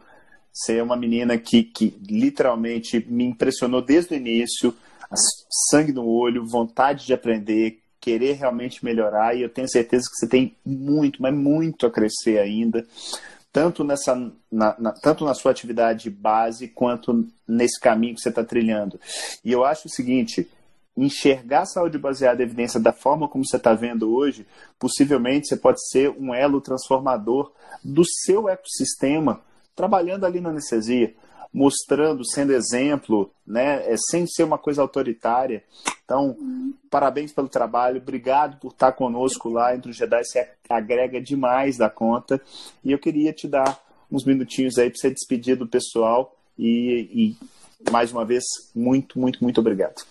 Você 0.52 0.78
é 0.78 0.82
uma 0.82 0.96
menina 0.96 1.38
que, 1.38 1.62
que 1.62 1.96
literalmente 2.08 3.04
me 3.08 3.24
impressionou 3.24 3.80
desde 3.80 4.14
o 4.14 4.16
início. 4.16 4.74
Sangue 5.70 5.92
no 5.92 6.06
olho, 6.06 6.46
vontade 6.46 7.06
de 7.06 7.12
aprender, 7.12 7.80
querer 8.00 8.32
realmente 8.34 8.84
melhorar. 8.84 9.36
E 9.36 9.42
eu 9.42 9.48
tenho 9.48 9.68
certeza 9.68 10.04
que 10.08 10.16
você 10.16 10.26
tem 10.26 10.56
muito, 10.64 11.22
mas 11.22 11.34
muito 11.34 11.86
a 11.86 11.90
crescer 11.90 12.38
ainda. 12.38 12.84
Tanto, 13.52 13.82
nessa, 13.82 14.14
na, 14.50 14.76
na, 14.78 14.92
tanto 14.92 15.24
na 15.24 15.34
sua 15.34 15.50
atividade 15.50 16.08
base 16.08 16.68
quanto 16.68 17.26
nesse 17.46 17.80
caminho 17.80 18.14
que 18.14 18.20
você 18.20 18.28
está 18.28 18.44
trilhando. 18.44 19.00
E 19.44 19.50
eu 19.50 19.64
acho 19.64 19.88
o 19.88 19.90
seguinte: 19.90 20.48
enxergar 21.04 21.62
a 21.62 21.66
saúde 21.66 21.98
baseada 21.98 22.42
em 22.42 22.46
evidência 22.46 22.80
da 22.80 22.92
forma 22.92 23.28
como 23.28 23.44
você 23.44 23.56
está 23.56 23.74
vendo 23.74 24.12
hoje, 24.12 24.46
possivelmente 24.78 25.48
você 25.48 25.56
pode 25.56 25.86
ser 25.88 26.10
um 26.10 26.34
elo 26.34 26.60
transformador 26.60 27.52
do 27.82 28.02
seu 28.04 28.48
ecossistema, 28.48 29.40
trabalhando 29.74 30.26
ali 30.26 30.40
na 30.40 30.50
anestesia, 30.50 31.14
mostrando, 31.52 32.24
sendo 32.28 32.52
exemplo, 32.52 33.30
né, 33.46 33.92
é, 33.92 33.96
sem 34.10 34.26
ser 34.26 34.44
uma 34.44 34.58
coisa 34.58 34.82
autoritária. 34.82 35.64
Então, 36.04 36.36
uhum. 36.38 36.74
parabéns 36.90 37.32
pelo 37.32 37.48
trabalho, 37.48 38.00
obrigado 38.00 38.58
por 38.58 38.72
estar 38.72 38.92
conosco 38.92 39.48
lá 39.48 39.74
entre 39.74 39.90
os 39.90 39.96
Jedi, 39.96 40.22
você 40.24 40.48
agrega 40.68 41.20
demais 41.20 41.76
da 41.76 41.88
conta. 41.88 42.40
E 42.84 42.92
eu 42.92 42.98
queria 42.98 43.32
te 43.32 43.48
dar 43.48 43.80
uns 44.10 44.24
minutinhos 44.24 44.78
aí 44.78 44.90
para 44.90 44.98
você 44.98 45.10
despedir 45.10 45.56
do 45.56 45.66
pessoal 45.66 46.36
e, 46.58 47.36
e 47.82 47.90
mais 47.90 48.12
uma 48.12 48.24
vez, 48.24 48.44
muito, 48.74 49.18
muito, 49.18 49.42
muito 49.42 49.60
obrigado. 49.60 50.04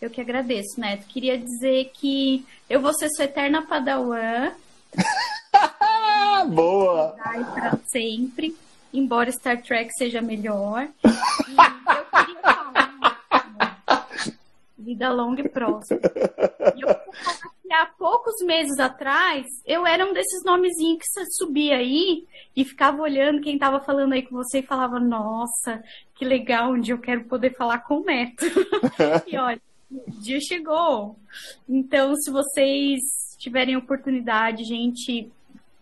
Eu 0.00 0.10
que 0.10 0.20
agradeço, 0.20 0.78
Neto. 0.78 1.06
Queria 1.06 1.38
dizer 1.38 1.90
que 1.94 2.44
eu 2.68 2.80
vou 2.80 2.92
ser 2.92 3.08
sua 3.10 3.24
eterna 3.24 3.62
padawan. 3.62 4.52
Boa! 6.52 7.16
Para 7.54 7.78
sempre, 7.86 8.54
embora 8.92 9.32
Star 9.32 9.62
Trek 9.62 9.90
seja 9.96 10.20
melhor. 10.20 10.88
E 11.04 11.08
eu 11.08 12.24
queria 12.24 12.40
falar 12.42 12.94
vida 14.84 15.10
longa 15.10 15.40
e 15.40 15.48
próxima. 15.48 16.00
E 16.76 16.82
eu 16.82 16.88
que 17.64 17.72
há 17.72 17.86
poucos 17.86 18.34
meses 18.44 18.78
atrás, 18.78 19.46
eu 19.64 19.86
era 19.86 20.04
um 20.04 20.12
desses 20.12 20.44
nomezinhos 20.44 20.98
que 20.98 21.24
subia 21.32 21.76
aí 21.76 22.26
e 22.54 22.64
ficava 22.64 23.00
olhando 23.00 23.40
quem 23.40 23.54
estava 23.54 23.80
falando 23.80 24.12
aí 24.12 24.22
com 24.22 24.36
você 24.36 24.58
e 24.58 24.66
falava, 24.66 25.00
nossa, 25.00 25.82
que 26.14 26.26
legal, 26.26 26.72
um 26.72 26.80
dia 26.80 26.92
eu 26.92 27.00
quero 27.00 27.24
poder 27.24 27.56
falar 27.56 27.78
com 27.78 28.00
o 28.00 28.04
Neto. 28.04 28.44
e 29.26 29.36
olha, 29.38 29.60
o 30.06 30.10
dia 30.20 30.40
chegou. 30.40 31.16
Então, 31.68 32.14
se 32.16 32.30
vocês 32.30 33.00
tiverem 33.38 33.76
oportunidade, 33.76 34.64
gente, 34.64 35.30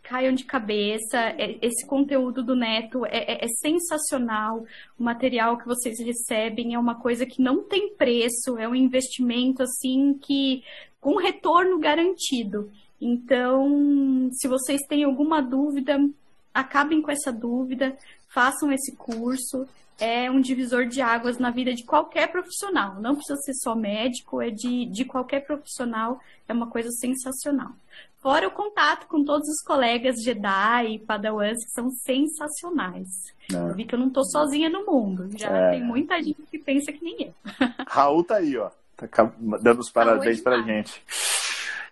caiam 0.02 0.34
de 0.34 0.44
cabeça. 0.44 1.18
É, 1.38 1.56
esse 1.62 1.86
conteúdo 1.86 2.42
do 2.42 2.54
Neto 2.54 3.06
é, 3.06 3.18
é, 3.32 3.44
é, 3.44 3.48
sensacional. 3.60 4.64
O 4.98 5.02
material 5.02 5.56
que 5.56 5.66
vocês 5.66 5.98
recebem 5.98 6.74
é 6.74 6.78
uma 6.78 6.94
coisa 6.94 7.24
que 7.24 7.40
não 7.40 7.62
tem 7.62 7.94
preço, 7.94 8.58
é 8.58 8.68
um 8.68 8.74
investimento 8.74 9.62
assim 9.62 10.18
que 10.20 10.62
com 11.00 11.16
retorno 11.16 11.78
garantido. 11.78 12.70
Então, 13.00 14.28
se 14.32 14.46
vocês 14.46 14.80
têm 14.88 15.04
alguma 15.04 15.40
dúvida, 15.40 15.98
acabem 16.52 17.00
com 17.00 17.10
essa 17.10 17.32
dúvida, 17.32 17.96
façam 18.28 18.70
esse 18.70 18.94
curso. 18.94 19.66
É 20.02 20.28
um 20.28 20.40
divisor 20.40 20.86
de 20.86 21.00
águas 21.00 21.38
na 21.38 21.50
vida 21.50 21.72
de 21.72 21.84
qualquer 21.84 22.26
profissional. 22.32 23.00
Não 23.00 23.14
precisa 23.14 23.36
ser 23.40 23.54
só 23.54 23.74
médico, 23.76 24.42
é 24.42 24.50
de, 24.50 24.86
de 24.86 25.04
qualquer 25.04 25.46
profissional. 25.46 26.20
É 26.48 26.52
uma 26.52 26.68
coisa 26.68 26.90
sensacional. 26.90 27.70
Fora 28.20 28.48
o 28.48 28.50
contato 28.50 29.06
com 29.06 29.24
todos 29.24 29.48
os 29.48 29.62
colegas 29.62 30.22
Jedi 30.22 30.94
e 30.94 30.98
Padawans 30.98 31.64
que 31.64 31.70
são 31.70 31.90
sensacionais. 31.90 33.08
É. 33.52 33.72
Vi 33.74 33.84
que 33.84 33.94
eu 33.94 33.98
não 33.98 34.10
tô 34.10 34.24
sozinha 34.24 34.68
no 34.68 34.84
mundo. 34.84 35.28
Já 35.36 35.48
é. 35.48 35.70
tem 35.70 35.84
muita 35.84 36.20
gente 36.20 36.42
que 36.50 36.58
pensa 36.58 36.92
que 36.92 37.04
nem 37.04 37.26
eu. 37.26 37.34
Raul 37.86 38.24
tá 38.24 38.36
aí, 38.36 38.56
ó. 38.56 38.70
Tá 38.96 39.32
dando 39.60 39.80
os 39.80 39.90
parabéns 39.90 40.40
é 40.40 40.42
pra 40.42 40.62
gente. 40.62 41.02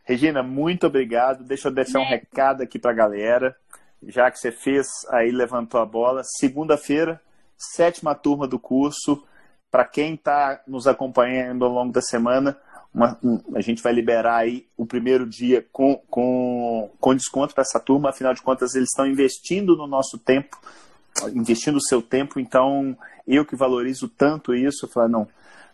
Regina, 0.04 0.42
muito 0.42 0.86
obrigado. 0.86 1.44
Deixa 1.44 1.68
eu 1.68 1.72
deixar 1.72 2.00
um 2.00 2.04
né? 2.04 2.11
recado 2.11 2.62
aqui 2.62 2.78
pra 2.78 2.92
galera. 2.92 3.56
Já 4.02 4.30
que 4.30 4.38
você 4.38 4.50
fez, 4.50 4.88
aí 5.11 5.30
levantou 5.30 5.80
a 5.80 5.86
bola. 5.86 6.22
Segunda-feira, 6.24 7.20
sétima 7.61 8.14
turma 8.14 8.46
do 8.48 8.58
curso. 8.58 9.22
Para 9.70 9.84
quem 9.84 10.14
está 10.14 10.61
nos 10.66 10.86
acompanhando 10.86 11.64
ao 11.64 11.70
longo 11.70 11.92
da 11.92 12.00
semana, 12.00 12.56
uma, 12.92 13.16
um, 13.22 13.40
a 13.54 13.61
gente 13.61 13.82
vai 13.82 13.92
liberar 13.92 14.38
aí 14.38 14.66
o 14.76 14.84
primeiro 14.84 15.28
dia 15.28 15.64
com, 15.70 15.96
com, 16.11 16.90
com 16.98 17.14
desconto 17.14 17.54
para 17.54 17.62
essa 17.62 17.78
turma, 17.78 18.11
afinal 18.11 18.34
de 18.34 18.42
contas, 18.42 18.74
eles 18.74 18.88
estão 18.88 19.06
investindo 19.06 19.76
no 19.76 19.86
nosso 19.86 20.18
tempo, 20.18 20.58
investindo 21.32 21.76
o 21.76 21.82
seu 21.82 22.02
tempo, 22.02 22.40
então 22.40 22.96
eu 23.28 23.44
que 23.44 23.54
valorizo 23.54 24.08
tanto 24.08 24.54
isso, 24.54 24.86
eu 24.86 24.90
falo, 24.90 25.08
não, 25.08 25.28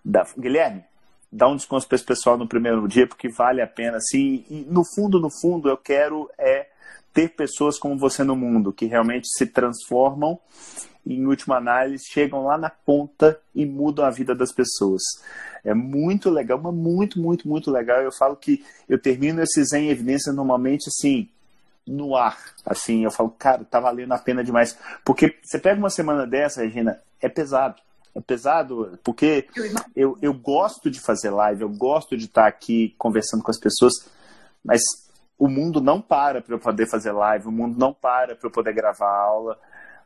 dá, 0.04 0.26
Guilherme, 0.38 0.84
dá 1.32 1.48
um 1.48 1.56
desconto 1.56 1.88
para 1.88 1.96
esse 1.96 2.04
pessoal 2.04 2.36
no 2.36 2.46
primeiro 2.46 2.86
dia, 2.86 3.06
porque 3.06 3.30
vale 3.30 3.62
a 3.62 3.66
pena, 3.66 3.96
assim, 3.96 4.44
e 4.50 4.66
no 4.68 4.82
fundo, 4.94 5.18
no 5.18 5.30
fundo, 5.40 5.70
eu 5.70 5.76
quero 5.78 6.28
é 6.38 6.66
ter 7.16 7.30
pessoas 7.30 7.78
como 7.78 7.96
você 7.96 8.22
no 8.22 8.36
mundo, 8.36 8.74
que 8.74 8.84
realmente 8.84 9.26
se 9.38 9.46
transformam 9.46 10.38
e, 11.06 11.14
em 11.14 11.26
última 11.26 11.56
análise, 11.56 12.04
chegam 12.06 12.44
lá 12.44 12.58
na 12.58 12.68
ponta 12.68 13.40
e 13.54 13.64
mudam 13.64 14.04
a 14.04 14.10
vida 14.10 14.34
das 14.34 14.52
pessoas. 14.52 15.00
É 15.64 15.72
muito 15.72 16.28
legal, 16.28 16.60
mas 16.62 16.74
muito, 16.74 17.18
muito, 17.18 17.48
muito 17.48 17.70
legal. 17.70 18.02
Eu 18.02 18.12
falo 18.12 18.36
que 18.36 18.62
eu 18.86 19.00
termino 19.00 19.42
esses 19.42 19.72
em 19.72 19.88
evidência 19.88 20.30
normalmente 20.30 20.90
assim, 20.90 21.26
no 21.86 22.14
ar. 22.14 22.36
Assim, 22.66 23.04
eu 23.04 23.10
falo, 23.10 23.30
cara, 23.30 23.64
tá 23.64 23.80
valendo 23.80 24.12
a 24.12 24.18
pena 24.18 24.44
demais. 24.44 24.76
Porque 25.02 25.38
você 25.42 25.58
pega 25.58 25.78
uma 25.78 25.88
semana 25.88 26.26
dessa, 26.26 26.60
Regina, 26.60 27.00
é 27.18 27.30
pesado. 27.30 27.80
É 28.14 28.20
pesado, 28.20 28.98
porque 29.02 29.46
eu, 29.94 30.18
eu 30.20 30.34
gosto 30.34 30.90
de 30.90 31.00
fazer 31.00 31.30
live, 31.30 31.62
eu 31.62 31.68
gosto 31.68 32.14
de 32.14 32.26
estar 32.26 32.46
aqui 32.46 32.94
conversando 32.98 33.42
com 33.42 33.50
as 33.50 33.60
pessoas, 33.60 33.92
mas 34.64 34.80
o 35.38 35.48
mundo 35.48 35.80
não 35.80 36.00
para 36.00 36.40
para 36.40 36.54
eu 36.54 36.58
poder 36.58 36.86
fazer 36.86 37.12
live, 37.12 37.48
o 37.48 37.52
mundo 37.52 37.78
não 37.78 37.92
para 37.92 38.34
para 38.34 38.46
eu 38.46 38.52
poder 38.52 38.72
gravar 38.72 39.10
aula. 39.10 39.58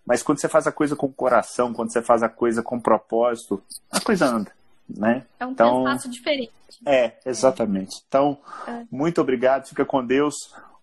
Mas 0.07 0.22
quando 0.22 0.41
você 0.41 0.49
faz 0.49 0.66
a 0.66 0.72
coisa 0.72 0.97
com 0.97 1.07
o 1.07 1.12
coração, 1.12 1.72
quando 1.72 1.93
você 1.93 2.03
faz 2.03 2.22
a 2.22 2.28
coisa 2.28 2.62
com 2.62 2.81
propósito, 2.81 3.62
a 3.91 4.01
coisa 4.01 4.26
anda 4.26 4.53
né? 4.97 5.24
É 5.39 5.47
um 5.47 5.53
então, 5.53 5.85
cansaço 5.85 6.11
diferente. 6.11 6.53
É, 6.87 7.12
exatamente. 7.24 8.03
Então, 8.07 8.39
é. 8.66 8.85
muito 8.91 9.20
obrigado, 9.20 9.68
fica 9.68 9.85
com 9.85 10.05
Deus. 10.05 10.35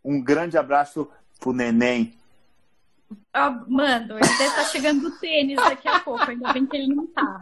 Um 0.04 0.22
grande 0.22 0.58
abraço 0.58 1.10
pro 1.40 1.54
neném. 1.54 2.14
Oh, 3.34 3.72
mano, 3.72 4.18
ele 4.18 4.28
deve 4.28 4.44
estar 4.44 4.64
tá 4.64 4.66
chegando 4.66 5.02
do 5.02 5.20
tênis 5.20 5.56
daqui 5.56 5.88
a 5.88 6.00
pouco, 6.02 6.30
ainda 6.30 6.52
bem 6.52 6.66
que 6.66 6.76
ele 6.76 6.94
não 6.94 7.08
tá. 7.08 7.40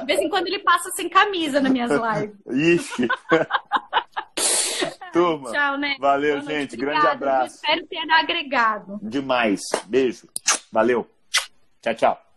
De 0.00 0.06
vez 0.06 0.20
em 0.20 0.28
quando 0.28 0.48
ele 0.48 0.58
passa 0.60 0.90
sem 0.92 1.08
camisa 1.08 1.60
nas 1.60 1.70
minhas 1.70 1.90
lives. 1.90 2.36
Ixi! 2.50 3.08
Turma. 5.12 5.50
Tchau, 5.52 5.76
né? 5.78 5.96
Valeu, 5.98 6.40
Boa 6.40 6.50
gente. 6.50 6.76
Grande 6.76 7.06
abraço. 7.06 7.60
Eu 7.66 7.74
espero 7.74 7.86
ter 7.86 8.10
agregado. 8.10 8.98
Demais. 9.02 9.60
Beijo. 9.86 10.28
Valeu. 10.72 11.08
Tchau, 11.80 11.94
tchau. 11.94 12.27